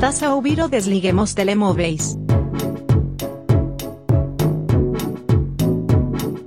Estás 0.00 0.22
a 0.22 0.34
ouvir 0.34 0.66
Desliguemos 0.66 1.34
Telemóveis. 1.34 2.16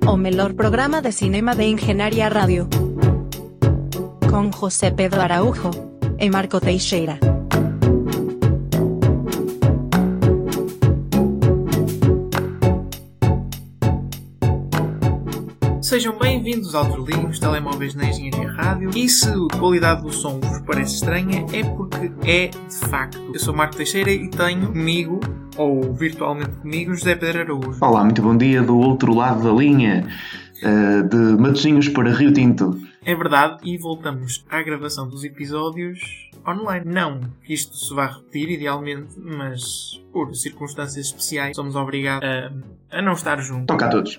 O 0.08 0.18
melhor 0.18 0.56
programa 0.56 1.04
de 1.04 1.12
cinema 1.12 1.54
de 1.54 1.66
Engenharia 1.66 2.30
Rádio. 2.30 2.68
Com 4.28 4.52
José 4.52 4.90
Pedro 4.90 5.22
Araújo 5.22 5.70
e 6.18 6.32
Marco 6.32 6.60
Teixeira. 6.60 7.20
Sejam 15.94 16.18
bem-vindos 16.18 16.74
ao 16.74 16.86
Desligos 16.86 17.38
Telemóveis 17.38 17.94
na 17.94 18.06
Engenharia 18.06 18.52
Rádio. 18.52 18.90
E 18.96 19.08
se 19.08 19.30
a 19.30 19.60
qualidade 19.60 20.02
do 20.02 20.12
som 20.12 20.40
vos 20.40 20.60
parece 20.62 20.96
estranha, 20.96 21.46
é 21.54 21.64
porque 21.64 22.12
é 22.26 22.48
de 22.48 22.90
facto. 22.90 23.20
Eu 23.32 23.40
sou 23.40 23.54
Marco 23.54 23.76
Teixeira 23.76 24.10
e 24.10 24.28
tenho 24.28 24.70
comigo, 24.70 25.20
ou 25.56 25.94
virtualmente 25.94 26.50
comigo, 26.56 26.96
José 26.96 27.14
Pedro 27.14 27.42
Araújo. 27.42 27.78
Olá, 27.80 28.04
muito 28.04 28.24
bom 28.24 28.36
dia 28.36 28.64
do 28.64 28.76
outro 28.76 29.14
lado 29.14 29.44
da 29.44 29.52
linha, 29.52 30.08
uh, 30.64 31.08
de 31.08 31.40
Matosinhos 31.40 31.88
para 31.90 32.10
Rio 32.12 32.34
Tinto. 32.34 32.76
É 33.06 33.14
verdade, 33.14 33.60
e 33.64 33.78
voltamos 33.78 34.44
à 34.50 34.64
gravação 34.64 35.08
dos 35.08 35.24
episódios 35.24 36.00
online. 36.48 36.92
Não 36.92 37.22
que 37.44 37.54
isto 37.54 37.76
se 37.76 37.94
vá 37.94 38.08
repetir, 38.08 38.50
idealmente, 38.50 39.14
mas 39.20 40.02
por 40.12 40.34
circunstâncias 40.36 41.06
especiais 41.06 41.56
somos 41.56 41.76
obrigados 41.76 42.28
a, 42.28 42.52
a 42.94 43.02
não 43.02 43.14
estar 43.14 43.42
juntos. 43.42 43.66
Toca 43.68 43.86
a 43.86 43.90
todos. 43.90 44.18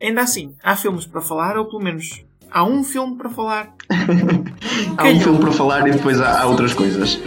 Ainda 0.00 0.22
assim, 0.22 0.54
há 0.62 0.76
filmes 0.76 1.06
para 1.06 1.20
falar, 1.20 1.56
ou 1.56 1.66
pelo 1.66 1.82
menos 1.82 2.24
há 2.50 2.64
um 2.64 2.84
filme 2.84 3.16
para 3.16 3.28
falar. 3.28 3.74
há 4.96 5.04
um 5.04 5.20
filme 5.20 5.38
para 5.40 5.52
falar 5.52 5.88
e 5.88 5.92
depois 5.92 6.20
há, 6.20 6.40
há 6.40 6.46
outras 6.46 6.72
coisas. 6.72 7.20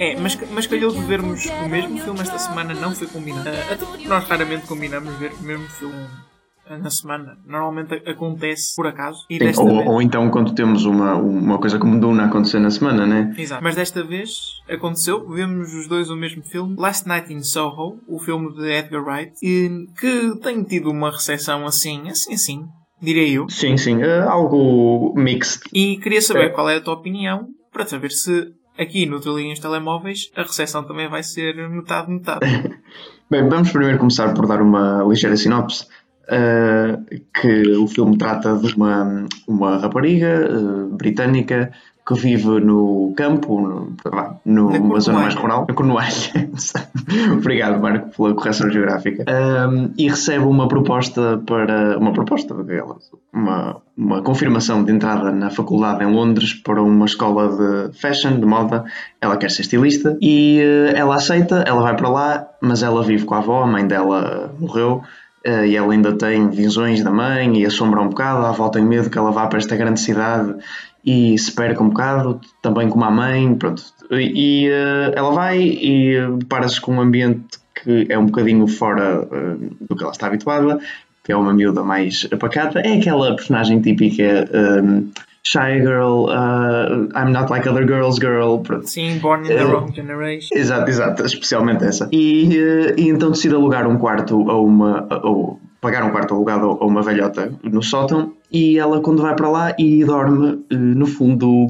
É, 0.00 0.16
mas, 0.16 0.38
mas 0.52 0.66
calhou 0.66 0.92
de 0.92 1.00
vermos 1.00 1.44
o 1.46 1.68
mesmo 1.68 1.98
filme 1.98 2.20
esta 2.20 2.38
semana, 2.38 2.72
não 2.74 2.94
foi 2.94 3.06
combinado. 3.06 3.48
Até 3.48 3.76
porque 3.76 4.06
nós 4.06 4.24
raramente 4.28 4.66
combinamos 4.66 5.12
ver 5.16 5.32
o 5.32 5.42
mesmo 5.42 5.66
filme 5.68 6.06
na 6.76 6.90
semana. 6.90 7.38
Normalmente 7.46 7.94
acontece 8.08 8.74
por 8.76 8.86
acaso. 8.86 9.24
Sim, 9.30 9.38
ou, 9.56 9.68
vez... 9.68 9.88
ou, 9.88 10.02
então 10.02 10.30
quando 10.30 10.54
temos 10.54 10.84
uma, 10.84 11.14
uma 11.14 11.58
coisa 11.58 11.78
como 11.78 11.98
Duna 11.98 12.26
acontecer 12.26 12.58
na 12.58 12.70
semana, 12.70 13.06
né? 13.06 13.34
Exato. 13.36 13.62
Mas 13.62 13.74
desta 13.74 14.02
vez 14.02 14.60
aconteceu. 14.68 15.28
Vemos 15.28 15.72
os 15.74 15.86
dois 15.86 16.10
o 16.10 16.16
mesmo 16.16 16.42
filme. 16.42 16.76
Last 16.78 17.06
Night 17.08 17.32
in 17.32 17.42
Soho, 17.42 18.00
o 18.06 18.18
filme 18.18 18.52
de 18.54 18.68
Edgar 18.70 19.04
Wright, 19.04 19.32
que 19.98 20.36
tem 20.42 20.62
tido 20.64 20.90
uma 20.90 21.10
recepção 21.10 21.66
assim, 21.66 22.08
assim, 22.08 22.34
assim. 22.34 22.66
Direi 23.00 23.38
eu. 23.38 23.48
Sim, 23.48 23.76
sim. 23.76 24.02
Uh, 24.02 24.28
algo 24.28 25.14
mixed. 25.16 25.62
E 25.72 25.98
queria 25.98 26.20
saber 26.20 26.46
é. 26.46 26.48
qual 26.48 26.68
é 26.68 26.76
a 26.76 26.80
tua 26.80 26.94
opinião 26.94 27.46
para 27.72 27.86
saber 27.86 28.10
se 28.10 28.52
aqui 28.76 29.06
no 29.06 29.20
Telinhos 29.20 29.58
Telemóveis 29.58 30.30
a 30.36 30.42
recepção 30.42 30.84
também 30.84 31.08
vai 31.08 31.22
ser 31.22 31.54
metade-metade. 31.68 32.40
Bem, 33.30 33.46
vamos 33.48 33.70
primeiro 33.70 33.98
começar 33.98 34.32
por 34.32 34.46
dar 34.46 34.62
uma 34.62 35.04
ligeira 35.04 35.36
sinopse. 35.36 35.86
Uh, 36.28 37.02
que 37.40 37.72
o 37.76 37.86
filme 37.88 38.18
trata 38.18 38.54
de 38.58 38.74
uma, 38.74 39.26
uma 39.46 39.78
rapariga 39.78 40.46
uh, 40.50 40.94
britânica 40.94 41.72
que 42.08 42.14
vive 42.14 42.60
no 42.60 43.12
campo, 43.14 43.92
no, 44.46 44.70
numa 44.70 44.98
zona 44.98 45.18
mais 45.20 45.34
rural, 45.34 45.66
na 45.68 45.74
Cornualha. 45.74 46.08
Obrigado, 47.36 47.82
Marco, 47.82 48.16
pela 48.16 48.34
correção 48.34 48.70
geográfica. 48.70 49.26
Um, 49.28 49.92
e 49.98 50.08
recebe 50.08 50.44
uma 50.44 50.66
proposta 50.68 51.42
para. 51.46 51.98
Uma 51.98 52.14
proposta, 52.14 52.54
uma, 53.30 53.76
uma 53.94 54.22
confirmação 54.22 54.82
de 54.82 54.90
entrada 54.90 55.30
na 55.30 55.50
faculdade 55.50 56.02
em 56.02 56.10
Londres 56.10 56.54
para 56.54 56.82
uma 56.82 57.04
escola 57.04 57.48
de 57.48 57.98
fashion, 57.98 58.40
de 58.40 58.46
moda. 58.46 58.84
Ela 59.20 59.36
quer 59.36 59.50
ser 59.50 59.62
estilista 59.62 60.16
e 60.22 60.62
uh, 60.62 60.96
ela 60.96 61.16
aceita, 61.16 61.62
ela 61.66 61.82
vai 61.82 61.94
para 61.94 62.08
lá, 62.08 62.48
mas 62.62 62.82
ela 62.82 63.02
vive 63.02 63.26
com 63.26 63.34
a 63.34 63.38
avó, 63.38 63.64
a 63.64 63.66
mãe 63.66 63.86
dela 63.86 64.54
morreu. 64.58 65.02
Uh, 65.46 65.64
e 65.64 65.76
ela 65.76 65.92
ainda 65.92 66.12
tem 66.12 66.48
visões 66.50 67.02
da 67.02 67.10
mãe 67.10 67.60
e 67.60 67.66
assombra 67.66 68.00
um 68.00 68.08
bocado. 68.08 68.44
A 68.44 68.50
avó 68.50 68.68
tem 68.68 68.84
medo 68.84 69.08
que 69.08 69.16
ela 69.16 69.30
vá 69.30 69.46
para 69.46 69.58
esta 69.58 69.76
grande 69.76 70.00
cidade 70.00 70.54
e 71.04 71.38
se 71.38 71.52
perca 71.52 71.82
um 71.82 71.88
bocado, 71.88 72.40
também 72.60 72.88
como 72.88 73.04
a 73.04 73.10
mãe, 73.10 73.54
pronto. 73.54 73.82
E 74.10 74.68
uh, 74.68 75.12
ela 75.14 75.30
vai 75.30 75.60
e 75.60 76.16
depara-se 76.38 76.80
com 76.80 76.96
um 76.96 77.00
ambiente 77.00 77.58
que 77.74 78.06
é 78.08 78.18
um 78.18 78.26
bocadinho 78.26 78.66
fora 78.66 79.22
uh, 79.22 79.76
do 79.88 79.94
que 79.94 80.02
ela 80.02 80.12
está 80.12 80.26
habituada, 80.26 80.78
que 81.22 81.30
é 81.30 81.36
uma 81.36 81.52
miúda 81.52 81.84
mais 81.84 82.26
apacata. 82.32 82.80
É 82.80 82.98
aquela 82.98 83.34
personagem 83.36 83.80
típica 83.80 84.44
Shy 85.50 85.80
Girl, 85.80 86.28
uh, 86.28 87.08
I'm 87.14 87.32
not 87.32 87.50
like 87.50 87.66
other 87.66 87.86
girls, 87.86 88.18
girl. 88.18 88.58
Pronto. 88.58 88.86
Sim, 88.86 89.18
Born 89.18 89.46
in 89.46 89.56
the 89.56 89.64
Wrong 89.64 89.90
Generation. 89.94 90.58
Exato, 90.58 90.90
exato, 90.90 91.24
especialmente 91.24 91.84
essa. 91.84 92.06
E, 92.12 92.54
e 92.98 93.08
então 93.08 93.30
decide 93.30 93.54
alugar 93.54 93.86
um 93.86 93.96
quarto 93.96 94.50
a 94.50 94.60
uma. 94.60 95.08
ou 95.24 95.58
pagar 95.80 96.04
um 96.04 96.10
quarto 96.10 96.34
alugado 96.34 96.76
a 96.80 96.84
uma 96.84 97.02
velhota 97.02 97.50
no 97.62 97.82
sótão 97.82 98.32
e 98.52 98.78
ela 98.78 99.00
quando 99.00 99.22
vai 99.22 99.34
para 99.36 99.48
lá 99.48 99.74
e 99.78 100.04
dorme 100.04 100.64
eh, 100.70 100.76
no 100.76 101.06
fundo 101.06 101.68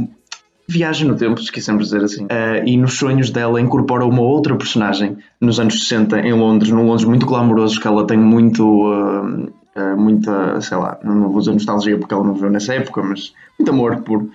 viaja 0.67 1.07
no 1.07 1.15
tempo, 1.15 1.41
esquecemos 1.41 1.89
de 1.89 1.95
dizer 1.95 2.05
assim, 2.05 2.25
uh, 2.25 2.67
e 2.67 2.77
nos 2.77 2.99
sonhos 2.99 3.31
dela 3.31 3.59
incorpora 3.59 4.05
uma 4.05 4.21
outra 4.21 4.55
personagem 4.55 5.17
nos 5.41 5.59
anos 5.59 5.83
60 5.83 6.21
em 6.21 6.33
Londres, 6.35 6.71
num 6.71 6.87
Londres 6.87 7.07
muito 7.07 7.25
glamouroso 7.25 7.81
que 7.81 7.87
ela 7.87 8.07
tem 8.07 8.19
muito, 8.19 8.87
uh, 8.87 9.51
uh, 9.79 9.97
muita, 9.97 10.61
sei 10.61 10.77
lá, 10.77 10.99
não 11.03 11.31
vou 11.31 11.41
dizer 11.41 11.53
nostalgia 11.53 11.99
porque 11.99 12.13
ela 12.13 12.25
não 12.25 12.35
viveu 12.35 12.51
nessa 12.51 12.75
época, 12.75 13.03
mas 13.03 13.33
muito 13.59 13.71
amor 13.71 14.03
por. 14.03 14.29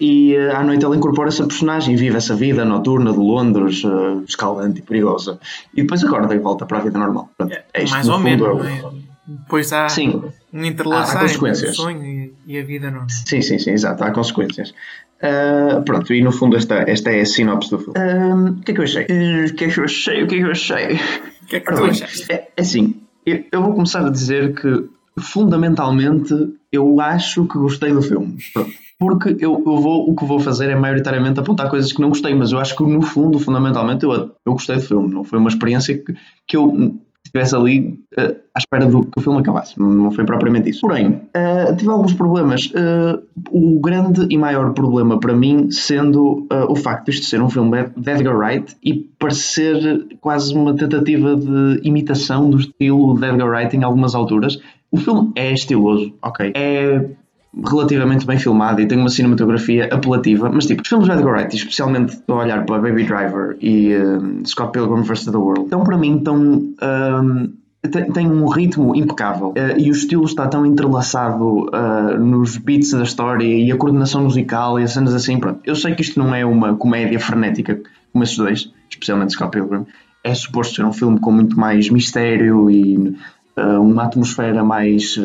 e 0.00 0.36
à 0.54 0.62
noite 0.62 0.84
ela 0.84 0.96
incorpora 0.96 1.28
essa 1.28 1.44
personagem 1.44 1.94
e 1.94 1.96
vive 1.96 2.16
essa 2.16 2.34
vida 2.34 2.64
noturna 2.64 3.12
de 3.12 3.18
Londres, 3.18 3.82
escaldante 4.26 4.80
e 4.80 4.82
perigosa. 4.82 5.38
E 5.74 5.82
depois 5.82 6.02
acorda 6.02 6.34
e 6.34 6.38
volta 6.38 6.66
para 6.66 6.78
a 6.78 6.80
vida 6.80 6.98
normal. 6.98 7.30
Pronto, 7.36 7.54
é 7.74 7.82
isto, 7.82 7.92
Mais 7.92 8.08
ou 8.08 8.18
menos. 8.18 8.66
É? 8.66 8.82
Depois 9.26 9.72
há. 9.72 9.88
Sim 9.88 10.22
um 10.52 10.64
entrelaçar 10.64 11.24
entre 11.24 11.50
o 11.50 11.74
sonho 11.74 12.04
e, 12.04 12.34
e, 12.46 12.58
a 12.58 12.64
vida 12.64 12.90
não. 12.90 13.08
Sim, 13.08 13.40
sim, 13.40 13.58
sim, 13.58 13.70
exato, 13.70 14.04
há 14.04 14.10
consequências. 14.10 14.74
Uh, 15.22 15.82
pronto, 15.82 16.12
e 16.12 16.20
no 16.22 16.30
fundo 16.30 16.56
esta, 16.56 16.84
esta 16.86 17.10
é 17.10 17.20
a 17.20 17.26
sinopse 17.26 17.70
do 17.70 17.78
filme. 17.78 17.98
Uh, 17.98 18.50
o 18.50 18.60
que 18.60 18.72
é 18.72 18.74
que 18.74 18.80
eu 18.80 18.84
achei? 18.84 19.02
Uh, 19.04 19.46
o 19.46 19.54
que 19.54 19.64
é 19.64 19.68
que 19.68 19.80
eu 19.80 19.84
achei? 19.84 20.22
O 20.22 20.26
que 20.26 20.34
é 20.34 20.38
que 20.38 20.44
eu 20.44 20.50
achei? 20.50 20.94
O 21.42 21.46
que 21.46 21.56
é 21.56 21.60
que 21.60 21.74
tu 21.74 21.84
achaste? 21.84 22.26
É, 22.30 22.48
é 22.56 22.60
assim, 22.60 23.01
eu, 23.24 23.62
vou 23.62 23.74
começar 23.74 24.06
a 24.06 24.10
dizer 24.10 24.54
que 24.54 24.88
fundamentalmente 25.18 26.34
eu 26.70 27.00
acho 27.00 27.46
que 27.46 27.58
gostei 27.58 27.92
do 27.92 28.02
filme. 28.02 28.38
Porque 28.98 29.30
eu, 29.30 29.62
eu 29.66 29.76
vou, 29.76 30.08
o 30.08 30.14
que 30.14 30.24
vou 30.24 30.38
fazer 30.38 30.70
é 30.70 30.76
maioritariamente 30.76 31.40
apontar 31.40 31.68
coisas 31.68 31.92
que 31.92 32.00
não 32.00 32.08
gostei, 32.08 32.34
mas 32.34 32.52
eu 32.52 32.58
acho 32.58 32.76
que 32.76 32.84
no 32.84 33.02
fundo, 33.02 33.38
fundamentalmente, 33.38 34.04
eu, 34.04 34.12
eu 34.12 34.52
gostei 34.52 34.76
do 34.76 34.82
filme. 34.82 35.12
Não 35.12 35.24
foi 35.24 35.38
uma 35.38 35.48
experiência 35.48 35.98
que, 35.98 36.14
que 36.46 36.56
eu 36.56 37.00
estivesse 37.32 37.56
ali 37.56 37.98
uh, 38.18 38.36
à 38.54 38.58
espera 38.58 38.86
do 38.86 39.04
que 39.04 39.18
o 39.18 39.20
filme 39.20 39.40
acabasse. 39.40 39.78
Não 39.80 40.10
foi 40.10 40.24
propriamente 40.24 40.68
isso. 40.68 40.82
Porém, 40.82 41.08
uh, 41.08 41.74
tive 41.76 41.90
alguns 41.90 42.12
problemas. 42.12 42.66
Uh, 42.66 43.22
o 43.50 43.80
grande 43.80 44.26
e 44.30 44.36
maior 44.36 44.72
problema 44.74 45.18
para 45.18 45.34
mim 45.34 45.70
sendo 45.70 46.46
o 46.68 46.76
facto 46.76 47.06
de 47.06 47.12
isto 47.12 47.26
ser 47.26 47.40
um 47.40 47.48
filme 47.48 47.88
de 47.96 48.10
Edgar 48.10 48.36
Wright 48.36 48.76
e 48.82 48.94
parecer 49.18 50.06
quase 50.20 50.54
uma 50.54 50.74
tentativa 50.74 51.34
de 51.34 51.80
imitação 51.82 52.50
do 52.50 52.58
estilo 52.58 53.18
de 53.18 53.26
Edgar 53.26 53.48
Wright 53.48 53.76
em 53.76 53.82
algumas 53.82 54.14
alturas. 54.14 54.60
O 54.90 54.98
filme 54.98 55.32
é 55.34 55.52
estiloso, 55.52 56.12
ok? 56.22 56.52
É 56.54 57.08
relativamente 57.54 58.26
bem 58.26 58.38
filmado 58.38 58.80
e 58.80 58.86
tem 58.86 58.98
uma 58.98 59.10
cinematografia 59.10 59.84
apelativa, 59.92 60.50
mas 60.50 60.66
tipo, 60.66 60.80
os 60.82 60.88
filmes 60.88 61.06
de 61.06 61.12
Edgar 61.12 61.34
Wright, 61.34 61.54
especialmente 61.54 62.14
estou 62.14 62.40
a 62.40 62.44
olhar 62.44 62.64
para 62.64 62.78
Baby 62.78 63.04
Driver 63.04 63.56
e 63.60 63.94
um, 63.94 64.44
Scott 64.44 64.72
Pilgrim 64.72 65.02
vs. 65.02 65.26
The 65.26 65.36
World, 65.36 65.66
então 65.66 65.84
para 65.84 65.98
mim 65.98 66.16
estão 66.16 66.36
um, 66.36 67.52
tem, 67.90 68.30
um 68.30 68.46
ritmo 68.48 68.94
impecável 68.94 69.48
uh, 69.48 69.78
e 69.78 69.90
o 69.90 69.92
estilo 69.92 70.24
está 70.24 70.46
tão 70.46 70.64
entrelaçado 70.64 71.66
uh, 71.66 72.18
nos 72.18 72.56
beats 72.56 72.92
da 72.92 73.02
história 73.02 73.44
e 73.44 73.70
a 73.72 73.76
coordenação 73.76 74.22
musical 74.22 74.78
e 74.78 74.84
as 74.84 74.92
cenas 74.92 75.14
assim. 75.14 75.38
Pronto. 75.38 75.60
Eu 75.64 75.74
sei 75.74 75.94
que 75.94 76.02
isto 76.02 76.18
não 76.18 76.32
é 76.34 76.44
uma 76.44 76.76
comédia 76.76 77.18
frenética 77.18 77.80
como 78.12 78.22
esses 78.22 78.36
dois, 78.36 78.72
especialmente 78.88 79.32
Scott 79.32 79.50
Pilgrim. 79.50 79.84
É 80.22 80.32
suposto 80.32 80.76
ser 80.76 80.84
um 80.84 80.92
filme 80.92 81.18
com 81.18 81.32
muito 81.32 81.58
mais 81.58 81.90
mistério 81.90 82.70
e 82.70 82.96
uh, 83.56 83.80
uma 83.80 84.04
atmosfera 84.04 84.62
mais 84.62 85.18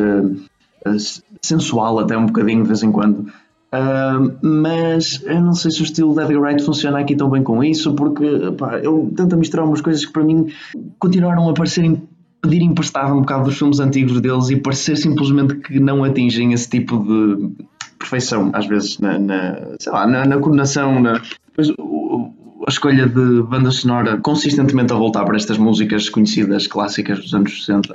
sensual 1.48 2.00
até 2.00 2.18
um 2.18 2.26
bocadinho 2.26 2.64
de 2.64 2.68
vez 2.68 2.84
em 2.84 2.92
quando. 2.92 3.28
Uh, 3.68 4.38
mas 4.42 5.22
eu 5.26 5.42
não 5.42 5.54
sei 5.54 5.72
se 5.72 5.82
o 5.82 5.84
estilo 5.84 6.14
de 6.14 6.22
Edgar 6.22 6.42
Wright 6.42 6.64
funciona 6.64 7.00
aqui 7.00 7.16
tão 7.16 7.30
bem 7.30 7.44
com 7.44 7.62
isso, 7.64 7.94
porque 7.96 8.26
pá, 8.58 8.78
ele 8.78 9.12
tenta 9.16 9.36
misturar 9.36 9.66
umas 9.66 9.82
coisas 9.82 10.06
que 10.06 10.14
para 10.14 10.24
mim 10.24 10.48
continuaram 10.98 11.50
a 11.50 11.54
parecer 11.54 12.00
pedir 12.42 12.62
emprestado 12.62 13.14
um 13.14 13.22
bocado 13.22 13.46
dos 13.46 13.58
filmes 13.58 13.80
antigos 13.80 14.22
deles 14.22 14.50
e 14.50 14.56
parecer 14.56 14.96
simplesmente 14.96 15.56
que 15.56 15.80
não 15.80 16.04
atingem 16.04 16.54
esse 16.54 16.70
tipo 16.70 16.98
de 17.04 17.66
perfeição, 17.98 18.52
às 18.54 18.66
vezes, 18.68 19.00
na, 19.00 19.20
na 19.20 19.60
sei 19.80 19.92
lá, 19.92 20.08
na, 20.08 20.26
na 20.26 20.38
coordenação. 20.38 21.02
Na, 21.02 21.22
a 22.68 22.70
escolha 22.70 23.08
de 23.08 23.42
banda 23.44 23.72
sonora 23.72 24.18
consistentemente 24.18 24.92
a 24.92 24.96
voltar 24.98 25.24
para 25.24 25.38
estas 25.38 25.58
músicas 25.58 26.10
conhecidas, 26.10 26.68
clássicas 26.68 27.18
dos 27.18 27.34
anos 27.34 27.64
60, 27.66 27.94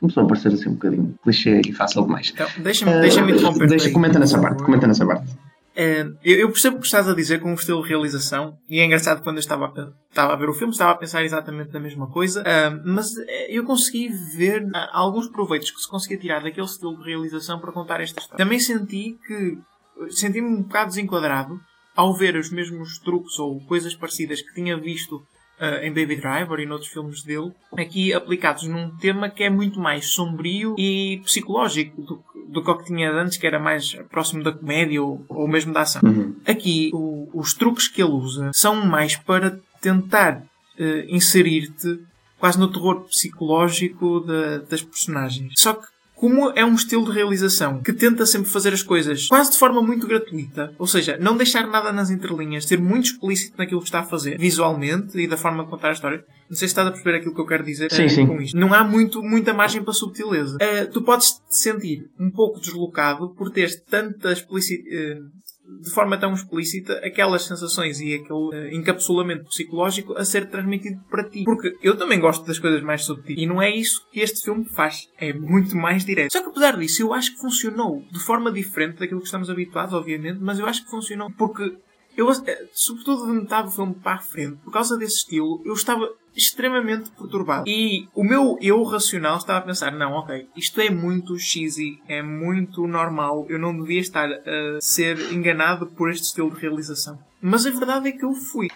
começou 0.00 0.22
a 0.22 0.26
parecer 0.26 0.48
assim 0.48 0.70
um 0.70 0.72
bocadinho 0.72 1.14
clichê 1.22 1.60
e 1.68 1.72
fácil 1.74 2.06
demais. 2.06 2.30
Então, 2.32 2.48
deixa-me 2.56 2.96
uh, 2.96 3.00
deixa 3.02 3.20
interromper. 3.20 3.68
Deixa, 3.68 3.90
comenta 3.90 4.18
nessa 4.18 4.40
parte, 4.40 4.62
comenta 4.62 4.86
nessa 4.86 5.04
parte. 5.04 5.30
Uh, 5.30 6.16
eu, 6.24 6.48
percebo 6.50 6.78
o 6.78 6.80
que 6.80 6.86
estás 6.86 7.06
a 7.06 7.14
dizer 7.14 7.38
com 7.40 7.50
o 7.50 7.54
estilo 7.54 7.82
de 7.82 7.88
realização, 7.90 8.56
e 8.66 8.80
é 8.80 8.84
engraçado 8.86 9.22
quando 9.22 9.36
eu 9.36 9.40
estava 9.40 9.66
a, 9.66 9.90
estava 10.08 10.32
a 10.32 10.36
ver 10.36 10.48
o 10.48 10.54
filme, 10.54 10.72
estava 10.72 10.92
a 10.92 10.96
pensar 10.96 11.22
exatamente 11.22 11.70
na 11.74 11.78
mesma 11.78 12.06
coisa, 12.06 12.40
uh, 12.40 12.82
mas 12.86 13.08
eu 13.50 13.62
consegui 13.64 14.08
ver 14.08 14.62
uh, 14.62 14.88
alguns 14.90 15.28
proveitos 15.28 15.70
que 15.70 15.82
se 15.82 15.88
conseguia 15.88 16.16
tirar 16.16 16.42
daquele 16.42 16.66
estilo 16.66 16.96
de 16.96 17.04
realização 17.04 17.60
para 17.60 17.72
contar 17.72 18.00
esta 18.00 18.18
história. 18.18 18.42
Também 18.42 18.58
senti 18.58 19.18
que 19.26 19.58
senti-me 20.08 20.48
um 20.48 20.62
bocado 20.62 20.88
desenquadrado 20.88 21.60
ao 21.98 22.14
ver 22.14 22.36
os 22.36 22.48
mesmos 22.48 22.96
truques 23.00 23.40
ou 23.40 23.58
coisas 23.62 23.92
parecidas 23.92 24.40
que 24.40 24.54
tinha 24.54 24.76
visto 24.76 25.16
uh, 25.16 25.82
em 25.82 25.92
Baby 25.92 26.14
Driver 26.14 26.60
e 26.60 26.64
noutros 26.64 26.92
filmes 26.92 27.24
dele, 27.24 27.50
aqui 27.76 28.14
aplicados 28.14 28.68
num 28.68 28.96
tema 28.98 29.28
que 29.28 29.42
é 29.42 29.50
muito 29.50 29.80
mais 29.80 30.06
sombrio 30.06 30.76
e 30.78 31.20
psicológico 31.24 32.00
do, 32.00 32.24
do 32.50 32.62
que 32.62 32.70
o 32.70 32.78
que 32.78 32.84
tinha 32.84 33.10
antes, 33.10 33.36
que 33.36 33.44
era 33.44 33.58
mais 33.58 33.94
próximo 34.12 34.44
da 34.44 34.52
comédia 34.52 35.02
ou, 35.02 35.24
ou 35.28 35.48
mesmo 35.48 35.72
da 35.72 35.80
ação. 35.80 36.00
Uhum. 36.04 36.36
Aqui, 36.46 36.92
o, 36.94 37.28
os 37.34 37.52
truques 37.52 37.88
que 37.88 38.00
ele 38.00 38.12
usa 38.12 38.52
são 38.54 38.86
mais 38.86 39.16
para 39.16 39.58
tentar 39.80 40.36
uh, 40.78 41.04
inserir-te 41.08 41.98
quase 42.38 42.60
no 42.60 42.70
terror 42.70 43.00
psicológico 43.06 44.20
de, 44.20 44.60
das 44.70 44.82
personagens. 44.82 45.52
Só 45.56 45.74
que 45.74 45.88
como 46.18 46.50
é 46.50 46.64
um 46.64 46.74
estilo 46.74 47.04
de 47.04 47.12
realização 47.12 47.80
que 47.80 47.92
tenta 47.92 48.26
sempre 48.26 48.50
fazer 48.50 48.72
as 48.72 48.82
coisas 48.82 49.28
quase 49.28 49.52
de 49.52 49.58
forma 49.58 49.80
muito 49.80 50.06
gratuita, 50.06 50.74
ou 50.76 50.86
seja, 50.86 51.16
não 51.18 51.36
deixar 51.36 51.66
nada 51.68 51.92
nas 51.92 52.10
entrelinhas, 52.10 52.64
ser 52.64 52.80
muito 52.80 53.06
explícito 53.06 53.56
naquilo 53.56 53.80
que 53.80 53.86
está 53.86 54.00
a 54.00 54.04
fazer, 54.04 54.36
visualmente 54.36 55.16
e 55.16 55.28
da 55.28 55.36
forma 55.36 55.62
de 55.64 55.70
contar 55.70 55.90
a 55.90 55.92
história. 55.92 56.24
Não 56.50 56.56
sei 56.56 56.66
se 56.66 56.72
estás 56.72 56.88
a 56.88 56.90
perceber 56.90 57.18
aquilo 57.18 57.34
que 57.34 57.40
eu 57.40 57.46
quero 57.46 57.62
dizer 57.62 57.92
sim, 57.92 58.06
uh, 58.06 58.10
sim. 58.10 58.26
com 58.26 58.40
isto. 58.40 58.56
Não 58.56 58.74
há 58.74 58.82
muito, 58.82 59.22
muita 59.22 59.52
margem 59.52 59.82
para 59.82 59.92
subtileza. 59.92 60.56
Uh, 60.56 60.90
tu 60.90 61.02
podes 61.02 61.32
te 61.32 61.56
sentir 61.56 62.10
um 62.18 62.30
pouco 62.30 62.58
deslocado 62.58 63.28
por 63.36 63.50
teres 63.50 63.80
tanta 63.88 64.32
explicit, 64.32 64.82
uh, 64.82 65.24
de 65.80 65.90
forma 65.90 66.18
tão 66.18 66.32
explícita 66.32 66.94
aquelas 67.04 67.44
sensações 67.44 68.00
e 68.00 68.14
aquele 68.14 68.32
uh, 68.32 68.74
encapsulamento 68.74 69.44
psicológico 69.44 70.14
a 70.14 70.24
ser 70.24 70.48
transmitido 70.48 71.00
para 71.10 71.28
ti. 71.28 71.44
Porque 71.44 71.76
eu 71.82 71.96
também 71.96 72.18
gosto 72.18 72.46
das 72.46 72.58
coisas 72.58 72.82
mais 72.82 73.04
subtis. 73.04 73.36
E 73.38 73.46
não 73.46 73.60
é 73.60 73.70
isso 73.70 74.06
que 74.10 74.20
este 74.20 74.42
filme 74.42 74.64
faz. 74.64 75.08
É 75.18 75.32
muito 75.32 75.76
mais 75.76 76.04
direto. 76.04 76.32
Só 76.32 76.42
que 76.42 76.48
apesar 76.48 76.76
disso, 76.76 77.02
eu 77.02 77.12
acho 77.12 77.34
que 77.34 77.40
funcionou 77.40 78.02
de 78.10 78.18
forma 78.18 78.50
diferente 78.50 78.98
daquilo 78.98 79.20
que 79.20 79.26
estamos 79.26 79.50
habituados, 79.50 79.94
obviamente, 79.94 80.38
mas 80.40 80.58
eu 80.58 80.66
acho 80.66 80.84
que 80.84 80.90
funcionou 80.90 81.30
porque 81.36 81.76
eu, 82.18 82.28
eh, 82.30 82.66
sobretudo 82.72 83.26
de 83.26 83.32
metade 83.40 83.68
do 83.68 83.74
filme 83.74 83.94
para 83.94 84.16
a 84.16 84.18
frente, 84.18 84.56
por 84.64 84.72
causa 84.72 84.96
desse 84.96 85.18
estilo, 85.18 85.62
eu 85.64 85.72
estava 85.72 86.10
extremamente 86.38 87.10
perturbado. 87.10 87.68
E 87.68 88.08
o 88.14 88.22
meu 88.22 88.56
eu 88.62 88.82
racional 88.84 89.36
estava 89.36 89.58
a 89.58 89.62
pensar: 89.62 89.90
não, 89.90 90.12
ok, 90.12 90.48
isto 90.56 90.80
é 90.80 90.88
muito 90.88 91.36
cheesy, 91.36 92.00
é 92.08 92.22
muito 92.22 92.86
normal, 92.86 93.44
eu 93.48 93.58
não 93.58 93.76
devia 93.76 94.00
estar 94.00 94.30
a 94.30 94.80
ser 94.80 95.32
enganado 95.32 95.88
por 95.88 96.10
este 96.10 96.26
estilo 96.26 96.54
de 96.54 96.60
realização. 96.60 97.18
Mas 97.42 97.66
a 97.66 97.70
verdade 97.70 98.08
é 98.08 98.12
que 98.12 98.24
eu 98.24 98.32
fui. 98.32 98.68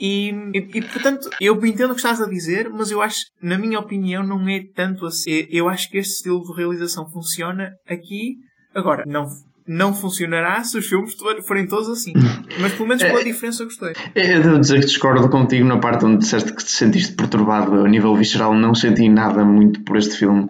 E, 0.00 0.30
e, 0.54 0.58
e, 0.58 0.82
portanto, 0.82 1.28
eu 1.40 1.54
entendo 1.66 1.90
o 1.90 1.94
que 1.94 2.00
estás 2.00 2.20
a 2.20 2.28
dizer, 2.28 2.70
mas 2.70 2.92
eu 2.92 3.02
acho, 3.02 3.24
na 3.42 3.58
minha 3.58 3.80
opinião, 3.80 4.22
não 4.22 4.48
é 4.48 4.62
tanto 4.72 5.04
assim. 5.04 5.46
Eu 5.50 5.68
acho 5.68 5.90
que 5.90 5.98
este 5.98 6.14
estilo 6.14 6.44
de 6.44 6.56
realização 6.56 7.10
funciona 7.10 7.72
aqui. 7.84 8.36
Agora, 8.72 9.04
não 9.06 9.26
não 9.68 9.92
funcionará 9.92 10.64
se 10.64 10.78
os 10.78 10.86
filmes 10.86 11.14
forem 11.46 11.66
todos 11.66 11.88
assim. 11.88 12.14
Mas 12.58 12.72
pelo 12.72 12.88
menos 12.88 13.02
pela 13.02 13.20
é, 13.20 13.24
diferença 13.24 13.62
eu 13.62 13.66
gostei. 13.66 13.92
É, 14.14 14.36
eu 14.36 14.42
devo 14.42 14.58
dizer 14.58 14.80
que 14.80 14.86
discordo 14.86 15.28
contigo 15.28 15.66
na 15.66 15.78
parte 15.78 16.06
onde 16.06 16.18
disseste 16.18 16.52
que 16.52 16.64
te 16.64 16.72
sentiste 16.72 17.12
perturbado 17.12 17.84
a 17.84 17.88
nível 17.88 18.16
visceral. 18.16 18.54
Não 18.54 18.74
senti 18.74 19.08
nada 19.08 19.44
muito 19.44 19.80
por 19.82 19.96
este 19.96 20.16
filme. 20.16 20.48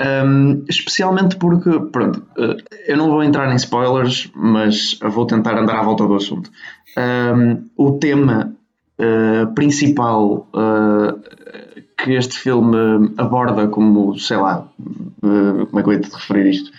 Um, 0.00 0.64
especialmente 0.66 1.36
porque, 1.36 1.70
pronto, 1.92 2.20
uh, 2.38 2.56
eu 2.86 2.96
não 2.96 3.10
vou 3.10 3.22
entrar 3.22 3.52
em 3.52 3.56
spoilers, 3.56 4.30
mas 4.34 4.98
vou 5.02 5.26
tentar 5.26 5.58
andar 5.58 5.76
à 5.76 5.82
volta 5.82 6.06
do 6.06 6.14
assunto. 6.14 6.50
Um, 6.96 7.68
o 7.76 7.98
tema 7.98 8.56
uh, 8.98 9.54
principal 9.54 10.48
uh, 10.54 11.20
que 12.02 12.12
este 12.12 12.38
filme 12.38 13.12
aborda, 13.18 13.68
como 13.68 14.18
sei 14.18 14.38
lá, 14.38 14.66
como 15.20 15.78
é 15.78 15.82
que 15.82 15.88
eu 15.88 15.92
ia 15.92 16.00
te 16.00 16.10
referir 16.10 16.48
isto? 16.48 16.70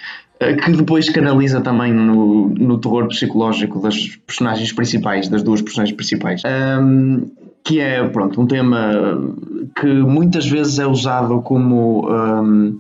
Eh, 0.42 0.56
que 0.56 0.72
depois 0.72 1.08
canaliza 1.08 1.62
também 1.62 1.94
no, 1.94 2.50
no 2.50 2.80
terror 2.80 3.08
psicológico 3.08 3.80
das 3.80 4.16
personagens 4.26 4.74
principais, 4.74 5.30
das 5.30 5.44
duas 5.44 5.62
personagens 5.62 5.96
principais. 5.96 6.42
Um, 6.44 7.30
que 7.64 7.80
é, 7.80 8.04
pronto, 8.08 8.42
um 8.42 8.48
tema 8.48 8.92
que 9.80 9.88
muitas 9.88 10.48
vezes 10.48 10.80
é 10.80 10.88
usado 10.88 11.42
como, 11.44 12.10
um, 12.10 12.80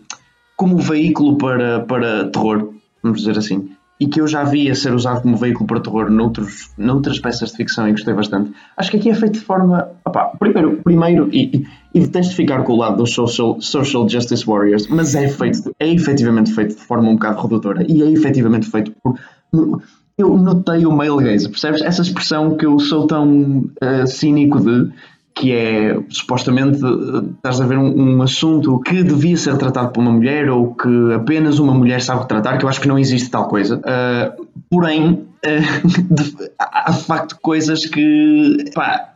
como 0.57 0.79
veículo 0.79 1.37
para, 1.37 1.81
para 1.81 2.29
terror, 2.29 2.73
vamos 3.03 3.19
dizer 3.19 3.37
assim 3.37 3.69
e 4.01 4.07
que 4.07 4.19
eu 4.19 4.27
já 4.27 4.43
vi 4.43 4.67
a 4.67 4.73
ser 4.73 4.95
usado 4.95 5.21
como 5.21 5.37
veículo 5.37 5.67
para 5.67 5.79
terror 5.79 6.09
noutros, 6.09 6.71
noutras 6.75 7.19
peças 7.19 7.51
de 7.51 7.57
ficção 7.57 7.87
e 7.87 7.91
gostei 7.91 8.15
bastante. 8.15 8.51
Acho 8.75 8.89
que 8.89 8.97
aqui 8.97 9.11
é 9.11 9.13
feito 9.13 9.33
de 9.33 9.41
forma. 9.41 9.89
Primeiro, 10.39 10.77
primeiro 10.77 11.29
e, 11.31 11.57
e, 11.57 11.67
e 11.93 11.99
detesto 11.99 12.35
ficar 12.35 12.63
com 12.63 12.73
o 12.73 12.77
lado 12.77 12.97
dos 12.97 13.13
social, 13.13 13.61
social 13.61 14.09
Justice 14.09 14.43
Warriors, 14.43 14.87
mas 14.87 15.13
é 15.13 15.27
feito, 15.27 15.71
é 15.79 15.87
efetivamente 15.87 16.51
feito 16.51 16.75
de 16.75 16.81
forma 16.81 17.09
um 17.09 17.13
bocado 17.13 17.43
redutora 17.43 17.85
e 17.87 18.01
é 18.01 18.09
efetivamente 18.09 18.71
feito 18.71 18.91
por. 19.03 19.19
Eu 20.17 20.35
notei 20.35 20.85
o 20.85 20.91
male 20.91 21.23
gaze, 21.23 21.47
percebes? 21.47 21.81
Essa 21.81 22.01
expressão 22.01 22.57
que 22.57 22.65
eu 22.65 22.79
sou 22.79 23.05
tão 23.05 23.71
uh, 23.81 24.07
cínico 24.07 24.59
de 24.59 24.91
que 25.33 25.53
é 25.53 25.97
supostamente 26.09 26.79
estás 27.35 27.61
a 27.61 27.65
ver 27.65 27.77
um, 27.77 28.17
um, 28.17 28.21
assunto 28.21 28.79
que 28.79 29.03
devia 29.03 29.37
ser 29.37 29.57
tratado 29.57 29.89
por 29.89 30.01
uma 30.01 30.11
mulher 30.11 30.49
ou 30.49 30.73
que 30.73 31.13
apenas 31.13 31.59
uma 31.59 31.73
mulher 31.73 32.01
sabe 32.01 32.27
tratar, 32.27 32.57
que 32.57 32.65
eu 32.65 32.69
acho 32.69 32.81
que 32.81 32.87
não 32.87 32.99
existe 32.99 33.29
tal 33.29 33.47
coisa. 33.47 33.77
Uh, 33.77 34.47
porém, 34.69 35.25
uh, 35.45 35.87
de, 36.13 36.51
há 36.59 36.91
de 36.91 37.03
facto 37.03 37.37
coisas 37.41 37.85
que 37.85 38.65
pá, 38.73 39.10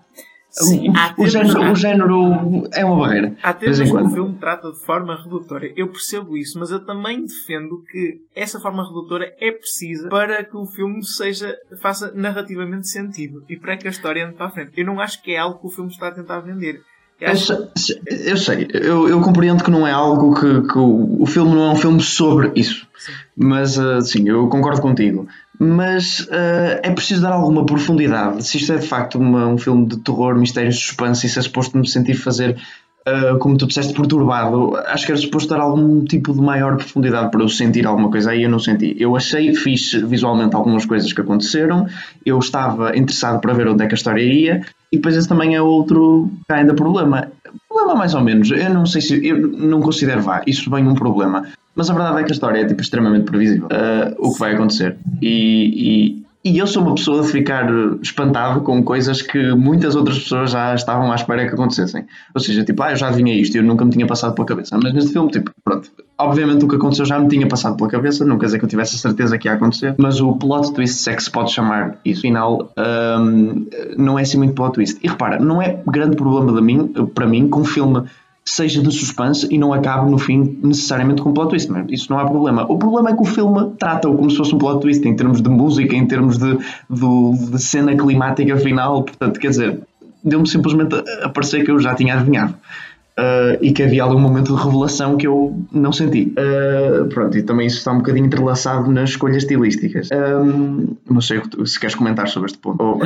Sim, 0.57 0.89
o, 1.17 1.23
o, 1.23 1.27
género, 1.27 1.71
o 1.71 1.75
género 1.75 2.67
é 2.73 2.85
uma 2.85 2.99
barreira. 2.99 3.35
Há 3.43 3.53
temas 3.53 3.81
que 3.81 3.91
o 3.91 4.09
filme 4.09 4.37
trata 4.39 4.71
de 4.71 4.79
forma 4.79 5.21
redutora. 5.21 5.69
Eu 5.75 5.89
percebo 5.89 6.37
isso, 6.37 6.57
mas 6.57 6.71
eu 6.71 6.79
também 6.85 7.25
defendo 7.25 7.83
que 7.91 8.21
essa 8.33 8.57
forma 8.57 8.87
redutora 8.87 9.33
é 9.37 9.51
precisa 9.51 10.07
para 10.07 10.45
que 10.45 10.55
o 10.55 10.65
filme 10.65 11.03
seja, 11.03 11.57
faça 11.81 12.13
narrativamente 12.15 12.87
sentido 12.87 13.43
e 13.49 13.57
para 13.57 13.75
que 13.75 13.85
a 13.85 13.91
história 13.91 14.25
ande 14.25 14.35
para 14.35 14.45
a 14.45 14.49
frente. 14.49 14.71
Eu 14.77 14.85
não 14.85 15.01
acho 15.01 15.21
que 15.21 15.31
é 15.31 15.37
algo 15.37 15.59
que 15.59 15.67
o 15.67 15.69
filme 15.69 15.91
está 15.91 16.07
a 16.07 16.11
tentar 16.11 16.39
vender. 16.39 16.81
Eu, 17.19 17.31
eu, 17.31 18.37
sei, 18.37 18.67
eu, 18.73 19.07
eu, 19.07 19.21
compreendo 19.21 19.63
que 19.63 19.71
não 19.71 19.87
é 19.87 19.91
algo 19.91 20.35
que, 20.35 20.67
que 20.67 20.77
o, 20.77 21.21
o, 21.21 21.25
filme 21.25 21.55
não 21.55 21.69
é 21.69 21.69
um 21.69 21.75
filme 21.77 22.01
sobre 22.01 22.51
isso, 22.57 22.85
sim. 22.97 23.13
mas 23.37 23.77
uh, 23.77 24.01
sim, 24.01 24.27
eu 24.27 24.49
concordo 24.49 24.81
contigo 24.81 25.25
mas 25.59 26.21
uh, 26.21 26.79
é 26.83 26.91
preciso 26.91 27.21
dar 27.21 27.31
alguma 27.31 27.65
profundidade. 27.65 28.45
Se 28.45 28.57
isto 28.57 28.73
é 28.73 28.77
de 28.77 28.87
facto 28.87 29.17
uma, 29.17 29.47
um 29.47 29.57
filme 29.57 29.85
de 29.85 29.97
terror, 29.97 30.37
mistério, 30.37 30.71
suspense, 30.71 31.25
e 31.25 31.29
se 31.29 31.39
é 31.39 31.41
suposto 31.41 31.77
me 31.77 31.87
sentir 31.87 32.15
fazer, 32.15 32.57
uh, 33.07 33.37
como 33.39 33.57
tu 33.57 33.67
disseste, 33.67 33.93
perturbado, 33.93 34.75
acho 34.87 35.05
que 35.05 35.11
era 35.11 35.21
suposto 35.21 35.49
dar 35.49 35.61
algum 35.61 36.03
tipo 36.03 36.33
de 36.33 36.41
maior 36.41 36.75
profundidade 36.75 37.31
para 37.31 37.41
eu 37.41 37.49
sentir 37.49 37.85
alguma 37.85 38.09
coisa. 38.09 38.31
Aí 38.31 38.43
eu 38.43 38.49
não 38.49 38.59
senti. 38.59 38.95
Eu 38.99 39.15
achei, 39.15 39.53
fiz 39.55 39.93
visualmente 39.93 40.55
algumas 40.55 40.85
coisas 40.85 41.11
que 41.11 41.21
aconteceram, 41.21 41.87
eu 42.25 42.37
estava 42.39 42.95
interessado 42.97 43.39
para 43.39 43.53
ver 43.53 43.67
onde 43.67 43.83
é 43.83 43.87
que 43.87 43.93
a 43.93 43.97
história 43.97 44.21
ia, 44.21 44.61
e 44.91 44.97
depois 44.97 45.15
esse 45.15 45.27
também 45.27 45.55
é 45.55 45.61
outro 45.61 46.31
ainda 46.49 46.73
problema. 46.73 47.31
Problema 47.67 47.95
mais 47.95 48.13
ou 48.13 48.21
menos, 48.21 48.51
eu 48.51 48.73
não 48.73 48.85
sei 48.85 49.01
se, 49.01 49.25
eu 49.25 49.47
não 49.47 49.81
considero 49.81 50.21
vá, 50.21 50.41
isso 50.45 50.69
bem 50.69 50.87
um 50.87 50.95
problema 50.95 51.45
mas 51.75 51.89
a 51.89 51.93
verdade 51.93 52.21
é 52.21 52.23
que 52.23 52.31
a 52.31 52.33
história 52.33 52.59
é 52.61 52.65
tipo, 52.65 52.81
extremamente 52.81 53.25
previsível 53.25 53.67
uh, 53.67 54.15
o 54.17 54.33
que 54.33 54.39
vai 54.39 54.53
acontecer. 54.53 54.97
E, 55.21 56.23
e, 56.43 56.51
e, 56.51 56.57
eu 56.57 56.65
sou 56.65 56.83
uma 56.83 56.95
pessoa 56.95 57.21
de 57.21 57.27
ficar 57.29 57.67
espantado 58.01 58.61
com 58.61 58.81
coisas 58.81 59.21
que 59.21 59.51
muitas 59.53 59.95
outras 59.95 60.19
pessoas 60.19 60.51
já 60.51 60.73
estavam 60.73 61.11
à 61.11 61.15
espera 61.15 61.45
que 61.45 61.53
acontecessem. 61.53 62.05
Ou 62.33 62.39
seja, 62.39 62.63
tipo, 62.63 62.81
ah, 62.81 62.91
eu 62.91 62.95
já 62.95 63.09
adivinhei 63.09 63.39
isto 63.39 63.55
e 63.55 63.57
eu 63.57 63.63
nunca 63.63 63.83
me 63.83 63.91
tinha 63.91 64.07
passado 64.07 64.33
pela 64.33 64.47
cabeça. 64.47 64.77
Mas 64.81 64.93
neste 64.93 65.11
filme, 65.11 65.29
tipo, 65.29 65.51
pronto. 65.63 65.89
Obviamente 66.17 66.63
o 66.63 66.67
que 66.69 66.77
aconteceu 66.77 67.03
já 67.03 67.19
me 67.19 67.27
tinha 67.27 67.45
passado 67.45 67.75
pela 67.75 67.89
cabeça, 67.89 68.23
não 68.23 68.37
quer 68.37 68.45
dizer 68.45 68.59
que 68.59 68.63
eu 68.63 68.69
tivesse 68.69 68.95
a 68.95 68.99
certeza 68.99 69.37
que 69.37 69.49
ia 69.49 69.53
acontecer, 69.53 69.95
mas 69.97 70.21
o 70.21 70.33
plot 70.33 70.73
twist, 70.73 70.95
se 70.95 71.09
é 71.09 71.13
que 71.13 71.21
se 71.21 71.29
pode 71.29 71.51
chamar 71.51 71.97
isso, 72.05 72.21
final, 72.21 72.71
um, 73.19 73.67
não 73.97 74.17
é 74.17 74.21
assim 74.21 74.37
muito 74.37 74.53
plot 74.53 74.75
twist. 74.75 74.97
E 75.03 75.09
repara, 75.09 75.39
não 75.39 75.61
é 75.61 75.77
grande 75.85 76.15
problema 76.15 76.53
de 76.53 76.61
mim, 76.61 76.87
para 77.13 77.27
mim 77.27 77.49
que 77.49 77.57
um 77.57 77.65
filme 77.65 78.03
seja 78.47 78.81
de 78.81 78.91
suspense 78.91 79.47
e 79.49 79.57
não 79.57 79.73
acabe 79.73 80.09
no 80.09 80.19
fim 80.19 80.59
necessariamente 80.63 81.21
com 81.21 81.33
plot 81.33 81.49
twist. 81.49 81.71
Mas 81.71 81.85
isso 81.89 82.11
não 82.11 82.19
há 82.19 82.25
problema. 82.25 82.63
O 82.71 82.77
problema 82.77 83.09
é 83.09 83.15
que 83.15 83.21
o 83.21 83.25
filme 83.25 83.71
trata-o 83.79 84.15
como 84.15 84.29
se 84.29 84.37
fosse 84.37 84.53
um 84.53 84.59
plot 84.59 84.81
twist 84.81 85.05
em 85.07 85.15
termos 85.15 85.41
de 85.41 85.49
música, 85.49 85.95
em 85.95 86.05
termos 86.05 86.37
de, 86.37 86.55
de, 86.55 87.51
de 87.51 87.61
cena 87.61 87.95
climática 87.95 88.55
final. 88.57 89.03
Portanto, 89.03 89.39
quer 89.39 89.49
dizer, 89.49 89.79
deu-me 90.23 90.47
simplesmente 90.47 90.95
a 91.23 91.29
parecer 91.29 91.65
que 91.65 91.71
eu 91.71 91.79
já 91.79 91.95
tinha 91.95 92.13
adivinhado. 92.13 92.53
Uh, 93.17 93.55
e 93.61 93.71
que 93.71 93.81
havia 93.81 94.03
algum 94.03 94.19
momento 94.19 94.53
de 94.53 94.61
revelação 94.61 95.15
que 95.15 95.25
eu 95.25 95.55
não 95.71 95.93
senti. 95.93 96.33
Uh, 96.33 97.07
pronto, 97.07 97.37
e 97.37 97.43
também 97.43 97.65
isso 97.67 97.77
está 97.77 97.93
um 97.93 97.99
bocadinho 97.99 98.25
entrelaçado 98.25 98.91
nas 98.91 99.11
escolhas 99.11 99.37
estilísticas. 99.37 100.09
Um, 100.11 100.97
não 101.09 101.21
sei 101.21 101.41
se 101.65 101.79
queres 101.79 101.95
comentar 101.95 102.27
sobre 102.27 102.47
este 102.47 102.59
ponto. 102.59 102.99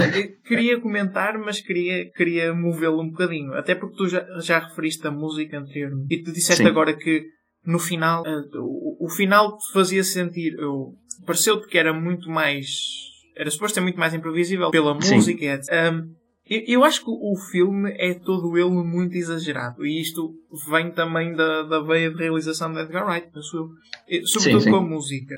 Queria 0.44 0.80
comentar, 0.82 1.38
mas 1.38 1.62
queria, 1.62 2.10
queria 2.12 2.56
movê-lo 2.56 3.04
um 3.04 3.12
bocadinho. 3.12 3.54
Até 3.54 3.75
porque 3.75 3.96
tu 3.98 4.08
já, 4.08 4.25
já 4.39 4.58
referiste 4.58 5.06
a 5.06 5.12
música 5.12 5.60
anteriormente. 5.60 6.08
E 6.12 6.24
tu 6.24 6.32
disseste 6.32 6.63
Sim. 6.63 6.70
agora 6.70 6.92
que 6.96 7.25
no 7.63 7.78
final, 7.78 8.24
uh, 8.24 8.63
o, 8.63 9.06
o, 9.06 9.10
final 9.10 9.60
fazia 9.72 10.04
sentir. 10.04 10.56
Pareceu-te 11.24 11.68
que 11.68 11.78
era 11.78 11.94
muito 11.94 12.32
mais. 12.32 12.68
Era 13.38 13.51
suposto 13.51 13.75
ser 13.75 13.82
muito 13.82 14.00
mais 14.00 14.16
imprevisível 14.16 14.72
pela 14.72 14.96
música. 14.96 15.62
Um, 15.72 16.19
eu, 16.50 16.63
eu 16.68 16.84
acho 16.84 17.03
que 17.03 17.12
o 17.12 17.36
filme 17.51 17.94
é 17.98 18.13
todo 18.13 18.58
ele 18.58 18.70
muito 18.70 19.15
exagerado. 19.15 19.86
E 19.86 20.01
isto 20.01 20.36
vem 20.70 20.91
também 20.91 21.34
da, 21.34 21.63
da 21.63 21.79
veia 21.79 22.10
de 22.10 22.18
realização 22.18 22.74
de 22.74 22.79
Edgar 22.79 23.08
Wright, 23.08 23.29
penso 23.32 23.56
eu. 23.56 24.25
Sobretudo 24.25 24.62
sim, 24.62 24.65
sim. 24.65 24.72
com 24.72 24.77
a 24.77 24.82
música. 24.82 25.36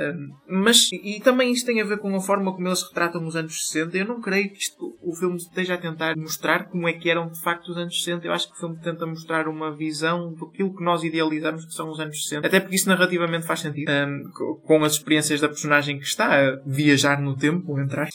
Mas, 0.48 0.90
e 0.92 1.20
também 1.20 1.52
isto 1.52 1.66
tem 1.66 1.82
a 1.82 1.86
ver 1.86 1.98
com 1.98 2.16
a 2.16 2.22
forma 2.22 2.54
como 2.54 2.68
eles 2.68 2.84
retratam 2.84 3.26
os 3.28 3.36
anos 3.36 3.68
60. 3.68 3.98
Eu 3.98 4.06
não 4.06 4.22
creio 4.22 4.50
que 4.50 4.60
isto, 4.60 4.98
o 5.02 5.14
filme 5.14 5.36
esteja 5.36 5.74
a 5.74 5.78
tentar 5.78 6.16
mostrar 6.16 6.70
como 6.70 6.88
é 6.88 6.94
que 6.94 7.10
eram 7.10 7.30
de 7.30 7.42
facto 7.42 7.70
os 7.70 7.78
anos 7.78 8.02
60. 8.02 8.26
Eu 8.26 8.32
acho 8.32 8.48
que 8.48 8.56
o 8.56 8.60
filme 8.60 8.78
tenta 8.82 9.06
mostrar 9.06 9.50
uma 9.50 9.76
visão 9.76 10.34
daquilo 10.34 10.76
que 10.76 10.84
nós 10.84 11.04
idealizamos 11.04 11.66
que 11.66 11.74
são 11.74 11.90
os 11.90 12.00
anos 12.00 12.24
60. 12.24 12.48
Até 12.48 12.62
porque 12.62 12.76
isso 12.76 12.88
narrativamente 12.88 13.46
faz 13.46 13.60
sentido. 13.60 13.92
Um, 13.92 14.58
com 14.64 14.84
as 14.86 14.94
experiências 14.94 15.42
da 15.42 15.50
personagem 15.50 16.00
que 16.00 16.06
está 16.06 16.40
a 16.40 16.56
viajar 16.66 17.22
no 17.22 17.36
tempo, 17.36 17.78
entrar. 17.78 18.08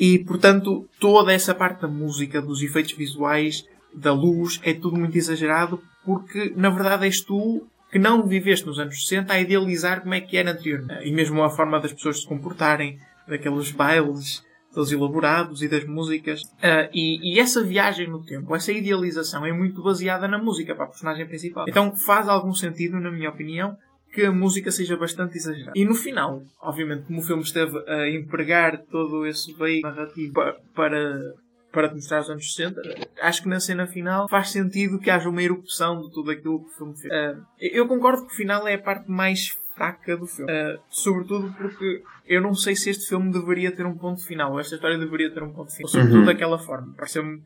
E, 0.00 0.18
portanto, 0.20 0.88
toda 0.98 1.30
essa 1.30 1.54
parte 1.54 1.82
da 1.82 1.88
música, 1.88 2.40
dos 2.40 2.62
efeitos 2.62 2.92
visuais, 2.92 3.66
da 3.94 4.14
luz, 4.14 4.58
é 4.62 4.72
tudo 4.72 4.98
muito 4.98 5.18
exagerado 5.18 5.82
porque, 6.04 6.54
na 6.56 6.70
verdade, 6.70 7.04
és 7.04 7.20
tu 7.20 7.66
que 7.92 7.98
não 7.98 8.26
viveste 8.26 8.66
nos 8.66 8.78
anos 8.78 9.06
60 9.06 9.32
a 9.32 9.40
idealizar 9.40 10.00
como 10.00 10.14
é 10.14 10.20
que 10.20 10.38
era 10.38 10.52
anteriormente. 10.52 11.06
E 11.06 11.12
mesmo 11.12 11.42
a 11.42 11.50
forma 11.50 11.78
das 11.78 11.92
pessoas 11.92 12.20
se 12.20 12.26
comportarem, 12.26 12.98
daqueles 13.28 13.70
bailes 13.72 14.42
todos 14.72 14.92
elaborados 14.92 15.62
e 15.62 15.68
das 15.68 15.84
músicas. 15.84 16.42
Uh, 16.42 16.88
e, 16.94 17.34
e, 17.34 17.40
essa 17.40 17.62
viagem 17.62 18.08
no 18.08 18.24
tempo, 18.24 18.54
essa 18.54 18.72
idealização 18.72 19.44
é 19.44 19.52
muito 19.52 19.82
baseada 19.82 20.28
na 20.28 20.38
música 20.38 20.74
para 20.74 20.84
a 20.84 20.88
personagem 20.88 21.26
principal. 21.26 21.66
Então 21.68 21.94
faz 21.94 22.28
algum 22.28 22.54
sentido, 22.54 23.00
na 23.00 23.10
minha 23.10 23.28
opinião, 23.28 23.76
que 24.12 24.24
a 24.24 24.32
música 24.32 24.70
seja 24.70 24.96
bastante 24.96 25.36
exagerada. 25.36 25.72
E 25.74 25.84
no 25.84 25.94
final, 25.94 26.42
obviamente, 26.60 27.04
como 27.04 27.20
o 27.20 27.22
filme 27.22 27.42
esteve 27.42 27.78
a 27.88 28.08
empregar 28.08 28.78
todo 28.90 29.26
esse 29.26 29.52
veio 29.54 29.82
narrativo 29.82 30.34
para, 30.74 31.34
para 31.72 31.88
te 31.88 31.94
mostrar 31.94 32.20
os 32.20 32.30
anos 32.30 32.54
60, 32.54 32.80
acho 33.22 33.42
que 33.42 33.48
na 33.48 33.60
cena 33.60 33.86
final 33.86 34.28
faz 34.28 34.50
sentido 34.50 34.98
que 34.98 35.10
haja 35.10 35.28
uma 35.28 35.42
erupção 35.42 36.02
de 36.02 36.12
tudo 36.12 36.30
aquilo 36.30 36.64
que 36.64 36.70
o 36.70 36.76
filme 36.76 36.96
fez. 36.98 37.12
Uh, 37.12 37.46
eu 37.58 37.86
concordo 37.86 38.26
que 38.26 38.32
o 38.32 38.36
final 38.36 38.66
é 38.66 38.74
a 38.74 38.82
parte 38.82 39.10
mais 39.10 39.56
fraca 39.74 40.16
do 40.16 40.26
filme. 40.26 40.52
Uh, 40.52 40.80
sobretudo 40.90 41.54
porque 41.56 42.02
eu 42.26 42.42
não 42.42 42.54
sei 42.54 42.76
se 42.76 42.90
este 42.90 43.08
filme 43.08 43.32
deveria 43.32 43.72
ter 43.72 43.86
um 43.86 43.96
ponto 43.96 44.24
final, 44.24 44.58
esta 44.58 44.74
história 44.74 44.98
deveria 44.98 45.32
ter 45.32 45.42
um 45.42 45.52
ponto 45.52 45.74
final. 45.74 45.88
Sobretudo 45.88 46.18
uhum. 46.18 46.26
daquela 46.26 46.58
forma. 46.58 46.94
Pareceu-me 46.94 47.42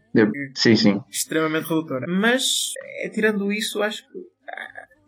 extremamente 1.10 1.68
redutora. 1.68 2.06
Mas, 2.08 2.72
é, 3.02 3.08
tirando 3.08 3.52
isso, 3.52 3.82
acho 3.82 4.02
que 4.10 4.18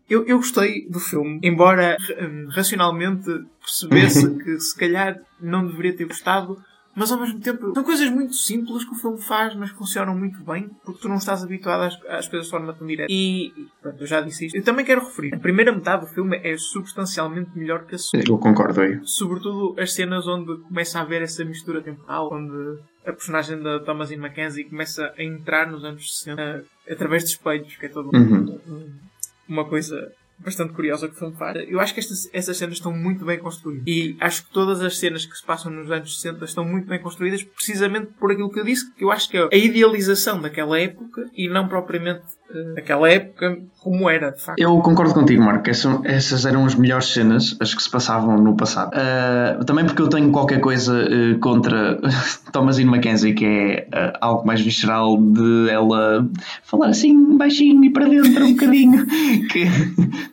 eu, 0.08 0.24
eu 0.26 0.36
gostei 0.36 0.88
do 0.88 1.00
filme, 1.00 1.40
embora 1.42 1.96
hum, 2.20 2.48
racionalmente 2.50 3.44
percebesse 3.60 4.34
que 4.38 4.60
se 4.60 4.76
calhar 4.76 5.20
não 5.40 5.66
deveria 5.66 5.96
ter 5.96 6.04
gostado, 6.04 6.56
mas 6.96 7.12
ao 7.12 7.20
mesmo 7.20 7.38
tempo 7.40 7.74
são 7.74 7.84
coisas 7.84 8.08
muito 8.08 8.34
simples 8.34 8.82
que 8.82 8.92
o 8.92 8.94
filme 8.94 9.20
faz, 9.20 9.54
mas 9.54 9.70
funcionam 9.70 10.16
muito 10.16 10.42
bem, 10.42 10.70
porque 10.82 11.02
tu 11.02 11.08
não 11.08 11.16
estás 11.16 11.42
habituado 11.42 11.82
às, 11.82 11.94
às 12.06 12.26
coisas 12.26 12.46
de 12.46 12.50
forma 12.50 12.72
tão 12.72 12.86
direta. 12.86 13.12
E, 13.12 13.52
pronto, 13.82 14.00
eu 14.00 14.06
já 14.06 14.22
disse 14.22 14.46
isto. 14.46 14.56
Eu 14.56 14.64
também 14.64 14.82
quero 14.82 15.04
referir, 15.04 15.34
a 15.34 15.38
primeira 15.38 15.70
metade 15.72 16.06
do 16.06 16.12
filme 16.12 16.40
é 16.42 16.56
substancialmente 16.56 17.50
melhor 17.54 17.84
que 17.84 17.96
a 17.96 17.98
segunda. 17.98 18.30
Eu 18.30 18.38
concordo 18.38 18.80
aí. 18.80 18.98
Sobretudo 19.02 19.78
as 19.78 19.92
cenas 19.92 20.26
onde 20.26 20.56
começa 20.62 20.98
a 20.98 21.02
haver 21.02 21.20
essa 21.20 21.44
mistura 21.44 21.82
temporal, 21.82 22.30
onde 22.32 22.80
a 23.04 23.12
personagem 23.12 23.62
da 23.62 23.78
Thomasine 23.80 24.22
Mackenzie 24.22 24.64
começa 24.64 25.12
a 25.18 25.22
entrar 25.22 25.70
nos 25.70 25.84
anos 25.84 26.18
60 26.18 26.64
através 26.90 27.24
de 27.24 27.30
espelhos, 27.30 27.76
que 27.76 27.84
é 27.84 27.88
todo 27.90 28.10
uhum. 28.14 28.58
um, 28.66 29.05
uma 29.48 29.64
coisa 29.64 30.12
bastante 30.38 30.72
curiosa 30.72 31.08
que 31.08 31.16
faz. 31.32 31.56
Eu 31.68 31.80
acho 31.80 31.94
que 31.94 32.00
estas, 32.00 32.28
essas 32.32 32.56
cenas 32.56 32.74
estão 32.74 32.92
muito 32.92 33.24
bem 33.24 33.38
construídas. 33.38 33.84
E 33.86 34.16
acho 34.20 34.44
que 34.46 34.52
todas 34.52 34.82
as 34.82 34.98
cenas 34.98 35.24
que 35.24 35.36
se 35.36 35.44
passam 35.44 35.72
nos 35.72 35.90
anos 35.90 36.20
60 36.20 36.44
estão 36.44 36.64
muito 36.64 36.86
bem 36.86 37.00
construídas 37.00 37.42
precisamente 37.42 38.08
por 38.18 38.30
aquilo 38.30 38.50
que 38.50 38.60
eu 38.60 38.64
disse, 38.64 38.92
que 38.94 39.04
eu 39.04 39.10
acho 39.10 39.28
que 39.30 39.36
é 39.36 39.48
a 39.50 39.56
idealização 39.56 40.40
daquela 40.40 40.78
época 40.78 41.28
e 41.34 41.48
não 41.48 41.68
propriamente 41.68 42.24
uh, 42.50 42.78
aquela 42.78 43.10
época 43.10 43.58
como 43.80 44.10
era, 44.10 44.32
de 44.32 44.40
facto. 44.40 44.58
Eu 44.58 44.78
concordo 44.80 45.14
contigo, 45.14 45.42
Marco. 45.42 45.70
Essas, 45.70 46.04
essas 46.04 46.46
eram 46.46 46.64
as 46.64 46.74
melhores 46.74 47.12
cenas, 47.12 47.56
as 47.60 47.72
que 47.72 47.82
se 47.82 47.90
passavam 47.90 48.36
no 48.36 48.56
passado. 48.56 48.90
Uh, 48.92 49.64
também 49.64 49.84
porque 49.84 50.02
eu 50.02 50.08
tenho 50.08 50.30
qualquer 50.30 50.60
coisa 50.60 50.92
uh, 50.92 51.38
contra 51.38 51.98
Thomasine 52.52 52.90
Mackenzie, 52.90 53.34
que 53.34 53.44
é 53.44 53.88
algo 54.20 54.46
mais 54.46 54.60
visceral 54.60 55.16
de 55.16 55.70
ela 55.70 56.28
falar 56.62 56.88
assim 56.88 57.36
baixinho 57.36 57.84
e 57.84 57.90
para 57.90 58.08
dentro 58.08 58.44
um 58.44 58.52
bocadinho. 58.52 59.06
que 59.50 59.66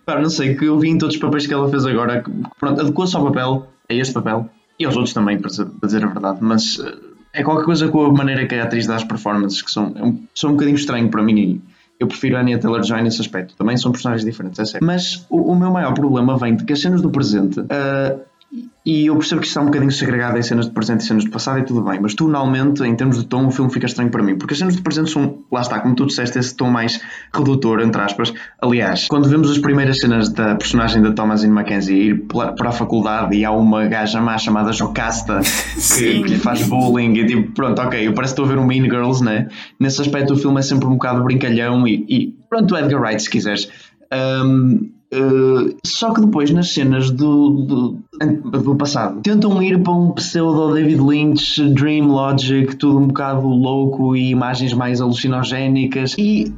Pá, 0.05 0.19
não 0.19 0.29
sei, 0.29 0.55
que 0.55 0.65
eu 0.65 0.79
vi 0.79 0.89
em 0.89 0.97
todos 0.97 1.15
os 1.15 1.21
papéis 1.21 1.47
que 1.47 1.53
ela 1.53 1.69
fez 1.69 1.85
agora, 1.85 2.23
pronto, 2.59 2.81
adequou-se 2.81 3.15
ao 3.15 3.23
papel, 3.23 3.67
a 3.89 3.93
este 3.93 4.13
papel, 4.13 4.49
e 4.79 4.85
aos 4.85 4.95
outros 4.95 5.13
também, 5.13 5.39
para 5.39 5.49
dizer 5.49 6.03
a 6.03 6.07
verdade, 6.07 6.39
mas 6.41 6.77
uh, 6.77 7.13
é 7.33 7.43
qualquer 7.43 7.65
coisa 7.65 7.87
com 7.87 8.05
a 8.05 8.11
maneira 8.11 8.45
que 8.47 8.55
a 8.55 8.63
atriz 8.63 8.87
dá 8.87 8.95
as 8.95 9.03
performances 9.03 9.61
que 9.61 9.71
são, 9.71 9.93
é 9.95 10.03
um, 10.03 10.23
são 10.35 10.51
um 10.51 10.53
bocadinho 10.53 10.75
estranho 10.75 11.09
para 11.09 11.23
mim 11.23 11.61
eu 11.99 12.07
prefiro 12.07 12.37
a 12.37 12.41
Anya 12.41 12.59
Taylor-Joy 12.59 13.01
nesse 13.01 13.21
aspecto. 13.21 13.55
Também 13.55 13.77
são 13.77 13.91
personagens 13.91 14.25
diferentes, 14.25 14.59
é 14.59 14.65
sério. 14.65 14.85
Mas 14.85 15.25
o, 15.29 15.51
o, 15.51 15.55
meu 15.55 15.71
maior 15.71 15.93
problema 15.93 16.37
vem 16.37 16.55
de 16.55 16.65
que 16.65 16.73
as 16.73 16.81
cenas 16.81 17.01
do 17.01 17.09
presente 17.09 17.59
uh, 17.59 18.19
e 18.85 19.05
eu 19.05 19.15
percebo 19.15 19.39
que 19.39 19.47
isto 19.47 19.57
está 19.57 19.61
um 19.61 19.65
bocadinho 19.65 19.91
segregado 19.91 20.37
em 20.37 20.43
cenas 20.43 20.65
de 20.65 20.71
presente 20.73 21.01
e 21.01 21.03
cenas 21.05 21.23
de 21.23 21.29
passado 21.29 21.59
e 21.59 21.63
tudo 21.63 21.81
bem, 21.81 21.99
mas 22.01 22.13
tonalmente, 22.13 22.83
em 22.83 22.93
termos 22.95 23.17
de 23.17 23.25
tom, 23.25 23.47
o 23.47 23.51
filme 23.51 23.71
fica 23.71 23.85
estranho 23.85 24.11
para 24.11 24.21
mim, 24.21 24.37
porque 24.37 24.53
as 24.53 24.59
cenas 24.59 24.75
de 24.75 24.81
presente 24.81 25.09
são, 25.09 25.39
lá 25.49 25.61
está, 25.61 25.79
como 25.79 25.95
tu 25.95 26.05
disseste, 26.05 26.37
esse 26.37 26.53
tom 26.53 26.69
mais 26.69 26.99
redutor, 27.33 27.79
entre 27.79 28.01
aspas. 28.01 28.33
Aliás, 28.61 29.07
quando 29.07 29.29
vemos 29.29 29.49
as 29.49 29.57
primeiras 29.57 29.99
cenas 29.99 30.29
da 30.29 30.55
personagem 30.55 31.01
da 31.01 31.13
Thomasine 31.13 31.53
Mackenzie 31.53 32.09
ir 32.09 32.27
para 32.27 32.69
a 32.69 32.71
faculdade 32.73 33.35
e 33.37 33.45
há 33.45 33.51
uma 33.51 33.87
gaja 33.87 34.21
má 34.21 34.37
chamada 34.37 34.73
Jocasta 34.73 35.39
que, 35.97 36.21
que 36.21 36.29
lhe 36.29 36.37
faz 36.37 36.67
bullying 36.67 37.13
e 37.13 37.25
tipo, 37.25 37.53
pronto, 37.53 37.81
ok, 37.81 38.05
eu 38.05 38.13
parece 38.13 38.35
que 38.35 38.41
estou 38.41 38.45
a 38.45 38.55
ver 38.55 38.61
um 38.61 38.67
Mean 38.67 38.83
Girls, 38.83 39.23
né? 39.23 39.47
Nesse 39.79 40.01
aspecto 40.01 40.33
o 40.33 40.37
filme 40.37 40.59
é 40.59 40.61
sempre 40.61 40.87
um 40.87 40.93
bocado 40.93 41.23
brincalhão 41.23 41.87
e, 41.87 42.05
e 42.09 42.37
pronto, 42.49 42.75
Edgar 42.75 43.01
Wright, 43.01 43.23
se 43.23 43.29
quiseres. 43.29 43.69
Um, 44.11 44.91
Uh, 45.13 45.77
só 45.85 46.11
que 46.11 46.21
depois 46.21 46.49
nas 46.49 46.73
cenas 46.73 47.11
do, 47.11 47.49
do, 47.51 48.59
do, 48.59 48.75
passado 48.75 49.21
tentam 49.21 49.61
ir 49.61 49.79
para 49.83 49.93
um 49.93 50.11
pseudo 50.13 50.73
David 50.73 50.99
Lynch, 50.99 51.61
Dream 51.69 52.07
Logic, 52.07 52.75
tudo 52.75 52.97
um 52.97 53.07
bocado 53.07 53.47
louco 53.47 54.15
e 54.15 54.31
imagens 54.31 54.73
mais 54.73 55.01
alucinogénicas 55.01 56.15
e 56.17 56.51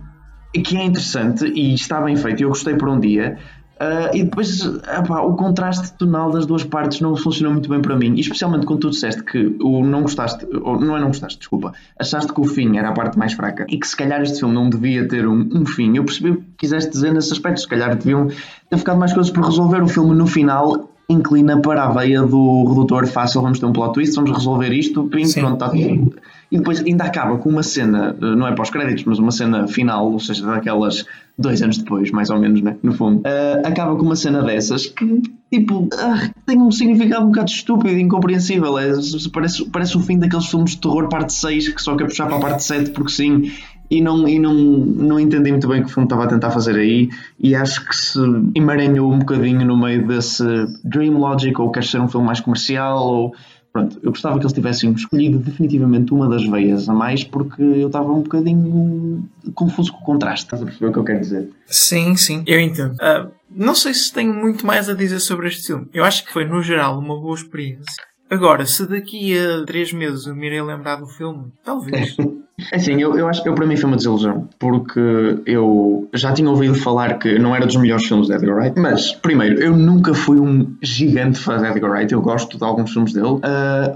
que 0.53 0.77
é 0.77 0.85
interessante 0.85 1.45
e 1.45 1.73
está 1.73 1.99
bem 1.99 2.15
feito. 2.15 2.43
Eu 2.43 2.49
gostei 2.49 2.75
por 2.75 2.87
um 2.87 2.97
dia, 2.97 3.37
Uh, 3.75 4.15
e 4.15 4.23
depois 4.23 4.61
epá, 4.61 5.19
o 5.19 5.35
contraste 5.35 5.97
tonal 5.97 6.31
das 6.31 6.45
duas 6.45 6.63
partes 6.63 7.01
não 7.01 7.13
funcionou 7.17 7.51
muito 7.51 7.69
bem 7.69 7.81
para 7.81 7.93
mim, 7.97 8.15
e 8.15 8.21
especialmente 8.21 8.65
quando 8.65 8.79
tu 8.79 8.89
disseste 8.89 9.21
que 9.23 9.57
o 9.61 9.83
não 9.83 10.03
gostaste, 10.03 10.47
ou 10.63 10.79
não 10.79 10.95
é 10.95 10.99
não 11.01 11.07
gostaste, 11.07 11.39
desculpa, 11.39 11.73
achaste 11.99 12.31
que 12.31 12.39
o 12.39 12.45
fim 12.45 12.77
era 12.77 12.87
a 12.87 12.93
parte 12.93 13.17
mais 13.17 13.33
fraca 13.33 13.65
e 13.67 13.77
que 13.77 13.85
se 13.85 13.95
calhar 13.97 14.21
este 14.21 14.39
filme 14.39 14.55
não 14.55 14.69
devia 14.69 15.05
ter 15.07 15.27
um, 15.27 15.49
um 15.53 15.65
fim. 15.65 15.97
Eu 15.97 16.05
percebi 16.05 16.31
o 16.31 16.37
que 16.37 16.43
quiseste 16.59 16.89
dizer 16.89 17.13
nesse 17.13 17.33
aspecto, 17.33 17.59
se 17.59 17.67
calhar 17.67 17.97
deviam 17.97 18.29
ter 18.69 18.77
ficado 18.77 18.97
mais 18.97 19.11
coisas 19.11 19.31
por 19.31 19.43
resolver. 19.43 19.83
O 19.83 19.87
filme 19.89 20.15
no 20.15 20.25
final 20.25 20.89
inclina 21.09 21.61
para 21.61 21.83
a 21.83 21.91
veia 21.91 22.23
do 22.23 22.65
redutor 22.69 23.05
fácil, 23.07 23.41
vamos 23.41 23.59
ter 23.59 23.65
um 23.65 23.73
plot 23.73 23.93
twist, 23.93 24.15
vamos 24.15 24.31
resolver 24.31 24.71
isto, 24.71 25.03
pim, 25.09 25.29
pronto, 25.31 25.53
está 25.53 25.69
tudo. 25.69 26.15
E 26.51 26.57
depois 26.57 26.79
ainda 26.79 27.03
acaba 27.03 27.37
com 27.37 27.49
uma 27.49 27.63
cena, 27.63 28.15
não 28.19 28.47
é 28.47 28.55
pós-créditos, 28.55 29.03
mas 29.03 29.19
uma 29.19 29.31
cena 29.31 29.67
final, 29.67 30.11
ou 30.11 30.19
seja, 30.19 30.45
daquelas 30.45 31.05
dois 31.37 31.61
anos 31.61 31.77
depois, 31.77 32.11
mais 32.11 32.29
ou 32.29 32.39
menos, 32.39 32.61
né? 32.61 32.77
no 32.81 32.93
fundo, 32.93 33.19
uh, 33.19 33.67
acaba 33.67 33.95
com 33.95 34.03
uma 34.03 34.15
cena 34.15 34.41
dessas 34.41 34.85
que, 34.85 35.21
tipo, 35.51 35.83
uh, 35.83 36.33
tem 36.45 36.61
um 36.61 36.71
significado 36.71 37.25
um 37.25 37.29
bocado 37.29 37.51
estúpido 37.51 37.97
e 37.97 38.01
incompreensível. 38.01 38.77
É, 38.79 38.91
parece, 39.33 39.65
parece 39.65 39.97
o 39.97 39.99
fim 39.99 40.17
daqueles 40.17 40.45
filmes 40.45 40.71
de 40.71 40.81
terror 40.81 41.09
parte 41.09 41.33
6 41.33 41.69
que 41.69 41.81
só 41.81 41.95
quer 41.95 42.05
puxar 42.05 42.27
para 42.27 42.37
a 42.37 42.39
parte 42.39 42.63
7 42.63 42.91
porque 42.91 43.11
sim. 43.11 43.51
E 43.87 44.01
não, 44.01 44.27
e 44.27 44.39
não, 44.39 44.53
não 44.53 45.19
entendi 45.19 45.51
muito 45.51 45.67
bem 45.67 45.81
o 45.81 45.83
que 45.83 45.91
o 45.91 45.93
filme 45.93 46.07
estava 46.07 46.23
a 46.23 46.27
tentar 46.27 46.49
fazer 46.49 46.75
aí 46.75 47.07
e 47.39 47.53
acho 47.53 47.87
que 47.87 47.95
se 47.95 48.19
emaranhou 48.55 49.13
um 49.13 49.19
bocadinho 49.19 49.63
no 49.63 49.77
meio 49.77 50.07
desse 50.07 50.43
Dream 50.83 51.19
Logic 51.19 51.59
ou 51.61 51.69
quer 51.71 51.83
ser 51.83 52.01
um 52.01 52.07
filme 52.07 52.25
mais 52.25 52.39
comercial 52.39 52.97
ou 52.97 53.35
Pronto, 53.75 53.99
eu 54.01 54.11
gostava 54.11 54.39
que 54.39 54.43
eles 54.43 54.53
tivessem 54.53 54.89
escolhido 54.93 55.37
definitivamente 55.37 56.13
uma 56.13 56.29
das 56.29 56.47
veias 56.47 56.87
a 56.87 56.93
mais 56.93 57.25
porque 57.25 57.61
eu 57.61 57.87
estava 57.87 58.09
um 58.09 58.21
bocadinho 58.21 59.27
confuso 59.53 59.91
com 59.91 59.99
o 59.99 60.05
contraste. 60.05 60.45
Estás 60.45 60.61
a 60.61 60.65
perceber 60.65 60.87
o 60.87 60.93
que 60.93 60.99
eu 60.99 61.03
quero 61.03 61.19
dizer? 61.19 61.49
Sim, 61.65 62.15
sim, 62.15 62.41
eu 62.47 62.57
entendo. 62.57 62.93
Uh, 62.93 63.29
não 63.51 63.75
sei 63.75 63.93
se 63.93 64.13
tenho 64.13 64.33
muito 64.33 64.65
mais 64.65 64.87
a 64.87 64.93
dizer 64.93 65.19
sobre 65.19 65.49
este 65.49 65.67
filme. 65.67 65.89
Eu 65.93 66.05
acho 66.05 66.23
que 66.23 66.31
foi, 66.31 66.45
no 66.45 66.63
geral, 66.63 66.97
uma 66.97 67.19
boa 67.19 67.35
experiência. 67.35 68.01
Agora, 68.29 68.65
se 68.65 68.87
daqui 68.87 69.37
a 69.37 69.65
três 69.65 69.93
meses 69.93 70.25
eu 70.25 70.35
me 70.35 70.47
irei 70.47 70.61
lembrar 70.61 70.95
do 70.95 71.07
filme, 71.07 71.51
talvez. 71.63 72.15
É 72.71 72.77
assim, 72.77 73.01
eu, 73.01 73.17
eu 73.17 73.27
acho 73.27 73.43
que 73.43 73.51
para 73.51 73.65
mim 73.65 73.75
foi 73.75 73.85
uma 73.85 73.97
desilusão, 73.97 74.47
porque 74.57 74.99
eu 75.45 76.07
já 76.13 76.31
tinha 76.31 76.49
ouvido 76.49 76.73
falar 76.73 77.19
que 77.19 77.37
não 77.37 77.53
era 77.53 77.65
dos 77.65 77.75
melhores 77.75 78.05
filmes 78.05 78.27
de 78.27 78.33
Edgar 78.33 78.55
Wright, 78.55 78.79
mas, 78.79 79.11
primeiro, 79.11 79.61
eu 79.61 79.75
nunca 79.75 80.13
fui 80.13 80.39
um 80.39 80.73
gigante 80.81 81.37
fã 81.37 81.57
de 81.57 81.65
Edgar 81.65 81.91
Wright, 81.91 82.13
eu 82.13 82.21
gosto 82.21 82.57
de 82.57 82.63
alguns 82.63 82.93
filmes 82.93 83.11
dele, 83.11 83.27
uh, 83.27 83.41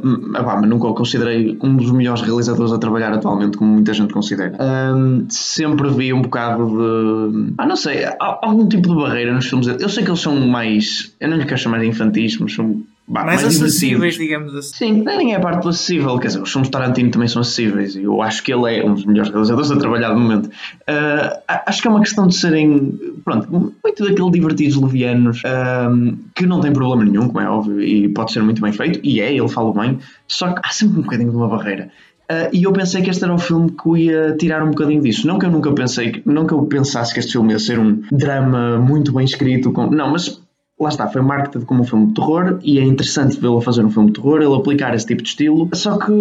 mas 0.04 0.68
nunca 0.68 0.88
o 0.88 0.94
considerei 0.94 1.58
um 1.64 1.78
dos 1.78 1.90
melhores 1.92 2.22
realizadores 2.22 2.74
a 2.74 2.78
trabalhar 2.78 3.14
atualmente, 3.14 3.58
como 3.58 3.72
muita 3.72 3.94
gente 3.94 4.14
considera. 4.14 4.52
Uh, 4.54 5.26
sempre 5.30 5.90
vi 5.90 6.12
um 6.12 6.22
bocado 6.22 6.68
de. 6.68 7.54
Ah, 7.58 7.66
não 7.66 7.78
sei, 7.78 8.06
algum 8.20 8.68
tipo 8.68 8.90
de 8.90 8.96
barreira 8.96 9.34
nos 9.34 9.48
filmes 9.48 9.68
dele. 9.68 9.82
Eu 9.82 9.90
sei 9.90 10.04
que 10.04 10.10
eles 10.10 10.20
são 10.20 10.36
mais. 10.36 11.14
Eu 11.20 11.30
não 11.30 11.38
lhe 11.38 11.46
quero 11.46 11.58
chamar 11.58 11.80
de 11.80 11.88
infantis, 11.88 12.38
mas 12.38 12.54
são 12.54 12.82
mais, 13.10 13.42
mais 13.42 13.44
acessíveis, 13.44 14.16
digamos 14.16 14.56
assim. 14.56 14.78
Sim, 14.78 15.04
nem 15.04 15.34
é 15.34 15.38
a 15.38 15.40
parte 15.40 15.64
do 15.64 15.70
acessível, 15.70 16.18
quer 16.20 16.28
dizer, 16.28 16.42
os 16.42 16.52
filmes 16.52 16.70
Tarantino 16.70 17.10
também 17.10 17.28
são 17.28 17.42
acessíveis 17.42 17.96
e 17.96 18.04
eu 18.04 18.22
acho 18.22 18.44
que 18.44 18.54
ele 18.54 18.78
é 18.78 18.86
um 18.86 18.94
dos 18.94 19.04
melhores 19.04 19.32
realizadores 19.32 19.72
a 19.72 19.78
trabalhar 19.78 20.14
no 20.14 20.20
momento. 20.20 20.46
Uh, 20.46 21.42
acho 21.48 21.82
que 21.82 21.88
é 21.88 21.92
uma 21.92 22.02
questão 22.02 22.28
de 22.28 22.36
serem, 22.36 23.00
pronto, 23.26 23.50
muito 23.52 24.08
daquele 24.08 24.30
divertidos 24.30 24.76
levianos 24.78 25.42
uh, 25.44 26.18
que 26.36 26.46
não 26.46 26.62
tem 26.62 26.72
problema 26.72 27.04
nenhum, 27.04 27.28
como 27.28 27.42
é 27.42 27.50
óbvio, 27.50 27.82
e 27.82 28.08
pode 28.10 28.32
ser 28.32 28.44
muito 28.44 28.62
bem 28.62 28.72
feito, 28.72 29.00
e 29.04 29.20
é, 29.20 29.34
ele 29.34 29.50
fala 29.50 29.74
bem, 29.74 29.98
só 30.28 30.54
que 30.54 30.62
há 30.64 30.70
sempre 30.70 31.00
um 31.00 31.02
bocadinho 31.02 31.32
de 31.32 31.36
uma 31.36 31.48
barreira. 31.48 31.90
Uh, 32.32 32.48
e 32.54 32.62
eu 32.62 32.72
pensei 32.72 33.02
que 33.02 33.10
este 33.10 33.24
era 33.24 33.34
um 33.34 33.40
filme 33.40 33.72
que 33.72 34.04
ia 34.04 34.36
tirar 34.38 34.62
um 34.62 34.70
bocadinho 34.70 35.02
disso. 35.02 35.26
Não 35.26 35.40
que 35.40 35.48
eu 35.48 35.52
nunca 35.52 35.74
pensei, 35.74 36.22
não 36.28 36.46
que 36.46 36.54
eu 36.54 36.62
pensasse 36.62 37.12
que 37.12 37.20
este 37.20 37.32
filme 37.32 37.54
ia 37.54 37.58
ser 37.58 37.80
um 37.80 38.04
drama 38.12 38.78
muito 38.78 39.12
bem 39.12 39.26
escrito, 39.26 39.72
com... 39.72 39.90
não, 39.90 40.12
mas 40.12 40.40
lá 40.80 40.90
está, 40.90 41.08
foi 41.08 41.22
marketed 41.22 41.66
como 41.66 41.82
um 41.82 41.84
filme 41.84 42.08
de 42.08 42.14
terror 42.14 42.58
e 42.64 42.80
é 42.80 42.84
interessante 42.84 43.38
vê-lo 43.40 43.60
fazer 43.60 43.84
um 43.84 43.90
filme 43.90 44.12
de 44.12 44.14
terror, 44.14 44.42
ele 44.42 44.56
aplicar 44.56 44.96
esse 44.96 45.06
tipo 45.06 45.22
de 45.22 45.30
estilo. 45.30 45.70
Só 45.74 45.98
que, 45.98 46.12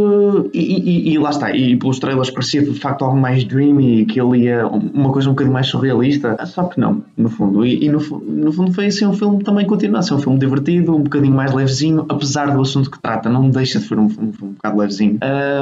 e, 0.53 1.09
e, 1.09 1.13
e 1.13 1.19
lá 1.19 1.31
está, 1.31 1.55
e 1.55 1.77
pelos 1.77 2.01
trailers 2.01 2.31
parecia 2.31 2.63
de 2.63 2.75
facto 2.75 3.05
algo 3.05 3.17
mais 3.17 3.45
dreamy, 3.45 4.05
que 4.05 4.21
ele 4.21 4.45
ia 4.45 4.67
uma 4.67 5.13
coisa 5.13 5.29
um 5.29 5.33
bocadinho 5.33 5.55
mais 5.55 5.69
surrealista. 5.69 6.37
Só 6.47 6.65
que 6.65 6.81
não, 6.81 7.05
no 7.17 7.29
fundo. 7.29 7.65
E, 7.65 7.85
e 7.85 7.89
no, 7.89 8.01
no, 8.01 8.53
fundo 8.53 8.73
foi 8.73 8.87
assim 8.87 9.07
um 9.07 9.13
filme 9.13 9.45
também 9.45 9.65
continua 9.65 10.01
a 10.01 10.03
ser 10.03 10.15
um 10.15 10.19
filme 10.19 10.39
divertido, 10.39 10.97
um 10.97 11.03
bocadinho 11.03 11.35
mais 11.35 11.55
levezinho, 11.55 12.05
apesar 12.09 12.53
do 12.53 12.61
assunto 12.61 12.91
que 12.91 12.99
trata, 12.99 13.29
não 13.29 13.51
deixa 13.51 13.79
de 13.79 13.87
ser 13.87 13.99
um, 13.99 14.07
um 14.07 14.11
filme 14.11 14.35
um 14.43 14.53
bocado 14.55 14.79
levezinho. 14.79 15.21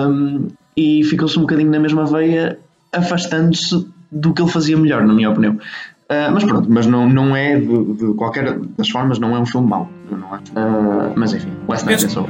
Um, 0.08 0.48
e 0.74 1.04
ficou-se 1.04 1.38
um 1.38 1.42
bocadinho 1.42 1.70
na 1.70 1.78
mesma 1.78 2.06
veia, 2.06 2.58
afastando-se 2.92 3.86
do 4.10 4.32
que 4.32 4.40
ele 4.40 4.50
fazia 4.50 4.76
melhor, 4.76 5.04
na 5.04 5.12
minha 5.12 5.30
opinião. 5.30 5.58
Uh, 6.08 6.30
mas 6.32 6.44
pronto, 6.44 6.70
mas 6.70 6.86
não, 6.86 7.08
não 7.08 7.34
é 7.34 7.58
de, 7.58 7.94
de, 7.94 8.14
qualquer 8.14 8.58
das 8.78 8.88
formas, 8.88 9.18
não 9.18 9.34
é 9.34 9.40
um 9.40 9.46
filme 9.46 9.68
mau. 9.68 9.90
Não 10.08 10.36
é? 10.36 10.38
Uh, 10.38 11.12
mas 11.16 11.34
enfim, 11.34 11.50
Last 11.68 11.84
Night 11.84 12.04
in 12.04 12.08
Soho. 12.08 12.28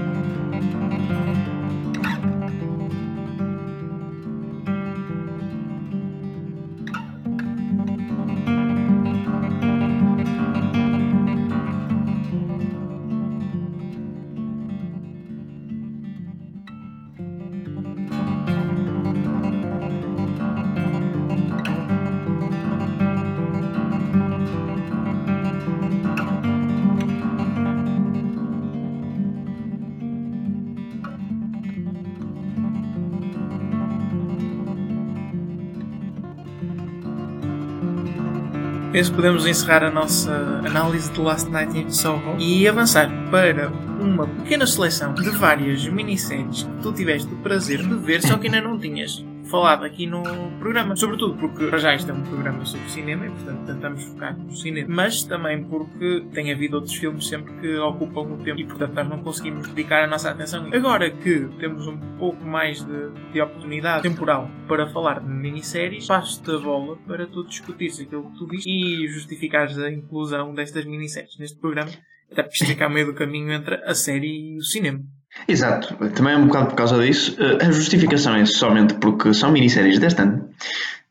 Penso 38.97 39.11
que 39.11 39.17
podemos 39.17 39.45
encerrar 39.47 39.85
a 39.85 39.91
nossa 39.91 40.33
análise 40.65 41.13
de 41.13 41.21
Last 41.21 41.51
Night 41.51 41.79
in 41.79 41.91
Soho 41.91 42.35
e 42.39 42.67
avançar 42.67 43.11
para 43.31 43.69
uma 44.01 44.27
pequena 44.27 44.67
seleção 44.67 45.13
de 45.13 45.29
várias 45.29 45.87
minisséries 45.87 46.63
que 46.63 46.83
tu 46.83 46.95
tiveste 46.95 47.31
o 47.31 47.37
prazer 47.37 47.83
de 47.83 47.95
ver, 47.97 48.23
só 48.23 48.39
que 48.39 48.47
ainda 48.47 48.63
não 48.63 48.79
tinhas 48.79 49.23
falado 49.51 49.85
aqui 49.85 50.07
no 50.07 50.23
programa. 50.59 50.97
Sobretudo 50.97 51.37
porque 51.37 51.79
já 51.79 51.95
isto 51.95 52.11
é 52.11 52.15
um 52.15 52.23
programa 52.23 52.65
sobre 52.65 52.89
cinema 52.91 53.27
e, 53.27 53.31
portanto, 53.31 53.67
tentamos 53.67 54.05
focar 54.05 54.37
no 54.37 54.55
cinema. 54.55 54.87
Mas 54.89 55.25
também 55.25 55.65
porque 55.65 56.25
tem 56.33 56.53
havido 56.53 56.77
outros 56.77 56.95
filmes 56.95 57.27
sempre 57.27 57.53
que 57.61 57.77
ocupam 57.79 58.23
o 58.23 58.39
tempo 58.39 58.61
e, 58.61 58.65
portanto, 58.65 58.95
nós 58.95 59.09
não 59.09 59.23
conseguimos 59.23 59.69
dedicar 59.69 60.05
a 60.05 60.07
nossa 60.07 60.31
atenção. 60.31 60.69
Agora 60.73 61.11
que 61.11 61.49
temos 61.59 61.87
um 61.87 61.99
pouco 62.19 62.45
mais 62.45 62.85
de, 62.85 63.11
de 63.33 63.41
oportunidade 63.41 64.03
temporal 64.03 64.51
para 64.69 64.89
falar 64.89 65.21
de 65.21 65.29
minisséries, 65.29 66.07
passo-te 66.07 66.51
a 66.51 66.59
bola 66.59 66.97
para 67.07 67.27
tu 67.27 67.45
discutires 67.45 68.01
aquilo 68.01 68.31
que 68.31 68.39
tu 68.39 68.47
viste 68.47 68.69
e 68.69 69.09
justificares 69.09 69.79
a 69.79 69.91
inclusão 69.91 70.55
destas 70.55 70.85
minisséries 70.85 71.39
neste 71.39 71.59
programa. 71.59 71.91
Até 72.31 72.43
porque 72.43 72.65
isto 72.65 72.83
a 72.83 72.89
meio 72.89 73.07
do 73.07 73.15
caminho 73.15 73.53
entre 73.53 73.77
a 73.85 73.95
série 73.95 74.55
e 74.55 74.59
o 74.59 74.63
cinema. 74.63 75.01
Exato, 75.49 75.95
também 76.11 76.35
é 76.35 76.37
um 76.37 76.47
bocado 76.47 76.67
por 76.69 76.77
causa 76.77 77.01
disso. 77.01 77.37
Eh, 77.39 77.67
a 77.67 77.71
justificação 77.71 78.35
é 78.35 78.45
somente 78.45 78.95
porque 78.95 79.33
são 79.33 79.53
minisséries 79.53 79.99
deste 79.99 80.23
ano. 80.23 80.49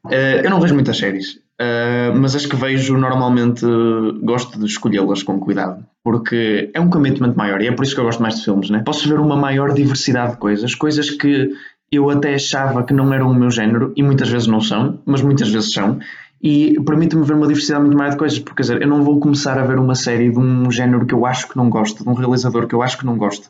Eh, 0.10 0.42
eu 0.44 0.50
não 0.50 0.60
vejo 0.60 0.74
muitas 0.74 0.98
séries, 0.98 1.40
eh, 1.58 2.12
mas 2.14 2.36
as 2.36 2.46
que 2.46 2.56
vejo 2.56 2.98
normalmente 2.98 3.66
gosto 4.22 4.60
de 4.60 4.66
escolhê-las 4.66 5.24
com 5.24 5.40
cuidado, 5.40 5.86
porque 6.04 6.70
é 6.74 6.80
um 6.80 6.90
commitment 6.90 7.34
maior 7.36 7.62
e 7.62 7.68
é 7.68 7.72
por 7.72 7.84
isso 7.84 7.96
que 7.96 8.02
eu 8.02 8.06
gosto 8.06 8.22
mais 8.22 8.36
de 8.36 8.44
filmes. 8.44 8.70
Né? 8.70 8.82
Posso 8.86 9.08
ver 9.08 9.20
uma 9.20 9.38
maior 9.38 9.74
diversidade 9.74 10.34
de 10.34 10.38
coisas, 10.38 10.76
coisas 10.76 11.10
que 11.10 11.52
eu 11.92 12.10
até 12.10 12.36
achava 12.36 12.84
que 12.84 12.94
não 12.94 13.14
eram 13.14 13.32
o 13.32 13.34
meu 13.34 13.50
género 13.50 13.94
e 13.96 14.04
muitas 14.04 14.28
vezes 14.30 14.48
não 14.48 14.60
são, 14.60 15.00
mas 15.06 15.22
muitas 15.22 15.50
vezes 15.50 15.72
são. 15.72 16.00
E 16.42 16.76
permite-me 16.86 17.26
ver 17.26 17.34
uma 17.34 17.48
diversidade 17.48 17.84
muito 17.86 17.98
maior 17.98 18.12
de 18.12 18.18
coisas, 18.18 18.38
porque 18.38 18.58
quer 18.58 18.62
dizer, 18.64 18.82
eu 18.82 18.88
não 18.88 19.04
vou 19.04 19.20
começar 19.20 19.58
a 19.58 19.64
ver 19.64 19.80
uma 19.80 19.96
série 19.96 20.30
de 20.30 20.38
um 20.38 20.70
género 20.70 21.06
que 21.06 21.14
eu 21.14 21.26
acho 21.26 21.48
que 21.48 21.56
não 21.56 21.70
gosto, 21.70 22.04
de 22.04 22.10
um 22.10 22.14
realizador 22.14 22.68
que 22.68 22.76
eu 22.76 22.84
acho 22.84 22.98
que 22.98 23.06
não 23.06 23.18
gosto 23.18 23.50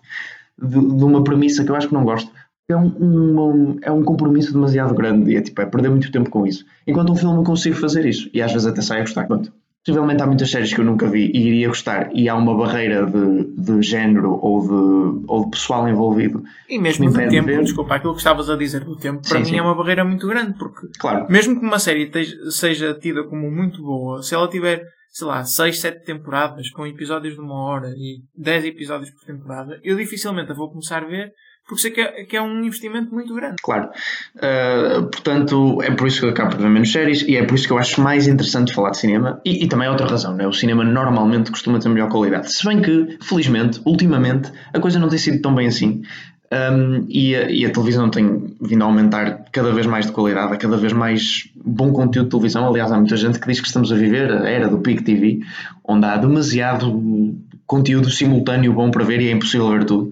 de, 0.61 0.79
de, 0.79 1.03
uma 1.03 1.23
premissa 1.23 1.63
que 1.63 1.71
eu 1.71 1.75
acho 1.75 1.87
que 1.87 1.93
não 1.93 2.03
gosto. 2.03 2.31
É 2.67 2.75
um, 2.75 2.87
um, 2.87 3.77
é 3.81 3.91
um 3.91 4.03
compromisso 4.03 4.51
demasiado 4.51 4.95
grande 4.95 5.31
e 5.31 5.35
é, 5.35 5.41
tipo, 5.41 5.61
é 5.61 5.65
perder 5.65 5.89
muito 5.89 6.11
tempo 6.11 6.29
com 6.29 6.47
isso. 6.47 6.65
Enquanto 6.87 7.11
um 7.11 7.15
filme 7.15 7.37
eu 7.37 7.43
consigo 7.43 7.75
fazer 7.75 8.05
isso 8.05 8.29
e 8.33 8.41
às 8.41 8.51
vezes 8.51 8.67
até 8.67 8.81
sai 8.81 8.99
a 8.99 9.01
gostar. 9.01 9.27
Pronto. 9.27 9.53
Possivelmente 9.85 10.23
há 10.23 10.25
muitas 10.25 10.49
séries 10.49 10.73
que 10.73 10.81
eu 10.81 10.85
nunca 10.85 11.07
vi 11.07 11.29
e 11.31 11.47
iria 11.47 11.67
gostar 11.67 12.09
e 12.11 12.27
há 12.27 12.35
uma 12.35 12.57
barreira 12.57 13.05
de, 13.05 13.43
de 13.55 13.83
género 13.83 14.39
ou 14.41 14.61
de, 14.61 15.25
ou 15.27 15.45
de 15.45 15.51
pessoal 15.51 15.87
envolvido. 15.87 16.43
E 16.67 16.79
mesmo 16.79 17.07
do 17.07 17.15
tempo, 17.15 17.47
de 17.47 17.61
desculpa, 17.61 17.93
aquilo 17.93 18.13
que 18.13 18.17
estavas 18.17 18.49
a 18.49 18.57
dizer 18.57 18.83
do 18.83 18.95
tempo, 18.95 19.21
para 19.21 19.37
sim, 19.37 19.43
mim 19.43 19.45
sim. 19.45 19.57
é 19.59 19.61
uma 19.61 19.75
barreira 19.75 20.03
muito 20.03 20.27
grande 20.27 20.57
porque 20.57 20.87
claro. 20.97 21.27
mesmo 21.29 21.59
que 21.59 21.63
uma 21.63 21.77
série 21.77 22.11
seja 22.49 22.95
tida 22.95 23.25
como 23.25 23.51
muito 23.51 23.83
boa, 23.83 24.23
se 24.23 24.33
ela 24.33 24.47
tiver 24.47 24.81
sei 25.15 25.27
lá, 25.27 25.45
6, 25.45 25.79
7 25.79 26.03
temporadas 26.03 26.69
com 26.71 26.85
episódios 26.85 27.35
de 27.35 27.39
uma 27.39 27.55
hora 27.55 27.87
e 27.95 28.17
10 28.37 28.65
episódios 28.65 29.11
por 29.11 29.23
temporada, 29.23 29.79
eu 29.81 29.95
dificilmente 29.95 30.51
a 30.51 30.53
vou 30.53 30.69
começar 30.69 31.03
a 31.03 31.07
ver 31.07 31.31
porque 31.65 31.81
sei 31.81 31.91
que 31.91 32.01
é, 32.01 32.25
que 32.25 32.37
é 32.37 32.41
um 32.41 32.63
investimento 32.63 33.11
muito 33.13 33.33
grande. 33.33 33.55
Claro. 33.63 33.89
Uh, 34.35 35.03
portanto, 35.03 35.81
é 35.81 35.89
por 35.89 36.07
isso 36.07 36.19
que 36.19 36.25
eu 36.25 36.29
acabo 36.29 36.51
por 36.51 36.61
ver 36.61 36.69
menos 36.69 36.91
séries 36.91 37.21
e 37.23 37.37
é 37.37 37.43
por 37.43 37.55
isso 37.55 37.65
que 37.65 37.73
eu 37.73 37.77
acho 37.79 38.01
mais 38.01 38.27
interessante 38.27 38.73
falar 38.73 38.91
de 38.91 38.97
cinema. 38.97 39.41
E, 39.43 39.63
e 39.63 39.67
também 39.67 39.87
é 39.87 39.89
outra 39.89 40.05
razão, 40.05 40.35
né? 40.35 40.45
o 40.45 40.53
cinema 40.53 40.83
normalmente 40.83 41.49
costuma 41.49 41.79
ter 41.79 41.89
melhor 41.89 42.09
qualidade. 42.09 42.53
Se 42.53 42.63
bem 42.67 42.81
que, 42.81 43.17
felizmente, 43.21 43.81
ultimamente, 43.83 44.51
a 44.73 44.79
coisa 44.79 44.99
não 44.99 45.09
tem 45.09 45.17
sido 45.17 45.41
tão 45.41 45.55
bem 45.55 45.67
assim. 45.67 46.03
Um, 46.51 47.05
e, 47.09 47.35
a, 47.35 47.49
e, 47.49 47.65
a, 47.65 47.71
televisão 47.71 48.09
tem 48.09 48.55
vindo 48.61 48.83
a 48.83 48.85
aumentar 48.85 49.45
cada 49.51 49.71
vez 49.71 49.87
mais 49.87 50.05
de 50.05 50.11
qualidade, 50.11 50.53
a 50.53 50.57
cada 50.57 50.77
vez 50.77 50.93
mais 50.93 51.49
bom 51.55 51.91
conteúdo 51.91 52.25
de 52.25 52.31
televisão. 52.31 52.67
Aliás, 52.67 52.91
há 52.91 52.97
muita 52.97 53.17
gente 53.17 53.39
que 53.39 53.47
diz 53.47 53.59
que 53.59 53.67
estamos 53.67 53.91
a 53.91 53.95
viver 53.95 54.31
a 54.31 54.47
era 54.47 54.67
do 54.67 54.77
Peak 54.79 55.03
TV, 55.03 55.39
onde 55.83 56.05
há 56.05 56.17
demasiado 56.17 57.35
conteúdo 57.65 58.11
simultâneo 58.11 58.73
bom 58.73 58.91
para 58.91 59.03
ver 59.03 59.21
e 59.21 59.29
é 59.29 59.31
impossível 59.31 59.69
ver 59.69 59.85
tudo. 59.85 60.11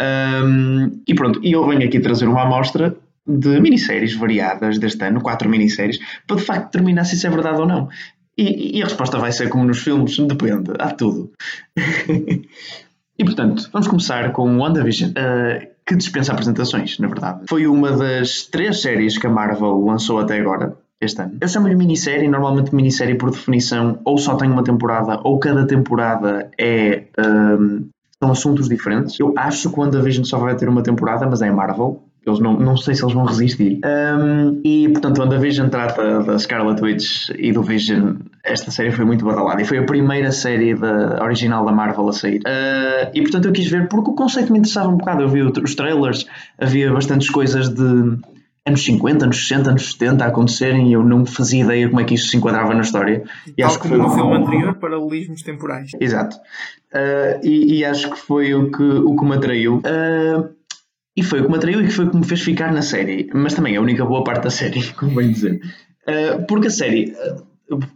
Um, 0.00 1.02
e 1.06 1.14
pronto, 1.14 1.40
e 1.42 1.52
eu 1.52 1.66
venho 1.66 1.84
aqui 1.84 2.00
trazer 2.00 2.26
uma 2.26 2.42
amostra 2.42 2.96
de 3.26 3.60
minisséries 3.60 4.14
variadas 4.14 4.78
deste 4.78 5.04
ano, 5.04 5.20
quatro 5.20 5.50
minisséries, 5.50 5.98
para 6.26 6.36
de 6.36 6.42
facto 6.42 6.64
determinar 6.72 7.04
se 7.04 7.16
isso 7.16 7.26
é 7.26 7.30
verdade 7.30 7.60
ou 7.60 7.66
não. 7.66 7.88
E, 8.36 8.78
e 8.78 8.82
a 8.82 8.84
resposta 8.84 9.18
vai 9.18 9.32
ser 9.32 9.48
como 9.48 9.64
nos 9.64 9.82
filmes, 9.82 10.16
depende, 10.16 10.72
há 10.78 10.90
tudo. 10.90 11.32
E 13.18 13.24
portanto, 13.24 13.68
vamos 13.72 13.88
começar 13.88 14.30
com 14.32 14.58
WandaVision, 14.58 15.10
uh, 15.10 15.66
que 15.84 15.96
dispensa 15.96 16.32
apresentações, 16.32 16.98
na 16.98 17.08
verdade. 17.08 17.40
Foi 17.48 17.66
uma 17.66 17.90
das 17.90 18.46
três 18.46 18.80
séries 18.80 19.18
que 19.18 19.26
a 19.26 19.30
Marvel 19.30 19.84
lançou 19.84 20.20
até 20.20 20.38
agora, 20.38 20.76
este 21.00 21.20
ano. 21.22 21.38
Eu 21.40 21.48
chamo-lhe 21.48 21.74
minissérie, 21.74 22.28
normalmente 22.28 22.74
minissérie 22.74 23.16
por 23.16 23.30
definição 23.30 23.98
ou 24.04 24.18
só 24.18 24.36
tem 24.36 24.48
uma 24.48 24.62
temporada 24.62 25.20
ou 25.24 25.38
cada 25.38 25.66
temporada 25.66 26.50
é. 26.58 27.04
Um, 27.18 27.88
são 28.20 28.32
assuntos 28.32 28.68
diferentes. 28.68 29.18
Eu 29.20 29.32
acho 29.36 29.70
que 29.70 29.78
o 29.78 29.82
WandaVision 29.82 30.24
só 30.24 30.38
vai 30.38 30.56
ter 30.56 30.68
uma 30.68 30.82
temporada, 30.82 31.24
mas 31.24 31.40
é 31.40 31.50
Marvel. 31.52 32.02
Eles 32.28 32.40
não, 32.40 32.58
não 32.58 32.76
sei 32.76 32.94
se 32.94 33.02
eles 33.02 33.14
vão 33.14 33.24
resistir. 33.24 33.80
Um, 33.84 34.60
e 34.64 34.88
portanto, 34.88 35.22
onde 35.22 35.34
a 35.34 35.38
Vision 35.38 35.68
trata 35.68 36.22
da 36.22 36.38
Scarlet 36.38 36.82
Witch 36.82 37.30
e 37.38 37.52
do 37.52 37.62
Vision, 37.62 38.16
esta 38.44 38.70
série 38.70 38.90
foi 38.90 39.04
muito 39.04 39.24
badalada 39.24 39.60
e 39.60 39.64
foi 39.64 39.78
a 39.78 39.84
primeira 39.84 40.30
série 40.32 40.74
da, 40.74 41.22
original 41.22 41.64
da 41.64 41.72
Marvel 41.72 42.08
a 42.08 42.12
sair. 42.12 42.40
Uh, 42.40 43.10
e 43.14 43.22
portanto, 43.22 43.46
eu 43.46 43.52
quis 43.52 43.68
ver 43.68 43.88
porque 43.88 44.10
o 44.10 44.14
conceito 44.14 44.52
me 44.52 44.58
interessava 44.58 44.88
um 44.88 44.96
bocado. 44.96 45.22
Eu 45.22 45.28
vi 45.28 45.42
os 45.42 45.74
trailers, 45.74 46.26
havia 46.58 46.92
bastantes 46.92 47.30
coisas 47.30 47.68
de 47.68 48.18
anos 48.68 48.84
50, 48.84 49.24
anos 49.24 49.48
60, 49.48 49.70
anos 49.70 49.92
70 49.92 50.24
a 50.24 50.28
acontecerem 50.28 50.88
e 50.90 50.92
eu 50.92 51.02
não 51.02 51.24
fazia 51.26 51.64
ideia 51.64 51.88
como 51.88 52.00
é 52.00 52.04
que 52.04 52.14
isso 52.14 52.28
se 52.28 52.36
enquadrava 52.36 52.74
na 52.74 52.82
história. 52.82 53.24
E 53.46 53.52
Tal 53.62 53.66
acho 53.66 53.80
que 53.80 53.88
foi 53.88 53.98
no 53.98 54.10
filme 54.10 54.36
anterior, 54.36 54.74
paralelismos 54.74 55.42
temporais. 55.42 55.90
Exato. 55.98 56.36
Uh, 56.92 57.44
e, 57.44 57.78
e, 57.78 57.84
acho 57.84 58.10
que 58.10 58.18
foi 58.18 58.54
o 58.54 58.70
que, 58.70 58.82
o 58.82 59.16
que 59.16 59.24
me 59.24 59.34
atraiu. 59.34 59.76
Uh, 59.78 60.57
e 61.18 61.22
foi 61.22 61.40
o 61.40 61.44
que 61.44 61.50
me 61.50 61.56
atraiu 61.56 61.80
e 61.80 61.86
que 61.86 61.92
foi 61.92 62.04
o 62.04 62.10
que 62.10 62.16
me 62.16 62.24
fez 62.24 62.40
ficar 62.42 62.72
na 62.72 62.80
série. 62.80 63.28
Mas 63.34 63.52
também 63.52 63.74
é 63.74 63.78
a 63.78 63.80
única 63.80 64.04
boa 64.04 64.22
parte 64.22 64.44
da 64.44 64.50
série, 64.50 64.80
como 64.94 65.16
bem 65.16 65.32
dizer. 65.32 65.60
Uh, 66.06 66.46
porque 66.46 66.68
a 66.68 66.70
série, 66.70 67.12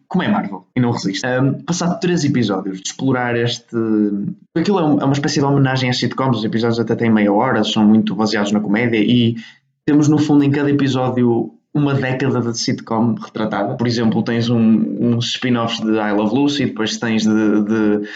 como 0.08 0.24
é 0.24 0.28
Marvel, 0.28 0.66
e 0.74 0.80
não 0.80 0.90
resiste, 0.90 1.22
passado 1.64 2.00
três 2.00 2.24
episódios 2.24 2.80
de 2.80 2.88
explorar 2.88 3.36
este. 3.36 3.76
Aquilo 4.56 4.80
é, 4.80 4.82
é 4.82 5.04
uma 5.04 5.12
espécie 5.12 5.38
de 5.38 5.46
homenagem 5.46 5.88
às 5.88 5.98
sitcoms, 5.98 6.38
os 6.38 6.44
episódios 6.44 6.80
até 6.80 6.96
têm 6.96 7.10
meia 7.10 7.32
hora, 7.32 7.62
são 7.62 7.86
muito 7.86 8.14
baseados 8.16 8.50
na 8.50 8.58
comédia 8.58 8.98
e 8.98 9.36
temos 9.86 10.08
no 10.08 10.18
fundo 10.18 10.42
em 10.42 10.50
cada 10.50 10.68
episódio 10.68 11.54
uma 11.72 11.94
década 11.94 12.40
de 12.40 12.58
sitcom 12.58 13.14
retratada. 13.14 13.76
Por 13.76 13.86
exemplo, 13.86 14.22
tens 14.24 14.50
um, 14.50 15.14
uns 15.14 15.26
spin-offs 15.26 15.80
de 15.80 15.92
I 15.92 16.12
Love 16.12 16.34
Lucy, 16.34 16.66
depois 16.66 16.98
tens 16.98 17.22
de, 17.22 17.64
de 17.64 18.08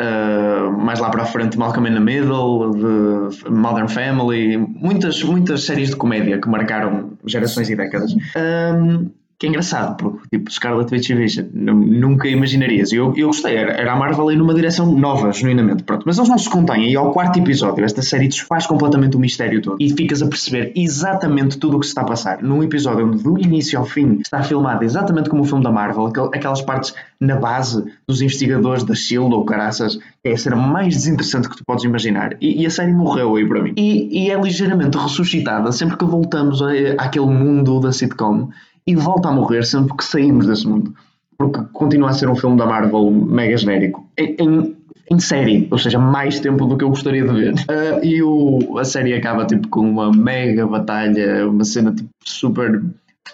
uh, 0.00 0.72
mais 0.72 0.98
lá 0.98 1.10
para 1.10 1.22
a 1.22 1.26
frente 1.26 1.58
Malcolm 1.58 1.88
in 1.88 1.94
the 1.94 2.00
Middle, 2.00 2.70
de 2.72 3.50
Modern 3.50 3.88
Family, 3.88 4.56
muitas, 4.56 5.22
muitas 5.22 5.64
séries 5.64 5.90
de 5.90 5.96
comédia 5.96 6.40
que 6.40 6.48
marcaram 6.48 7.12
gerações 7.26 7.68
e 7.70 7.76
décadas. 7.76 8.12
Um, 8.36 9.10
que 9.40 9.46
é 9.46 9.48
engraçado, 9.48 9.96
porque 9.96 10.36
tipo, 10.36 10.52
Scarlet 10.52 10.92
Witch 10.92 11.08
e 11.08 11.14
Vision 11.14 11.46
nunca 11.54 12.28
imaginarias. 12.28 12.92
Eu, 12.92 13.14
eu 13.16 13.28
gostei, 13.28 13.56
era, 13.56 13.72
era 13.72 13.94
a 13.94 13.96
Marvel 13.96 14.30
ir 14.30 14.36
numa 14.36 14.52
direção 14.52 14.94
nova, 14.94 15.32
genuinamente. 15.32 15.82
Pronto, 15.82 16.02
mas 16.04 16.18
eles 16.18 16.28
não 16.28 16.36
se 16.36 16.50
contêm. 16.50 16.90
E 16.90 16.94
ao 16.94 17.10
quarto 17.10 17.38
episódio, 17.38 17.82
esta 17.82 18.02
série 18.02 18.28
desfaz 18.28 18.66
completamente 18.66 19.16
o 19.16 19.18
mistério 19.18 19.62
todo 19.62 19.78
e 19.80 19.88
ficas 19.96 20.20
a 20.20 20.26
perceber 20.26 20.74
exatamente 20.76 21.56
tudo 21.56 21.78
o 21.78 21.80
que 21.80 21.86
se 21.86 21.92
está 21.92 22.02
a 22.02 22.04
passar. 22.04 22.42
Num 22.42 22.62
episódio 22.62 23.06
onde, 23.06 23.22
do 23.22 23.38
início 23.38 23.78
ao 23.78 23.86
fim, 23.86 24.18
está 24.20 24.42
filmado 24.42 24.84
exatamente 24.84 25.30
como 25.30 25.40
o 25.40 25.46
filme 25.46 25.64
da 25.64 25.72
Marvel, 25.72 26.12
aquelas 26.34 26.60
partes 26.60 26.94
na 27.18 27.36
base 27.36 27.82
dos 28.06 28.20
investigadores 28.20 28.84
da 28.84 28.94
Shield 28.94 29.34
ou 29.34 29.46
caraças, 29.46 29.98
é 30.22 30.32
a 30.32 30.36
cena 30.36 30.56
mais 30.56 30.94
desinteressante 30.94 31.48
que 31.48 31.56
tu 31.56 31.64
podes 31.64 31.84
imaginar. 31.84 32.36
E, 32.42 32.62
e 32.62 32.66
a 32.66 32.70
série 32.70 32.92
morreu 32.92 33.36
aí 33.36 33.48
para 33.48 33.62
mim. 33.62 33.72
E, 33.74 34.26
e, 34.26 34.30
é 34.30 34.38
ligeiramente 34.38 34.98
ressuscitada 34.98 35.72
sempre 35.72 35.96
que 35.96 36.04
voltamos 36.04 36.60
a, 36.60 36.68
àquele 36.98 37.26
mundo 37.26 37.80
da 37.80 37.90
sitcom 37.90 38.50
e 38.86 38.94
volta 38.94 39.28
a 39.28 39.32
morrer 39.32 39.64
sempre 39.64 39.96
que 39.96 40.04
saímos 40.04 40.46
desse 40.46 40.66
mundo. 40.66 40.94
Porque 41.36 41.60
continua 41.72 42.10
a 42.10 42.12
ser 42.12 42.28
um 42.28 42.36
filme 42.36 42.56
da 42.56 42.66
Marvel 42.66 43.10
mega 43.10 43.56
genérico. 43.56 44.06
Em, 44.18 44.76
em 45.10 45.18
série, 45.18 45.66
ou 45.70 45.78
seja, 45.78 45.98
mais 45.98 46.38
tempo 46.38 46.66
do 46.66 46.76
que 46.76 46.84
eu 46.84 46.88
gostaria 46.90 47.26
de 47.26 47.32
ver. 47.32 47.54
Uh, 47.54 47.98
e 48.04 48.22
o, 48.22 48.78
a 48.78 48.84
série 48.84 49.14
acaba 49.14 49.44
tipo 49.44 49.68
com 49.68 49.80
uma 49.80 50.12
mega 50.12 50.66
batalha, 50.66 51.48
uma 51.48 51.64
cena 51.64 51.92
tipo 51.92 52.08
super 52.24 52.82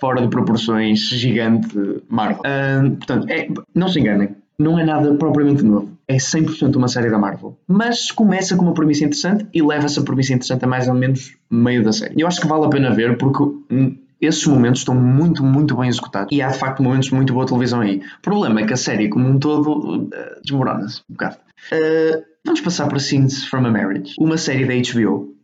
fora 0.00 0.22
de 0.22 0.28
proporções, 0.28 1.00
gigante 1.00 2.02
Marvel. 2.09 2.40
Uh, 2.40 2.96
portanto, 2.96 3.28
é, 3.28 3.48
não 3.74 3.88
se 3.88 4.00
enganem, 4.00 4.30
não 4.59 4.78
é 4.78 4.85
nada 4.85 5.14
propriamente 5.14 5.62
novo. 5.62 5.90
É 6.09 6.16
100% 6.16 6.76
uma 6.76 6.88
série 6.88 7.11
da 7.11 7.18
Marvel. 7.18 7.59
Mas 7.66 8.11
começa 8.11 8.56
com 8.56 8.64
uma 8.64 8.74
premissa 8.74 9.04
interessante 9.04 9.46
e 9.52 9.61
leva 9.61 9.87
essa 9.87 10.02
premissa 10.02 10.32
interessante 10.32 10.64
a 10.64 10.68
mais 10.68 10.88
ou 10.88 10.94
menos 10.94 11.37
meio 11.50 11.82
da 11.82 11.92
série. 11.92 12.14
Eu 12.16 12.26
acho 12.26 12.40
que 12.40 12.46
vale 12.46 12.64
a 12.64 12.68
pena 12.68 12.94
ver 12.94 13.18
porque 13.18 13.42
hum, 13.42 13.96
esses 14.20 14.46
momentos 14.46 14.81
estão 14.81 14.94
muito, 14.94 15.42
muito 15.42 15.76
bem 15.76 15.88
executados. 15.88 16.29
E 16.33 16.40
há 16.40 16.48
de 16.48 16.59
facto 16.59 16.83
momentos 16.83 17.09
de 17.09 17.14
muito 17.14 17.33
boa 17.33 17.46
televisão 17.46 17.81
aí. 17.81 18.02
O 18.18 18.22
problema 18.22 18.61
é 18.61 18.66
que 18.66 18.72
a 18.72 18.76
série, 18.76 19.09
como 19.09 19.29
um 19.29 19.38
todo, 19.38 20.05
uh, 20.05 20.11
desmorona-se 20.42 21.00
um 21.09 21.12
bocado. 21.12 21.37
Uh, 21.72 22.24
vamos 22.44 22.61
passar 22.61 22.87
para 22.88 22.98
Scenes 22.98 23.44
from 23.44 23.66
a 23.66 23.70
Marriage, 23.70 24.14
uma 24.18 24.38
série 24.38 24.64
da 24.64 24.74
HBO, 24.74 25.35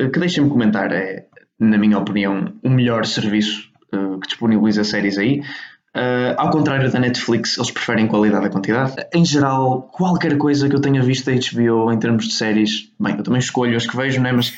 uh, 0.00 0.10
que 0.10 0.18
deixem-me 0.18 0.50
comentar, 0.50 0.92
é, 0.92 1.26
na 1.58 1.78
minha 1.78 1.98
opinião, 1.98 2.52
o 2.62 2.70
melhor 2.70 3.06
serviço 3.06 3.68
que 3.90 4.28
disponibiliza 4.28 4.84
séries 4.84 5.16
aí. 5.16 5.40
Uh, 5.98 6.32
ao 6.36 6.50
contrário 6.50 6.88
da 6.92 7.00
Netflix, 7.00 7.58
eles 7.58 7.72
preferem 7.72 8.06
qualidade 8.06 8.46
a 8.46 8.50
quantidade. 8.50 8.94
Em 9.12 9.24
geral, 9.24 9.82
qualquer 9.92 10.38
coisa 10.38 10.68
que 10.68 10.76
eu 10.76 10.80
tenha 10.80 11.02
visto 11.02 11.26
da 11.26 11.32
HBO 11.32 11.90
em 11.90 11.98
termos 11.98 12.28
de 12.28 12.34
séries, 12.34 12.88
bem, 13.00 13.16
eu 13.16 13.24
também 13.24 13.40
escolho 13.40 13.76
as 13.76 13.84
que 13.84 13.96
vejo, 13.96 14.20
né? 14.20 14.30
mas 14.30 14.54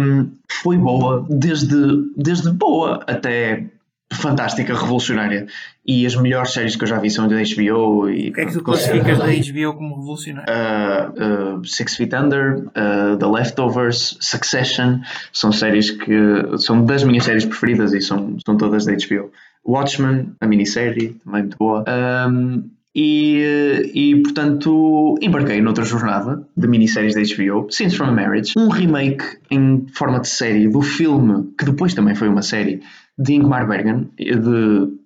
um, 0.00 0.30
foi 0.50 0.78
boa, 0.78 1.26
desde, 1.28 1.76
desde 2.16 2.50
boa 2.50 3.04
até 3.06 3.66
fantástica, 4.10 4.72
revolucionária. 4.72 5.46
E 5.84 6.06
as 6.06 6.16
melhores 6.16 6.52
séries 6.52 6.74
que 6.74 6.84
eu 6.84 6.88
já 6.88 6.98
vi 6.98 7.10
são 7.10 7.28
da 7.28 7.36
HBO. 7.36 8.08
E, 8.08 8.30
o 8.30 8.32
que 8.32 8.40
é 8.40 8.46
que 8.46 8.52
tu 8.52 8.62
classificas 8.62 9.18
da 9.18 9.26
HBO 9.26 9.74
como 9.74 9.96
revolucionária? 9.96 10.50
Uh, 10.50 11.58
uh, 11.58 11.64
Six 11.66 11.96
Feet 11.96 12.14
Under, 12.14 12.64
uh, 12.68 13.18
The 13.18 13.26
Leftovers, 13.26 14.16
Succession, 14.20 15.00
são 15.32 15.52
séries 15.52 15.90
que 15.90 16.16
são 16.58 16.84
das 16.84 17.04
minhas 17.04 17.24
séries 17.24 17.44
preferidas 17.44 17.92
e 17.92 18.00
são, 18.00 18.36
são 18.44 18.56
todas 18.56 18.86
da 18.86 18.92
HBO. 18.92 19.30
Watchmen, 19.66 20.32
a 20.40 20.46
minissérie, 20.46 21.16
também 21.24 21.42
muito 21.42 21.58
boa. 21.58 21.84
Um, 22.28 22.70
e, 22.94 23.90
e, 23.92 24.22
portanto, 24.22 25.16
embarquei 25.20 25.60
noutra 25.60 25.84
jornada 25.84 26.42
de 26.56 26.66
minisséries 26.66 27.14
da 27.14 27.20
HBO, 27.20 27.70
Scenes 27.70 27.94
from 27.94 28.06
a 28.06 28.12
Marriage, 28.12 28.54
um 28.56 28.68
remake 28.68 29.36
em 29.50 29.86
forma 29.92 30.18
de 30.20 30.28
série 30.28 30.66
do 30.66 30.80
filme, 30.80 31.52
que 31.58 31.66
depois 31.66 31.92
também 31.92 32.14
foi 32.14 32.28
uma 32.28 32.40
série, 32.40 32.80
de 33.18 33.34
Ingmar 33.34 33.68
Bergman, 33.68 34.08
de, 34.18 34.36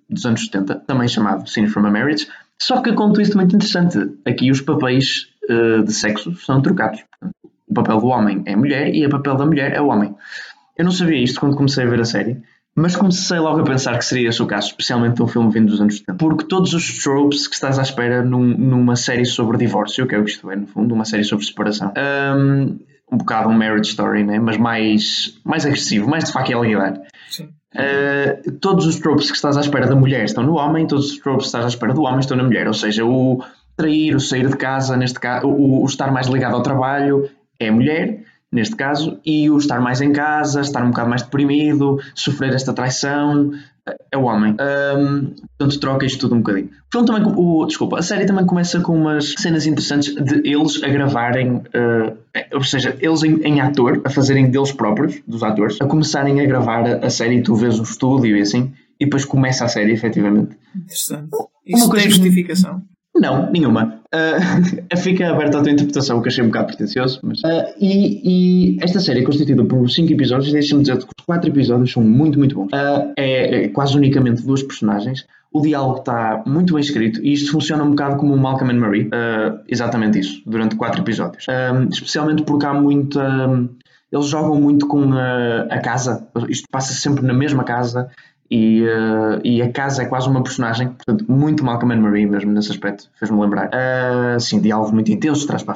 dos 0.09 0.25
anos 0.25 0.45
70, 0.45 0.75
também 0.87 1.07
chamado 1.07 1.49
Scenes 1.49 1.73
from 1.73 1.85
a 1.85 1.91
Marriage, 1.91 2.27
só 2.61 2.81
que 2.81 2.93
com 2.93 3.07
um 3.07 3.13
twist 3.13 3.35
muito 3.35 3.55
interessante. 3.55 3.97
Aqui 4.25 4.51
os 4.51 4.61
papéis 4.61 5.27
uh, 5.49 5.83
de 5.83 5.91
sexo 5.91 6.35
são 6.35 6.61
trocados. 6.61 7.03
O 7.67 7.73
papel 7.73 7.99
do 7.99 8.07
homem 8.07 8.43
é 8.45 8.55
mulher 8.55 8.93
e 8.93 9.05
o 9.05 9.09
papel 9.09 9.35
da 9.35 9.45
mulher 9.45 9.73
é 9.73 9.81
o 9.81 9.87
homem. 9.87 10.13
Eu 10.77 10.85
não 10.85 10.91
sabia 10.91 11.21
isto 11.21 11.39
quando 11.39 11.55
comecei 11.55 11.83
a 11.83 11.89
ver 11.89 11.99
a 11.99 12.05
série. 12.05 12.41
Mas 12.75 12.95
comecei 12.95 13.37
logo 13.37 13.59
a 13.59 13.63
pensar 13.63 13.97
que 13.97 14.05
seria 14.05 14.29
esse 14.29 14.41
o 14.41 14.47
caso, 14.47 14.67
especialmente 14.67 15.15
de 15.15 15.23
um 15.23 15.27
filme 15.27 15.51
vindo 15.51 15.69
dos 15.69 15.81
anos 15.81 15.97
70. 15.97 16.17
Porque 16.17 16.45
todos 16.45 16.73
os 16.73 17.03
tropes 17.03 17.47
que 17.47 17.55
estás 17.55 17.77
à 17.77 17.81
espera 17.81 18.23
num, 18.23 18.45
numa 18.45 18.95
série 18.95 19.25
sobre 19.25 19.57
divórcio, 19.57 20.07
que 20.07 20.15
é 20.15 20.19
o 20.19 20.23
que 20.23 20.31
isto 20.31 20.49
é, 20.49 20.55
no 20.55 20.67
fundo, 20.67 20.93
uma 20.95 21.03
série 21.03 21.23
sobre 21.25 21.45
separação, 21.45 21.93
um, 22.37 22.79
um 23.11 23.17
bocado 23.17 23.49
um 23.49 23.53
marriage 23.53 23.89
story, 23.89 24.23
né? 24.23 24.39
mas 24.39 24.57
mais, 24.57 25.37
mais 25.43 25.65
agressivo, 25.65 26.09
mais 26.09 26.23
de 26.23 26.31
facilidade. 26.31 27.01
Sim. 27.29 27.49
Uh, 27.73 28.51
todos 28.59 28.85
os 28.85 28.99
tropes 28.99 29.29
que 29.29 29.35
estás 29.35 29.57
à 29.57 29.61
espera 29.61 29.87
da 29.87 29.95
mulher 29.95 30.23
estão 30.23 30.43
no 30.43 30.55
homem, 30.55 30.87
todos 30.87 31.11
os 31.11 31.17
tropes 31.19 31.43
que 31.43 31.47
estás 31.47 31.65
à 31.65 31.67
espera 31.67 31.93
do 31.93 32.03
homem 32.03 32.19
estão 32.19 32.37
na 32.37 32.43
mulher. 32.43 32.67
Ou 32.67 32.73
seja, 32.73 33.05
o 33.05 33.43
trair, 33.75 34.15
o 34.15 34.19
sair 34.19 34.47
de 34.47 34.55
casa, 34.55 34.95
neste 34.95 35.19
caso, 35.19 35.47
o, 35.47 35.83
o 35.83 35.85
estar 35.85 36.11
mais 36.11 36.27
ligado 36.27 36.55
ao 36.55 36.63
trabalho 36.63 37.29
é 37.59 37.67
a 37.67 37.71
mulher 37.71 38.30
neste 38.51 38.75
caso, 38.75 39.19
e 39.25 39.49
o 39.49 39.57
estar 39.57 39.79
mais 39.79 40.01
em 40.01 40.11
casa, 40.11 40.61
estar 40.61 40.83
um 40.83 40.89
bocado 40.89 41.09
mais 41.09 41.21
deprimido, 41.21 41.99
sofrer 42.13 42.53
esta 42.53 42.73
traição, 42.73 43.51
é 44.11 44.17
o 44.17 44.23
homem. 44.23 44.51
Um, 44.53 45.33
portanto, 45.57 45.79
troca 45.79 46.05
isto 46.05 46.19
tudo 46.19 46.35
um 46.35 46.39
bocadinho. 46.39 46.67
O 46.67 46.91
filme 46.91 47.07
também, 47.07 47.33
o, 47.35 47.65
desculpa, 47.65 47.97
a 47.97 48.01
série 48.01 48.25
também 48.25 48.45
começa 48.45 48.79
com 48.81 48.95
umas 48.95 49.33
cenas 49.37 49.65
interessantes 49.65 50.13
de 50.13 50.47
eles 50.47 50.83
a 50.83 50.87
gravarem, 50.87 51.57
uh, 51.57 52.17
ou 52.53 52.63
seja, 52.63 52.95
eles 52.99 53.23
em, 53.23 53.41
em, 53.41 53.61
ator, 53.61 54.01
a 54.03 54.09
fazerem 54.09 54.51
deles 54.51 54.71
próprios, 54.71 55.21
dos 55.27 55.41
atores, 55.43 55.81
a 55.81 55.85
começarem 55.85 56.41
a 56.41 56.45
gravar 56.45 56.87
a, 56.87 57.05
a 57.05 57.09
série 57.09 57.37
e 57.37 57.41
tu 57.41 57.55
vês 57.55 57.79
o 57.79 57.83
estúdio 57.83 58.37
e 58.37 58.41
assim, 58.41 58.71
e 58.99 59.05
depois 59.05 59.25
começa 59.25 59.65
a 59.65 59.67
série, 59.67 59.93
efetivamente. 59.93 60.55
Interessante. 60.75 61.29
Isso 61.65 61.89
tem 61.89 62.09
justificação? 62.09 62.83
Não, 63.21 63.51
nenhuma. 63.51 64.01
Uh, 64.13 64.97
fica 64.97 65.29
aberta 65.29 65.59
à 65.59 65.61
tua 65.61 65.71
interpretação, 65.71 66.19
que 66.23 66.27
achei 66.27 66.43
um 66.43 66.47
bocado 66.47 66.67
pretencioso. 66.67 67.19
Mas, 67.21 67.39
uh, 67.41 67.71
e, 67.79 68.73
e, 68.73 68.77
esta 68.81 68.99
série 68.99 69.19
é 69.19 69.23
constituída 69.23 69.63
por 69.63 69.87
5 69.87 70.11
episódios. 70.11 70.51
Deixa-me 70.51 70.81
dizer 70.81 70.97
que 70.97 71.03
os 71.03 71.25
4 71.25 71.47
episódios 71.47 71.91
são 71.91 72.03
muito, 72.03 72.39
muito 72.39 72.55
bons. 72.55 72.69
Uh, 72.73 73.13
é, 73.15 73.65
é, 73.65 73.67
quase 73.67 73.95
unicamente 73.95 74.41
duas 74.43 74.63
personagens. 74.63 75.27
O 75.53 75.61
diálogo 75.61 75.99
está 75.99 76.41
muito 76.47 76.73
bem 76.73 76.81
escrito 76.81 77.23
e 77.23 77.33
isto 77.33 77.51
funciona 77.51 77.83
um 77.83 77.91
bocado 77.91 78.15
como 78.15 78.33
o 78.33 78.37
Malcolm 78.37 78.73
and 78.73 78.79
Marie. 78.79 79.09
exatamente 79.67 80.17
isso, 80.17 80.41
durante 80.45 80.77
4 80.77 81.01
episódios. 81.01 81.45
especialmente 81.91 82.43
porque 82.43 82.65
há 82.65 82.73
muita. 82.73 83.21
eles 84.09 84.27
jogam 84.27 84.55
muito 84.61 84.87
com 84.87 85.11
a, 85.11 85.63
a 85.69 85.79
casa. 85.79 86.25
Isto 86.47 86.69
passa 86.71 86.93
sempre 86.93 87.25
na 87.25 87.33
mesma 87.33 87.65
casa 87.65 88.09
e, 88.51 88.83
uh, 88.83 89.39
e 89.45 89.61
a 89.61 89.71
casa 89.71 90.03
é 90.03 90.05
quase 90.05 90.27
uma 90.27 90.43
personagem, 90.43 90.89
portanto, 90.89 91.25
muito 91.31 91.63
Malcolm 91.63 91.93
and 91.93 92.01
Marie 92.01 92.25
mesmo 92.25 92.51
nesse 92.51 92.69
aspecto, 92.69 93.09
fez-me 93.17 93.39
lembrar. 93.39 93.67
Uh, 93.67 94.39
sim, 94.39 94.59
diálogo 94.59 94.93
muito 94.93 95.09
intenso, 95.09 95.47
traz 95.47 95.63
para 95.63 95.75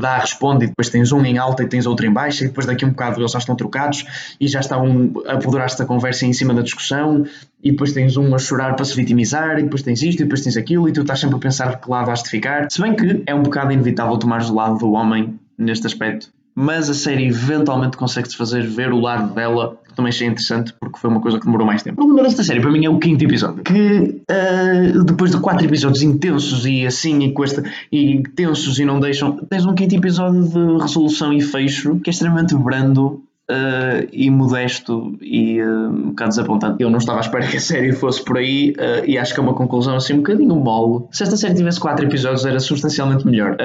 dá, 0.00 0.18
responde, 0.18 0.64
e 0.64 0.68
depois 0.68 0.88
tens 0.88 1.12
um 1.12 1.24
em 1.24 1.36
alta 1.38 1.62
e 1.62 1.66
tens 1.66 1.86
outro 1.86 2.06
em 2.06 2.12
baixa, 2.12 2.44
e 2.44 2.48
depois 2.48 2.66
daqui 2.66 2.84
um 2.84 2.90
bocado 2.90 3.20
eles 3.20 3.32
já 3.32 3.38
estão 3.38 3.54
trocados 3.54 4.34
e 4.40 4.48
já 4.48 4.60
estão 4.60 5.12
a 5.26 5.34
apoderar-se 5.34 5.78
da 5.78 5.84
conversa 5.84 6.24
em 6.24 6.32
cima 6.32 6.54
da 6.54 6.62
discussão, 6.62 7.26
e 7.62 7.70
depois 7.70 7.92
tens 7.92 8.16
um 8.16 8.34
a 8.34 8.38
chorar 8.38 8.74
para 8.74 8.84
se 8.86 8.96
vitimizar, 8.96 9.58
e 9.58 9.62
depois 9.64 9.82
tens 9.82 10.02
isto, 10.02 10.20
e 10.20 10.24
depois 10.24 10.40
tens 10.40 10.56
aquilo, 10.56 10.88
e 10.88 10.92
tu 10.92 11.02
estás 11.02 11.20
sempre 11.20 11.36
a 11.36 11.38
pensar 11.38 11.80
que 11.80 11.90
lado 11.90 12.10
has 12.10 12.22
de 12.22 12.30
ficar. 12.30 12.66
Se 12.70 12.80
bem 12.80 12.94
que 12.94 13.22
é 13.26 13.34
um 13.34 13.42
bocado 13.42 13.72
inevitável 13.72 14.16
tomares 14.16 14.48
o 14.48 14.54
lado 14.54 14.78
do 14.78 14.92
homem 14.92 15.38
neste 15.58 15.86
aspecto, 15.86 16.30
mas 16.54 16.90
a 16.90 16.94
série 16.94 17.26
eventualmente 17.26 17.96
consegue-se 17.96 18.36
fazer 18.36 18.66
ver 18.66 18.92
o 18.92 19.00
lado 19.00 19.34
dela, 19.34 19.78
também 19.94 20.10
achei 20.10 20.26
interessante, 20.26 20.72
porque 20.78 20.98
foi 20.98 21.10
uma 21.10 21.20
coisa 21.20 21.38
que 21.38 21.44
demorou 21.44 21.66
mais 21.66 21.82
tempo. 21.82 22.02
O 22.02 22.06
problema 22.06 22.28
desta 22.28 22.42
série, 22.42 22.60
para 22.60 22.70
mim, 22.70 22.84
é 22.84 22.90
o 22.90 22.98
quinto 22.98 23.24
episódio, 23.24 23.62
que 23.62 24.22
uh, 24.30 25.04
depois 25.04 25.30
de 25.30 25.38
quatro 25.38 25.64
episódios 25.64 26.02
intensos 26.02 26.66
e 26.66 26.86
assim, 26.86 27.20
e, 27.22 27.32
com 27.32 27.44
esta, 27.44 27.62
e 27.90 28.22
tensos 28.34 28.78
e 28.78 28.84
não 28.84 29.00
deixam, 29.00 29.36
tens 29.48 29.64
um 29.64 29.74
quinto 29.74 29.94
episódio 29.94 30.42
de 30.42 30.82
resolução 30.82 31.32
e 31.32 31.40
fecho, 31.40 31.98
que 32.00 32.10
é 32.10 32.12
extremamente 32.12 32.54
brando, 32.54 33.22
uh, 33.50 34.08
e 34.12 34.30
modesto 34.30 35.16
e 35.20 35.60
uh, 35.60 35.88
um 35.88 36.08
bocado 36.10 36.30
desapontante. 36.30 36.82
Eu 36.82 36.90
não 36.90 36.98
estava 36.98 37.18
à 37.18 37.22
espera 37.22 37.46
que 37.46 37.56
a 37.56 37.60
série 37.60 37.92
fosse 37.92 38.24
por 38.24 38.38
aí 38.38 38.70
uh, 38.72 39.04
e 39.06 39.18
acho 39.18 39.34
que 39.34 39.40
é 39.40 39.42
uma 39.42 39.54
conclusão 39.54 39.96
assim 39.96 40.14
um 40.14 40.18
bocadinho 40.18 40.54
mole. 40.56 41.04
Se 41.10 41.22
esta 41.22 41.36
série 41.36 41.54
tivesse 41.54 41.80
4 41.80 42.06
episódios 42.06 42.44
era 42.44 42.60
substancialmente 42.60 43.26
melhor. 43.26 43.56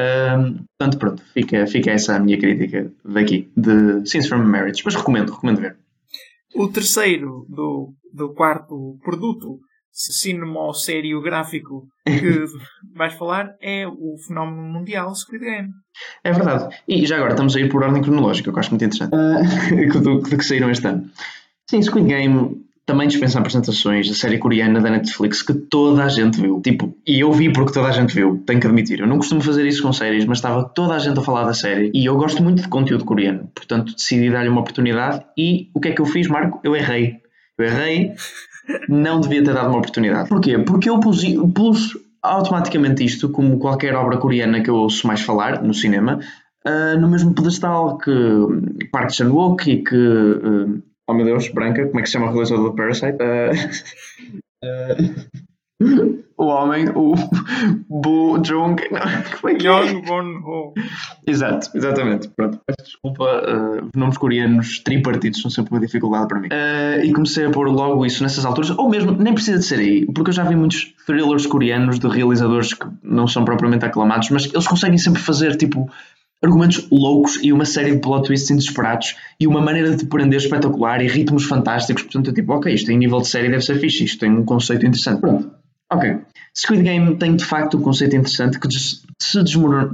portanto, 0.78 0.98
pronto, 0.98 1.24
fica, 1.34 1.66
fica 1.68 1.92
essa 1.92 2.16
a 2.16 2.20
minha 2.20 2.38
crítica 2.38 2.92
daqui, 3.06 3.50
de 3.56 4.06
Scenes 4.06 4.28
from 4.28 4.44
Marriage. 4.44 4.82
Mas 4.84 4.96
recomendo, 4.96 5.32
recomendo 5.32 5.62
ver. 5.62 5.76
O 6.58 6.68
terceiro 6.70 7.46
do, 7.48 7.94
do 8.12 8.34
quarto 8.34 8.98
produto 9.04 9.60
cinema 9.92 10.72
gráfico 11.24 11.88
que 12.04 12.46
vais 12.98 13.14
falar 13.14 13.56
é 13.62 13.88
o 13.88 14.18
fenómeno 14.28 14.64
mundial 14.64 15.14
Squid 15.14 15.44
Game. 15.44 15.70
É 16.24 16.32
verdade. 16.32 16.76
E 16.88 17.06
já 17.06 17.18
agora 17.18 17.34
estamos 17.34 17.56
a 17.56 17.60
ir 17.60 17.70
por 17.70 17.84
ordem 17.84 18.02
cronológica, 18.02 18.52
que 18.52 18.56
eu 18.56 18.60
acho 18.60 18.72
muito 18.72 18.86
interessante, 18.86 19.14
uh, 19.14 20.02
do, 20.02 20.20
do 20.20 20.38
que 20.38 20.44
saíram 20.44 20.72
este 20.72 20.88
ano. 20.88 21.08
Sim, 21.70 21.82
Squid 21.84 22.08
Game 22.08 22.67
também 22.88 23.08
dispensa 23.08 23.38
apresentações 23.38 24.08
da 24.08 24.16
série 24.16 24.38
coreana 24.38 24.80
da 24.80 24.90
Netflix 24.90 25.44
que 25.44 25.54
toda 25.54 26.06
a 26.06 26.08
gente 26.08 26.40
viu. 26.40 26.62
Tipo, 26.62 26.96
e 27.06 27.20
eu 27.20 27.32
vi 27.34 27.52
porque 27.52 27.74
toda 27.74 27.90
a 27.90 27.92
gente 27.92 28.16
viu, 28.16 28.42
tenho 28.46 28.62
que 28.62 28.66
admitir. 28.66 29.02
Eu 29.02 29.08
não 29.08 29.18
costumo 29.18 29.42
fazer 29.42 29.68
isso 29.68 29.84
com 29.84 29.92
séries, 29.92 30.26
mas 30.26 30.38
estava 30.38 30.64
toda 30.64 30.96
a 30.96 31.00
gente 31.00 31.20
a 31.20 31.22
falar 31.22 31.44
da 31.44 31.54
série 31.54 31.92
e 31.94 32.06
eu 32.06 32.16
gosto 32.16 32.42
muito 32.42 32.62
de 32.62 32.70
conteúdo 32.70 33.04
coreano. 33.04 33.52
Portanto, 33.54 33.94
decidi 33.94 34.32
dar-lhe 34.32 34.48
uma 34.48 34.62
oportunidade 34.62 35.22
e 35.38 35.70
o 35.76 35.82
que 35.82 35.90
é 35.90 35.92
que 35.92 36.02
eu 36.02 36.06
fiz, 36.06 36.28
Marco? 36.30 36.62
Eu 36.64 36.76
errei. 36.76 37.18
Eu 37.58 37.66
errei 37.66 38.14
não 38.88 39.20
devia 39.20 39.44
ter 39.44 39.54
dado 39.54 39.70
uma 39.70 39.80
oportunidade. 39.80 40.30
Porquê? 40.30 40.58
Porque 40.60 40.90
eu 40.90 41.00
pus, 41.00 41.24
pus 41.54 41.98
automaticamente 42.22 43.04
isto, 43.04 43.30
como 43.30 43.60
qualquer 43.60 43.96
obra 43.96 44.18
coreana 44.18 44.62
que 44.62 44.70
eu 44.70 44.76
ouço 44.76 45.06
mais 45.08 45.22
falar 45.22 45.62
no 45.62 45.74
cinema, 45.74 46.20
uh, 46.66 47.00
no 47.00 47.10
mesmo 47.10 47.34
pedestal 47.34 47.98
que 47.98 48.12
Park 48.92 49.12
Chan-wook 49.12 49.70
e 49.70 49.84
que... 49.84 49.96
Uh, 49.96 50.87
oh 51.08 51.14
meu 51.14 51.26
Deus, 51.26 51.48
Branca, 51.50 51.86
como 51.88 52.00
é 52.00 52.04
que 52.04 52.08
se 52.08 52.14
chama 52.14 52.28
o 52.28 52.32
realizador 52.32 52.70
do 52.70 52.76
Parasite? 52.76 53.18
Uh, 54.64 55.48
o 56.38 56.46
homem, 56.46 56.86
o 56.96 57.16
Bu 57.90 58.40
Jung. 58.44 58.76
Como 59.40 59.54
é 59.54 59.56
que 59.56 59.68
é? 59.68 59.94
Bon 60.02 60.24
Ho. 60.46 60.74
Exato, 61.26 61.70
exatamente. 61.76 62.30
Pronto, 62.30 62.60
peço 62.66 62.92
desculpa, 62.92 63.24
uh, 63.24 63.90
nomes 63.96 64.18
coreanos 64.18 64.80
tripartidos 64.80 65.42
são 65.42 65.50
sempre 65.50 65.74
uma 65.74 65.80
dificuldade 65.80 66.28
para 66.28 66.40
mim. 66.40 66.48
Uh, 66.48 67.04
e 67.04 67.12
comecei 67.14 67.46
a 67.46 67.50
pôr 67.50 67.68
logo 67.70 68.06
isso 68.06 68.22
nessas 68.24 68.46
alturas, 68.46 68.70
ou 68.72 68.90
mesmo, 68.90 69.12
nem 69.12 69.34
precisa 69.34 69.58
de 69.58 69.66
ser 69.66 69.80
aí, 69.80 70.06
porque 70.06 70.30
eu 70.30 70.36
já 70.36 70.44
vi 70.44 70.56
muitos 70.56 70.94
thrillers 71.06 71.46
coreanos 71.46 72.00
de 72.00 72.08
realizadores 72.08 72.74
que 72.74 72.88
não 73.02 73.28
são 73.28 73.44
propriamente 73.44 73.86
aclamados, 73.86 74.30
mas 74.30 74.46
eles 74.46 74.68
conseguem 74.68 74.98
sempre 74.98 75.22
fazer 75.22 75.56
tipo 75.56 75.90
argumentos 76.44 76.88
loucos 76.92 77.40
e 77.44 77.52
uma 77.52 77.66
série 77.66 77.92
de 77.92 78.00
plot 78.00 78.28
twists 78.28 78.50
inesperados 78.50 79.16
e 79.40 79.48
uma 79.48 79.62
maneira 79.62 79.96
de 79.96 80.06
prender 80.06 80.40
espetacular 80.40 81.02
e 81.02 81.08
ritmos 81.08 81.46
fantásticos. 81.46 82.04
Portanto, 82.04 82.28
eu 82.30 82.34
tipo, 82.34 82.54
ok, 82.54 82.74
isto 82.74 82.92
em 82.92 82.98
nível 82.98 83.20
de 83.20 83.28
série 83.28 83.50
deve 83.50 83.64
ser 83.64 83.80
fixe, 83.80 84.04
isto 84.04 84.20
tem 84.20 84.32
um 84.32 84.46
conceito 84.46 84.86
interessante. 84.86 85.20
Pronto. 85.22 85.52
Ok. 85.92 86.18
Squid 86.56 86.84
Game 86.84 87.16
tem 87.18 87.36
de 87.36 87.46
facto 87.46 87.78
um 87.78 87.82
conceito 87.82 88.16
interessante 88.16 88.60
que 88.60 88.68
se 88.70 89.44
desmorona. 89.44 89.90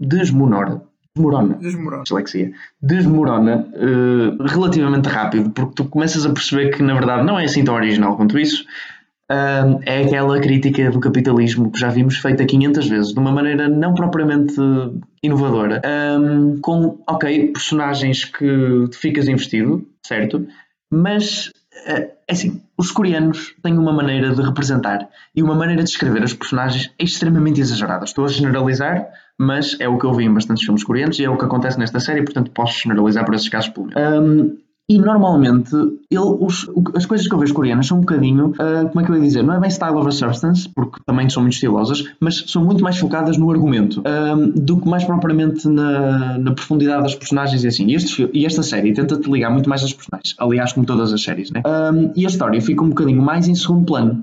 desmorona 0.00 0.82
desmorona. 1.14 1.54
Desmorona. 1.60 2.02
Dislexia. 2.04 2.52
Desmorona 2.80 3.66
uh, 3.74 4.42
relativamente 4.46 5.08
rápido, 5.08 5.50
porque 5.50 5.74
tu 5.74 5.84
começas 5.84 6.24
a 6.24 6.32
perceber 6.32 6.70
que 6.70 6.82
na 6.82 6.94
verdade 6.94 7.24
não 7.24 7.38
é 7.38 7.44
assim 7.44 7.64
tão 7.64 7.74
original 7.74 8.16
quanto 8.16 8.38
isso. 8.38 8.64
Uh, 9.30 9.78
é 9.86 10.02
aquela 10.02 10.40
crítica 10.40 10.90
do 10.90 10.98
capitalismo 10.98 11.70
que 11.70 11.78
já 11.78 11.88
vimos 11.88 12.16
feita 12.16 12.44
500 12.44 12.88
vezes, 12.88 13.12
de 13.12 13.20
uma 13.20 13.30
maneira 13.30 13.68
não 13.68 13.94
propriamente 13.94 14.56
inovadora, 15.22 15.80
um, 16.18 16.60
com, 16.60 16.98
ok, 17.08 17.52
personagens 17.52 18.24
que 18.24 18.88
tu 18.90 18.98
ficas 18.98 19.28
investido, 19.28 19.86
certo? 20.04 20.48
Mas 20.90 21.52
é 21.86 22.10
assim, 22.28 22.60
os 22.76 22.90
coreanos 22.90 23.54
têm 23.62 23.78
uma 23.78 23.92
maneira 23.92 24.34
de 24.34 24.42
representar 24.42 25.08
e 25.34 25.42
uma 25.42 25.54
maneira 25.54 25.82
de 25.82 25.90
escrever 25.90 26.22
os 26.22 26.34
personagens 26.34 26.92
extremamente 26.98 27.60
exagerada. 27.60 28.04
Estou 28.04 28.24
a 28.24 28.28
generalizar, 28.28 29.08
mas 29.38 29.76
é 29.80 29.88
o 29.88 29.98
que 29.98 30.06
eu 30.06 30.12
vi 30.12 30.24
em 30.24 30.34
bastantes 30.34 30.64
filmes 30.64 30.84
coreanos 30.84 31.18
e 31.18 31.24
é 31.24 31.30
o 31.30 31.36
que 31.36 31.44
acontece 31.44 31.78
nesta 31.78 32.00
série, 32.00 32.22
portanto 32.22 32.50
posso 32.50 32.80
generalizar 32.80 33.24
por 33.24 33.34
esses 33.34 33.48
casos 33.48 33.70
pelo 33.70 33.86
menos. 33.86 34.02
Um, 34.02 34.58
e 34.90 34.98
normalmente 34.98 35.72
ele, 36.10 36.36
os, 36.40 36.68
as 36.96 37.06
coisas 37.06 37.28
que 37.28 37.32
eu 37.32 37.38
vejo 37.38 37.54
coreanas 37.54 37.86
são 37.86 37.98
um 37.98 38.00
bocadinho, 38.00 38.48
uh, 38.48 38.88
como 38.88 39.00
é 39.00 39.04
que 39.04 39.12
eu 39.12 39.14
ia 39.14 39.22
dizer, 39.22 39.44
não 39.44 39.54
é 39.54 39.60
bem 39.60 39.70
style 39.70 39.94
over 39.94 40.12
substance, 40.12 40.68
porque 40.68 40.98
também 41.06 41.30
são 41.30 41.44
muito 41.44 41.54
estilosas, 41.54 42.02
mas 42.18 42.44
são 42.48 42.64
muito 42.64 42.82
mais 42.82 42.98
focadas 42.98 43.36
no 43.38 43.48
argumento 43.52 44.00
uh, 44.00 44.60
do 44.60 44.80
que 44.80 44.88
mais 44.88 45.04
propriamente 45.04 45.68
na, 45.68 46.38
na, 46.38 46.50
profundidade 46.50 47.04
das 47.04 47.14
personagens 47.14 47.62
e 47.62 47.68
assim. 47.68 47.86
E, 47.86 47.94
este, 47.94 48.28
e 48.34 48.44
esta 48.44 48.64
série 48.64 48.92
tenta-te 48.92 49.30
ligar 49.30 49.52
muito 49.52 49.68
mais 49.68 49.84
às 49.84 49.92
personagens, 49.92 50.34
aliás, 50.40 50.72
como 50.72 50.84
todas 50.84 51.12
as 51.12 51.22
séries, 51.22 51.52
né? 51.52 51.62
Uh, 51.64 52.10
e 52.16 52.26
a 52.26 52.28
história 52.28 52.60
fica 52.60 52.82
um 52.82 52.88
bocadinho 52.88 53.22
mais 53.22 53.46
em 53.46 53.54
segundo 53.54 53.86
plano. 53.86 54.18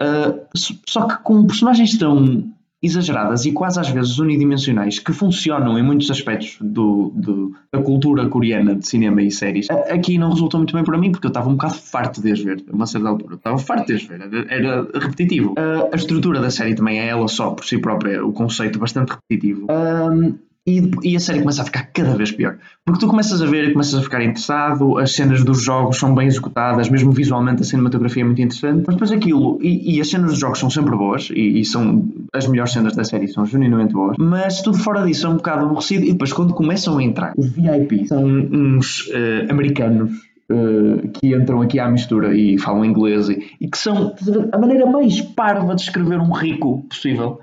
só 0.86 1.06
que 1.06 1.24
com 1.24 1.48
personagens 1.48 1.98
tão 1.98 2.44
exageradas 2.82 3.46
e 3.46 3.52
quase 3.52 3.80
às 3.80 3.90
vezes 3.90 4.20
unidimensionais 4.20 5.00
que 5.00 5.12
funcionam 5.12 5.78
em 5.80 5.84
muitos 5.84 6.12
aspectos 6.12 6.58
do, 6.62 7.12
do, 7.16 7.56
da 7.72 7.82
cultura 7.82 8.28
coreana 8.30 8.76
de 8.76 8.88
cinema 8.88 9.22
e 9.22 9.32
séries, 9.32 9.68
aqui 9.70 10.18
não 10.18 10.30
resultou 10.30 10.60
muito 10.60 10.74
bem 10.74 10.84
para 10.84 10.98
mim 10.98 11.12
porque 11.12 11.26
eu 11.26 11.30
estava 11.30 11.50
um 11.50 11.54
bocado 11.54 11.76
farto 11.76 12.22
de 12.22 12.32
as 12.32 12.40
ver 12.40 12.64
a 12.72 12.76
uma 12.76 12.86
certa 12.86 13.10
altura. 13.10 13.36
estava 13.36 13.58
farto 13.58 13.88
de 13.88 13.94
as 13.94 14.04
ver, 14.04 14.48
era, 14.50 14.88
repetitivo. 14.94 15.56
A 15.92 15.96
estrutura 15.96 16.40
da 16.40 16.52
série 16.52 16.76
também 16.76 17.00
é 17.00 17.08
ela 17.08 17.28
só 17.28 17.52
por 17.52 17.66
si 17.66 17.78
própria, 17.80 18.24
o 18.26 18.32
conceito 18.32 18.78
bastante 18.80 19.14
repetitivo. 19.14 19.66
Uh, 19.66 20.38
e, 20.68 20.92
e, 21.02 21.16
a 21.16 21.20
série 21.20 21.40
começa 21.40 21.62
a 21.62 21.66
ficar 21.66 21.84
cada 21.94 22.14
vez 22.16 22.30
pior. 22.30 22.58
Porque 22.86 23.00
tu 23.00 23.08
começas 23.08 23.42
a 23.42 23.46
ver 23.46 23.70
e 23.70 23.72
começas 23.72 23.96
a 23.96 24.02
ficar 24.02 24.22
interessado, 24.22 24.98
as 24.98 25.14
cenas 25.14 25.42
dos 25.42 25.64
jogos 25.64 25.98
são 25.98 26.14
bem 26.14 26.28
executadas, 26.28 26.90
mesmo 26.90 27.10
visualmente 27.12 27.62
a 27.62 27.66
cinematografia 27.66 28.22
é 28.22 28.26
muito 28.26 28.42
interessante, 28.42 28.84
mas 28.86 28.96
depois 28.96 29.12
aquilo, 29.14 29.58
e, 29.62 29.96
e 29.96 30.02
as 30.02 30.10
cenas 30.10 30.32
dos 30.32 30.40
jogos 30.40 30.60
são 30.60 30.70
sempre 30.70 30.94
boas, 30.98 31.30
e, 31.34 31.62
e, 31.62 31.66
são 31.66 32.06
as 32.34 32.48
melhores 32.48 32.74
cenas 32.74 32.94
da 32.98 33.06
série, 33.06 33.30
são 33.30 33.46
genuinamente 33.46 33.94
boas, 33.94 34.18
mas 34.20 34.62
tudo 34.62 34.78
fora 34.78 35.06
disso 35.06 35.26
é 35.26 35.30
um 35.30 35.38
bocado 35.38 35.66
aborrecido, 35.66 36.04
e 36.04 36.12
depois 36.12 36.34
quando 36.34 36.54
começam 36.54 36.98
a 36.98 37.04
entrar, 37.04 37.32
os 37.38 37.50
VIP 37.50 38.06
são 38.06 38.26
uns 38.26 39.08
uh, 39.08 39.50
americanos 39.50 40.28
Uh, 40.50 41.10
que 41.10 41.36
entram 41.36 41.62
aqui 41.62 41.78
à 41.78 41.90
mistura 41.90 42.34
e 42.34 42.58
falam 42.58 42.86
inglês 42.86 43.28
e, 43.28 43.52
e, 43.60 43.68
que 43.70 43.78
são 43.78 44.16
a 44.54 44.58
maneira 44.58 44.86
mais 44.86 45.20
parva 45.20 45.76
de 45.76 45.82
escrever 45.82 46.22
um 46.22 46.32
rico 46.32 46.84
possível. 46.84 47.42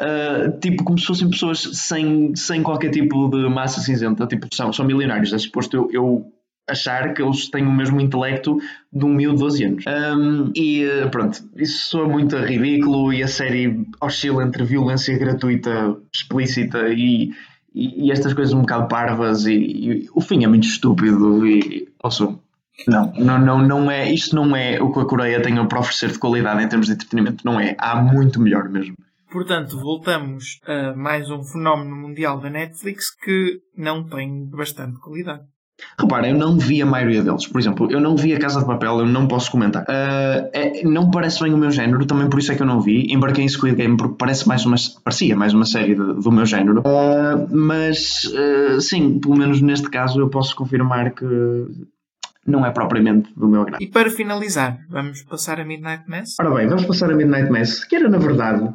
Uh, 0.00 0.58
tipo, 0.60 0.84
como 0.84 0.98
se 0.98 1.06
fossem 1.06 1.28
pessoas 1.28 1.60
sem, 1.72 2.34
sem 2.36 2.62
qualquer 2.62 2.90
tipo 2.90 3.28
de 3.28 3.48
massa 3.48 3.80
cinzenta, 3.80 4.26
tipo, 4.26 4.46
são, 4.54 4.72
são 4.72 4.86
milionários. 4.86 5.32
É 5.32 5.38
suposto 5.38 5.76
eu, 5.76 5.90
eu 5.92 6.32
achar 6.68 7.14
que 7.14 7.22
eles 7.22 7.48
têm 7.50 7.66
o 7.66 7.72
mesmo 7.72 8.00
intelecto 8.00 8.58
de 8.92 9.04
um 9.04 9.08
miúdo 9.08 9.36
de 9.36 9.42
12 9.42 9.64
anos. 9.64 9.84
Um, 9.86 10.52
e 10.54 10.84
uh, 10.86 11.10
pronto, 11.10 11.42
isso 11.56 11.88
soa 11.88 12.06
muito 12.06 12.36
ridículo 12.36 13.12
e 13.12 13.22
a 13.22 13.28
série 13.28 13.86
oscila 14.00 14.44
entre 14.44 14.64
violência 14.64 15.16
gratuita, 15.18 15.96
explícita 16.14 16.88
e, 16.90 17.32
e, 17.74 18.06
e 18.06 18.12
estas 18.12 18.34
coisas 18.34 18.54
um 18.54 18.60
bocado 18.60 18.86
parvas 18.88 19.46
e, 19.46 19.54
e, 19.54 20.08
o 20.14 20.20
fim 20.20 20.44
é 20.44 20.46
muito 20.46 20.66
estúpido 20.66 21.46
e 21.46 21.88
ouço, 22.02 22.38
não, 22.86 23.12
não, 23.14 23.38
não, 23.38 23.62
não 23.66 23.90
é, 23.90 24.12
isto 24.12 24.36
não 24.36 24.54
é 24.54 24.80
o 24.80 24.92
que 24.92 25.00
a 25.00 25.04
Coreia 25.04 25.42
tem 25.42 25.54
para 25.66 25.80
oferecer 25.80 26.12
de 26.12 26.18
qualidade 26.18 26.62
em 26.62 26.68
termos 26.68 26.86
de 26.86 26.92
entretenimento, 26.92 27.44
não 27.44 27.58
é, 27.58 27.74
há 27.78 27.96
muito 28.00 28.40
melhor 28.40 28.68
mesmo. 28.68 28.94
Portanto, 29.30 29.78
voltamos 29.78 30.58
a 30.66 30.94
mais 30.96 31.30
um 31.30 31.42
fenómeno 31.42 31.94
mundial 31.94 32.40
da 32.40 32.48
Netflix 32.48 33.10
que 33.14 33.60
não 33.76 34.04
tem 34.04 34.46
bastante 34.46 34.98
qualidade. 35.00 35.42
Repara, 36.00 36.28
eu 36.28 36.36
não 36.36 36.58
vi 36.58 36.82
a 36.82 36.86
maioria 36.86 37.22
deles. 37.22 37.46
Por 37.46 37.60
exemplo, 37.60 37.90
eu 37.90 38.00
não 38.00 38.16
vi 38.16 38.34
a 38.34 38.38
Casa 38.38 38.60
de 38.60 38.66
Papel, 38.66 39.00
eu 39.00 39.06
não 39.06 39.28
posso 39.28 39.50
comentar. 39.50 39.84
Uh, 39.84 40.50
é, 40.52 40.82
não 40.82 41.10
parece 41.10 41.40
bem 41.42 41.54
o 41.54 41.58
meu 41.58 41.70
género, 41.70 42.04
também 42.04 42.28
por 42.28 42.38
isso 42.38 42.50
é 42.50 42.56
que 42.56 42.62
eu 42.62 42.66
não 42.66 42.80
vi. 42.80 43.12
Embarquei 43.12 43.44
em 43.44 43.48
Squid 43.48 43.76
Game 43.76 43.96
porque 43.96 44.16
parece 44.18 44.48
mais 44.48 44.64
uma, 44.66 44.76
parecia 45.04 45.36
mais 45.36 45.54
uma 45.54 45.64
série 45.64 45.94
de, 45.94 46.14
do 46.14 46.32
meu 46.32 46.46
género. 46.46 46.80
Uh, 46.80 47.48
mas, 47.54 48.24
uh, 48.24 48.80
sim, 48.80 49.20
pelo 49.20 49.36
menos 49.36 49.60
neste 49.60 49.88
caso 49.88 50.20
eu 50.20 50.28
posso 50.28 50.56
confirmar 50.56 51.12
que 51.12 51.24
não 52.44 52.64
é 52.66 52.70
propriamente 52.70 53.32
do 53.36 53.46
meu 53.46 53.62
agrado. 53.62 53.80
E 53.80 53.86
para 53.86 54.10
finalizar, 54.10 54.78
vamos 54.88 55.22
passar 55.22 55.60
a 55.60 55.64
Midnight 55.64 56.08
Mass? 56.08 56.34
Ora 56.40 56.54
bem, 56.54 56.66
vamos 56.66 56.86
passar 56.86 57.10
a 57.10 57.14
Midnight 57.14 57.50
Mass, 57.50 57.84
que 57.84 57.94
era 57.94 58.08
na 58.08 58.18
verdade 58.18 58.72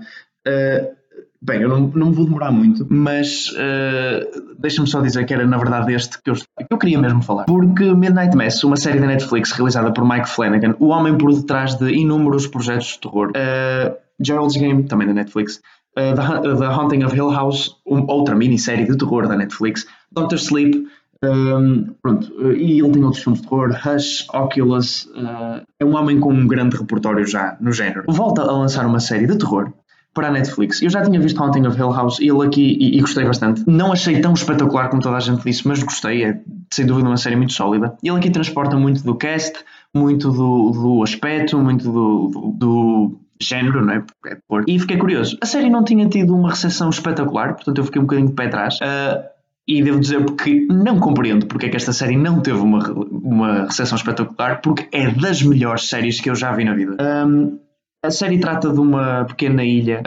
Uh, 0.48 0.96
bem, 1.42 1.62
eu 1.62 1.70
não, 1.70 1.92
não 1.94 2.12
vou 2.12 2.26
demorar 2.26 2.52
muito, 2.52 2.86
mas 2.90 3.50
uh, 3.52 4.56
deixa-me 4.60 4.88
só 4.88 5.02
dizer 5.02 5.26
que 5.26 5.34
era 5.34 5.46
na 5.46 5.58
verdade 5.58 5.94
este 5.94 6.22
que 6.22 6.30
eu, 6.30 6.36
que 6.36 6.68
eu 6.70 6.78
queria 6.78 7.00
mesmo 7.00 7.22
falar. 7.22 7.46
Porque 7.46 7.94
Midnight 7.94 8.36
Mass, 8.36 8.64
uma 8.64 8.78
série 8.78 9.00
da 9.00 9.08
Netflix 9.08 9.52
realizada 9.52 9.92
por 9.92 10.08
Mike 10.08 10.30
Flanagan, 10.30 10.76
o 10.80 10.88
homem 10.88 11.18
por 11.18 11.34
detrás 11.34 11.76
de 11.76 11.92
inúmeros 11.92 12.48
projetos 12.48 12.88
de 12.88 13.00
terror. 13.02 13.30
Uh, 13.30 13.96
Gerald's 14.24 14.56
Game, 14.56 14.84
também 14.84 15.08
da 15.08 15.14
Netflix. 15.14 15.60
Uh, 15.98 16.16
The, 16.16 16.56
The 16.58 16.66
Haunting 16.66 17.04
of 17.04 17.16
Hill 17.16 17.32
House, 17.32 17.76
um, 17.86 18.06
outra 18.08 18.36
minissérie 18.36 18.86
de 18.86 18.98
terror 18.98 19.28
da 19.28 19.36
Netflix. 19.36 19.86
Doctor 20.12 20.38
Sleep, 20.38 20.88
Um, 21.24 21.96
pronto, 22.02 22.34
e 22.52 22.82
ele 22.82 22.92
tem 22.92 23.02
outros 23.02 23.24
filmes 23.24 23.42
de 23.42 23.48
terror, 23.48 23.70
Hush, 23.70 24.28
Oculus, 24.34 25.06
uh, 25.06 25.64
é 25.80 25.86
um 25.86 25.96
homem 25.96 26.20
com 26.20 26.34
um 26.34 26.46
grande 26.46 26.76
repertório 26.76 27.26
já 27.26 27.56
no 27.62 27.72
género. 27.72 28.04
Volta 28.10 28.42
a 28.42 28.52
lançar 28.52 28.86
uma 28.86 29.00
série 29.00 29.26
de 29.26 29.38
terror 29.38 29.72
para 30.14 30.28
a 30.28 30.32
Netflix. 30.32 30.82
Eu 30.82 30.90
já 30.90 31.02
tinha 31.02 31.20
visto 31.20 31.42
Haunting 31.42 31.66
of 31.66 31.78
Hill 31.78 31.92
House 31.92 32.20
ele 32.20 32.46
aqui 32.46 32.78
e, 32.80 32.98
e, 32.98 33.02
gostei 33.02 33.26
bastante. 33.26 33.64
Não 33.68 33.92
achei 33.92 34.22
tão 34.22 34.34
espetacular 34.34 34.90
como 34.90 35.02
toda 35.02 35.18
a 35.18 35.20
gente 35.20 35.44
disse, 35.44 35.68
mas 35.68 35.82
gostei. 35.82 36.24
É 36.24 36.40
sem 36.72 36.86
dúvida 36.86 37.08
uma 37.08 37.18
série 37.18 37.36
muito 37.36 37.54
sólida. 37.54 37.96
Ele 38.04 38.18
aqui 38.18 38.30
transporta 38.30 38.76
muito 38.76 39.04
do 39.04 39.16
cast, 39.16 39.54
muito 39.94 40.32
do, 40.32 40.72
do 40.72 41.04
aspecto, 41.04 41.58
muito 41.58 41.92
do, 41.92 42.30
do, 42.30 42.52
do 42.52 43.20
género, 43.42 43.86
não 43.86 43.94
é? 43.94 44.04
é 44.28 44.38
e 44.68 44.80
fiquei 44.80 44.98
curioso. 44.98 45.38
A 45.42 45.46
série 45.46 45.70
não 45.70 45.84
tinha 45.84 46.08
tido 46.08 46.36
uma 46.36 46.50
recepção 46.50 46.90
espetacular, 46.90 47.56
portanto 47.56 47.78
eu 47.80 47.84
fiquei 47.84 48.00
um 48.00 48.06
bocadinho 48.06 48.30
de 48.30 48.34
pé 48.36 48.46
atrás. 48.46 48.76
Uh, 48.76 49.34
e 49.68 49.82
devo 49.82 50.00
dizer 50.00 50.26
porque 50.26 50.68
não 50.70 51.00
compreendo 51.00 51.46
porque 51.46 51.68
é 51.68 51.70
que 51.70 51.78
esta 51.78 51.94
série 51.94 52.18
não 52.18 52.42
teve 52.42 52.60
uma, 52.60 52.80
uma 52.90 53.66
recepção 53.66 53.98
espetacular, 53.98 54.62
porque 54.62 54.88
é 54.92 55.10
das 55.10 55.42
melhores 55.42 55.88
séries 55.88 56.20
que 56.20 56.30
eu 56.30 56.36
já 56.36 56.52
vi 56.52 56.66
na 56.66 56.74
vida. 56.74 56.98
Um, 57.00 57.60
a 58.04 58.12
série 58.12 58.38
trata 58.38 58.70
de 58.70 58.80
uma 58.80 59.24
pequena 59.24 59.64
ilha, 59.64 60.04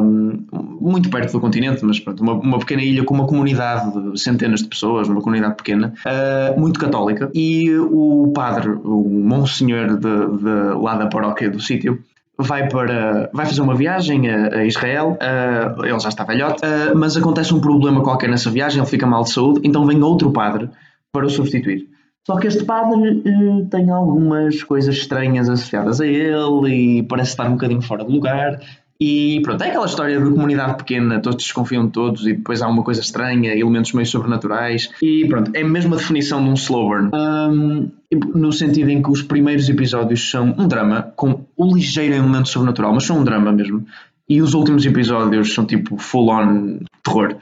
um, 0.00 0.46
muito 0.80 1.10
perto 1.10 1.32
do 1.32 1.40
continente, 1.40 1.84
mas 1.84 1.98
pronto, 1.98 2.22
uma, 2.22 2.34
uma, 2.34 2.58
pequena 2.60 2.80
ilha 2.80 3.02
com 3.04 3.12
uma 3.12 3.26
comunidade 3.26 4.12
de 4.12 4.20
centenas 4.20 4.60
de 4.60 4.68
pessoas, 4.68 5.08
uma 5.08 5.20
comunidade 5.20 5.56
pequena, 5.56 5.92
uh, 6.06 6.58
muito 6.58 6.78
católica. 6.78 7.28
E 7.34 7.76
o 7.76 8.30
padre, 8.32 8.70
o 8.70 9.08
monsenhor 9.08 9.98
de, 9.98 9.98
de, 9.98 10.80
lá 10.80 10.94
da 10.94 11.08
paróquia 11.08 11.50
do 11.50 11.60
sítio, 11.60 12.00
vai 12.38 12.68
para 12.68 13.28
vai 13.34 13.44
fazer 13.44 13.60
uma 13.60 13.74
viagem 13.74 14.30
a, 14.30 14.64
Israel 14.64 15.18
uh, 15.20 15.84
ele 15.84 16.00
já 16.00 16.08
está 16.08 16.24
velhote 16.24 16.62
uh, 16.64 16.96
mas 16.96 17.14
acontece 17.14 17.52
um 17.52 17.60
problema 17.60 18.02
qualquer 18.02 18.30
nessa 18.30 18.50
viagem 18.50 18.80
ele 18.80 18.88
fica 18.88 19.06
mal 19.06 19.24
de 19.24 19.30
saúde 19.30 19.60
então 19.62 19.84
vem 19.84 20.02
outro 20.02 20.32
padre 20.32 20.70
para 21.12 21.26
o 21.26 21.28
substituir 21.28 21.89
só 22.26 22.38
que 22.38 22.46
este 22.46 22.64
padre 22.64 23.22
uh, 23.26 23.66
tem 23.70 23.90
algumas 23.90 24.62
coisas 24.62 24.94
estranhas 24.94 25.48
associadas 25.48 26.00
a 26.00 26.06
ele 26.06 26.98
e 26.98 27.02
parece 27.02 27.30
estar 27.30 27.48
um 27.48 27.52
bocadinho 27.52 27.82
fora 27.82 28.04
de 28.04 28.12
lugar. 28.12 28.60
E 29.00 29.40
pronto, 29.42 29.64
é 29.64 29.68
aquela 29.68 29.86
história 29.86 30.20
de 30.20 30.30
comunidade 30.30 30.76
pequena, 30.76 31.20
todos 31.20 31.42
desconfiam 31.42 31.86
de 31.86 31.92
todos 31.92 32.26
e 32.26 32.34
depois 32.34 32.60
há 32.60 32.68
uma 32.68 32.82
coisa 32.82 33.00
estranha, 33.00 33.54
elementos 33.54 33.94
meio 33.94 34.06
sobrenaturais. 34.06 34.90
E 35.00 35.26
pronto, 35.26 35.50
é 35.54 35.62
a 35.62 35.66
mesma 35.66 35.96
definição 35.96 36.44
de 36.44 36.50
um 36.50 36.54
slow 36.54 36.86
burn. 36.86 37.10
Um, 37.14 37.90
no 38.34 38.52
sentido 38.52 38.90
em 38.90 39.02
que 39.02 39.10
os 39.10 39.22
primeiros 39.22 39.70
episódios 39.70 40.30
são 40.30 40.54
um 40.58 40.68
drama 40.68 41.12
com 41.16 41.46
um 41.56 41.74
ligeiro 41.74 42.14
elemento 42.14 42.50
sobrenatural, 42.50 42.92
mas 42.92 43.04
são 43.04 43.20
um 43.20 43.24
drama 43.24 43.50
mesmo. 43.50 43.86
E 44.28 44.42
os 44.42 44.52
últimos 44.52 44.84
episódios 44.84 45.54
são 45.54 45.64
tipo 45.64 45.96
full 45.96 46.28
on 46.28 46.80
terror. 47.02 47.36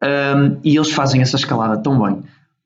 Um, 0.00 0.58
e 0.62 0.76
eles 0.76 0.92
fazem 0.92 1.20
essa 1.20 1.36
escalada 1.36 1.82
tão 1.82 2.00
bem 2.00 2.22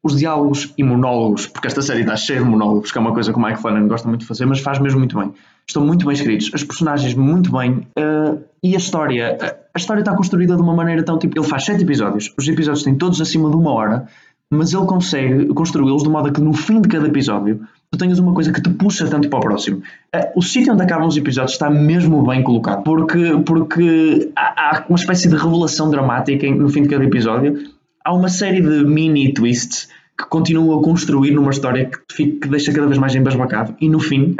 os 0.07 0.17
diálogos 0.17 0.73
e 0.79 0.83
monólogos, 0.83 1.47
porque 1.47 1.67
esta 1.67 1.83
série 1.83 2.01
está 2.01 2.17
cheia 2.17 2.39
de 2.39 2.45
monólogos, 2.45 2.91
que 2.91 2.99
é 2.99 3.01
uma 3.01 3.13
coisa 3.13 3.33
que 3.33 3.39
o 3.39 3.43
Mike 3.43 3.61
Flanagan 3.61 3.89
gosta 3.89 4.09
muito 4.09 4.21
de 4.21 4.27
fazer, 4.27 4.47
mas 4.47 4.61
faz 4.61 4.79
mesmo 4.79 4.99
muito 4.99 5.19
bem. 5.19 5.33
Estão 5.69 5.85
muito 5.85 6.07
bem 6.07 6.15
escritos, 6.15 6.51
os 6.55 6.63
personagens 6.63 7.15
muito 7.15 7.51
bem, 7.51 7.87
uh, 7.99 8.41
e 8.63 8.75
a 8.75 8.79
história, 8.79 9.37
a 9.75 9.79
história 9.79 10.01
está 10.01 10.15
construída 10.15 10.55
de 10.55 10.63
uma 10.63 10.75
maneira 10.75 11.03
tão 11.03 11.19
tipo, 11.19 11.39
ele 11.39 11.47
faz 11.47 11.65
sete 11.65 11.83
episódios, 11.83 12.33
os 12.39 12.49
episódios 12.49 12.85
têm 12.85 12.95
todos 12.95 13.21
acima 13.21 13.51
de 13.51 13.57
uma 13.57 13.73
hora, 13.73 14.07
mas 14.49 14.73
ele 14.73 14.87
consegue 14.87 15.47
construí-los 15.49 16.05
de 16.05 16.09
modo 16.09 16.29
a 16.29 16.33
que 16.33 16.41
no 16.41 16.53
fim 16.53 16.81
de 16.81 16.89
cada 16.89 17.09
episódio 17.09 17.63
tu 17.91 17.99
tenhas 17.99 18.21
uma 18.21 18.33
coisa 18.33 18.53
que 18.53 18.63
te 18.63 18.71
puxa 18.71 19.09
tanto 19.09 19.29
para 19.29 19.39
o 19.39 19.43
próximo. 19.43 19.79
Uh, 20.15 20.39
o 20.39 20.43
sítio 20.43 20.73
onde 20.73 20.83
acabam 20.83 21.09
os 21.09 21.17
episódios 21.17 21.53
está 21.53 21.69
mesmo 21.69 22.25
bem 22.25 22.45
colocado, 22.45 22.85
porque, 22.85 23.43
porque 23.45 24.31
há, 24.37 24.77
há 24.77 24.85
uma 24.89 24.97
espécie 24.97 25.29
de 25.29 25.37
revelação 25.37 25.91
dramática 25.91 26.49
no 26.49 26.69
fim 26.69 26.83
de 26.83 26.89
cada 26.89 27.05
episódio 27.05 27.76
há 28.07 28.15
uma 28.15 28.29
série 28.29 28.61
de 28.61 28.85
mini 28.85 29.35
twists 29.35 29.89
que 30.17 30.25
continuam 30.29 30.79
a 30.79 30.83
construir 30.83 31.33
numa 31.33 31.51
história 31.51 31.87
que, 31.87 31.99
fica, 32.15 32.41
que 32.41 32.49
deixa 32.49 32.73
cada 32.73 32.87
vez 32.87 32.99
mais 32.99 33.15
embasbacado. 33.15 33.75
E 33.81 33.89
no 33.89 33.99
fim 33.99 34.31
uh, 34.31 34.37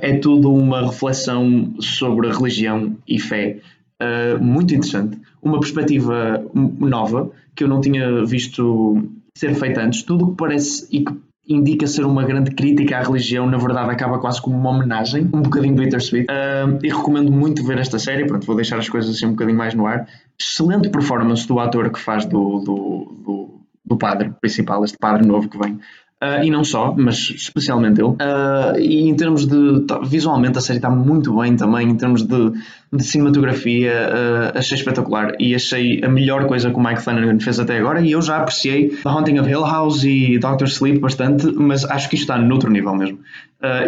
é 0.00 0.16
tudo 0.16 0.52
uma 0.52 0.86
reflexão 0.86 1.74
sobre 1.78 2.32
religião 2.32 2.96
e 3.06 3.20
fé 3.20 3.58
uh, 4.02 4.42
muito 4.42 4.74
interessante, 4.74 5.18
uma 5.42 5.60
perspectiva 5.60 6.42
nova 6.54 7.30
que 7.54 7.62
eu 7.62 7.68
não 7.68 7.80
tinha 7.80 8.24
visto 8.24 9.06
ser 9.36 9.54
feita 9.54 9.82
antes, 9.82 10.02
tudo 10.02 10.30
que 10.30 10.36
parece 10.36 10.88
e 10.90 11.04
que 11.04 11.12
indica 11.50 11.86
ser 11.86 12.06
uma 12.06 12.24
grande 12.24 12.52
crítica 12.52 12.96
à 12.96 13.02
religião, 13.02 13.46
na 13.46 13.58
verdade 13.58 13.90
acaba 13.90 14.18
quase 14.18 14.40
como 14.40 14.56
uma 14.56 14.70
homenagem, 14.70 15.28
um 15.32 15.42
bocadinho 15.42 15.74
bittersweet. 15.74 16.26
Uh, 16.30 16.78
e 16.82 16.88
recomendo 16.88 17.30
muito 17.32 17.64
ver 17.64 17.78
esta 17.78 17.98
série, 17.98 18.24
pronto, 18.24 18.46
vou 18.46 18.54
deixar 18.54 18.78
as 18.78 18.88
coisas 18.88 19.16
assim 19.16 19.26
um 19.26 19.30
bocadinho 19.30 19.58
mais 19.58 19.74
no 19.74 19.86
ar. 19.86 20.06
Excelente 20.40 20.88
performance 20.88 21.46
do 21.48 21.58
ator 21.58 21.90
que 21.90 21.98
faz 21.98 22.24
do, 22.24 22.60
do, 22.60 23.22
do, 23.24 23.60
do 23.84 23.96
padre 23.96 24.32
principal, 24.40 24.84
este 24.84 24.96
padre 24.96 25.26
novo 25.26 25.48
que 25.48 25.58
vem. 25.58 25.78
Uh, 26.22 26.44
e 26.44 26.50
não 26.50 26.62
só, 26.62 26.94
mas 26.94 27.30
especialmente 27.30 27.98
ele. 27.98 28.10
Uh, 28.10 28.78
e 28.78 29.08
em 29.08 29.14
termos 29.14 29.46
de. 29.46 29.86
Visualmente 30.06 30.58
a 30.58 30.60
série 30.60 30.78
está 30.78 30.90
muito 30.90 31.34
bem 31.34 31.56
também, 31.56 31.88
em 31.88 31.96
termos 31.96 32.22
de, 32.22 32.52
de 32.92 33.02
cinematografia, 33.02 34.10
uh, 34.54 34.58
achei 34.58 34.76
espetacular. 34.76 35.32
E 35.40 35.54
achei 35.54 36.04
a 36.04 36.08
melhor 36.10 36.46
coisa 36.46 36.70
que 36.70 36.76
o 36.76 36.82
Mike 36.82 37.00
Flanagan 37.00 37.40
fez 37.40 37.58
até 37.58 37.78
agora. 37.78 38.02
E 38.02 38.12
eu 38.12 38.20
já 38.20 38.36
apreciei 38.36 38.90
The 38.90 39.08
Haunting 39.08 39.38
of 39.38 39.48
Hill 39.48 39.64
House 39.64 40.04
e 40.04 40.38
Doctor 40.38 40.68
Sleep 40.68 40.98
bastante, 40.98 41.46
mas 41.52 41.86
acho 41.86 42.10
que 42.10 42.16
isto 42.16 42.24
está 42.24 42.36
noutro 42.36 42.70
nível 42.70 42.94
mesmo. 42.94 43.18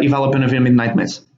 e 0.01 0.07
vale 0.07 0.25
a 0.25 0.29
pena 0.29 0.47
ver 0.47 0.59
Midnight 0.59 0.95
Mass. 0.95 1.32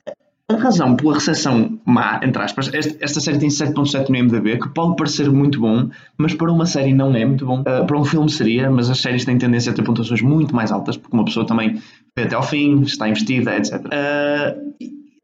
A 0.47 0.57
razão 0.57 0.95
pela 0.95 1.15
recepção 1.15 1.79
má, 1.83 2.19
entre 2.23 2.39
aspas, 2.39 2.69
esta, 2.71 3.19
série 3.19 3.39
tem 3.39 3.49
7.7 3.49 4.09
no 4.09 4.15
IMDb, 4.15 4.59
que 4.59 4.69
pode 4.69 4.95
parecer 4.95 5.27
muito 5.31 5.59
bom, 5.59 5.89
mas 6.19 6.35
para 6.35 6.51
uma 6.51 6.67
série 6.67 6.93
não 6.93 7.15
é 7.15 7.25
muito 7.25 7.47
bom. 7.47 7.61
Uh, 7.61 7.83
para 7.87 7.97
um 7.97 8.05
filme 8.05 8.29
seria, 8.29 8.69
mas 8.69 8.87
as 8.87 9.01
séries 9.01 9.25
têm 9.25 9.39
tendência 9.39 9.71
a 9.71 9.75
ter 9.75 9.81
pontuações 9.81 10.21
muito 10.21 10.55
mais 10.55 10.71
altas, 10.71 10.97
porque 10.97 11.17
uma 11.17 11.25
pessoa 11.25 11.47
também 11.47 11.81
vê 12.15 12.23
até 12.25 12.35
ao 12.35 12.43
fim, 12.43 12.81
está 12.81 13.09
investida, 13.09 13.57
etc. 13.57 13.85
Uh, 13.85 13.89
ah, 13.91 14.55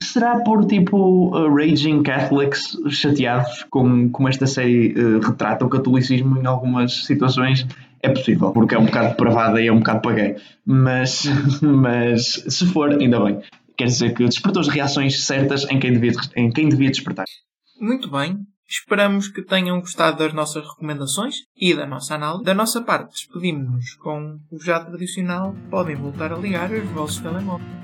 será 0.01 0.39
por 0.39 0.65
tipo 0.65 1.37
uh, 1.37 1.53
Raging 1.53 2.01
Catholics 2.01 2.75
chateados 2.89 3.63
com 3.69 4.09
como 4.09 4.27
esta 4.27 4.47
série 4.47 4.95
retrata 5.23 5.63
o 5.63 5.69
catolicismo 5.69 6.39
em 6.39 6.47
algumas 6.47 7.05
situações? 7.05 7.67
É 8.01 8.09
possível, 8.09 8.49
porque 8.49 8.73
é 8.73 8.79
um 8.79 8.85
bocado 8.85 9.09
depravada 9.09 9.61
e 9.61 9.67
é 9.67 9.71
um 9.71 9.77
bocado 9.77 10.01
paguei. 10.01 10.35
Mas, 10.65 11.25
mas 11.61 12.43
se 12.47 12.65
for, 12.65 12.89
ainda 12.89 13.19
bem 13.19 13.37
quer 13.77 13.85
dizer 13.85 14.13
que 14.13 14.25
despertou 14.25 14.61
as 14.61 14.67
reações 14.67 15.25
certas 15.25 15.69
em 15.69 15.79
quem 15.79 15.93
devia, 15.93 16.11
em 16.35 16.51
quem 16.51 16.69
devia 16.69 16.89
despertar. 16.89 17.25
Muito 17.79 18.09
bem. 18.09 18.37
Esperamos 18.67 19.27
que 19.27 19.41
tenham 19.41 19.81
gostado 19.81 20.19
das 20.19 20.33
nossas 20.33 20.65
recomendações 20.65 21.35
e 21.57 21.75
da 21.75 21.85
nossa 21.85 22.15
análise. 22.15 22.45
Da 22.45 22.53
nossa 22.53 22.81
parte, 22.81 23.11
despedimos-nos 23.11 23.95
com 23.95 24.39
o 24.49 24.63
já 24.63 24.79
tradicional. 24.79 25.53
Podem 25.69 25.95
voltar 25.95 26.31
a 26.31 26.37
ligar 26.37 26.71
os 26.71 26.89
vossos 26.91 27.19
telemóveis. 27.19 27.81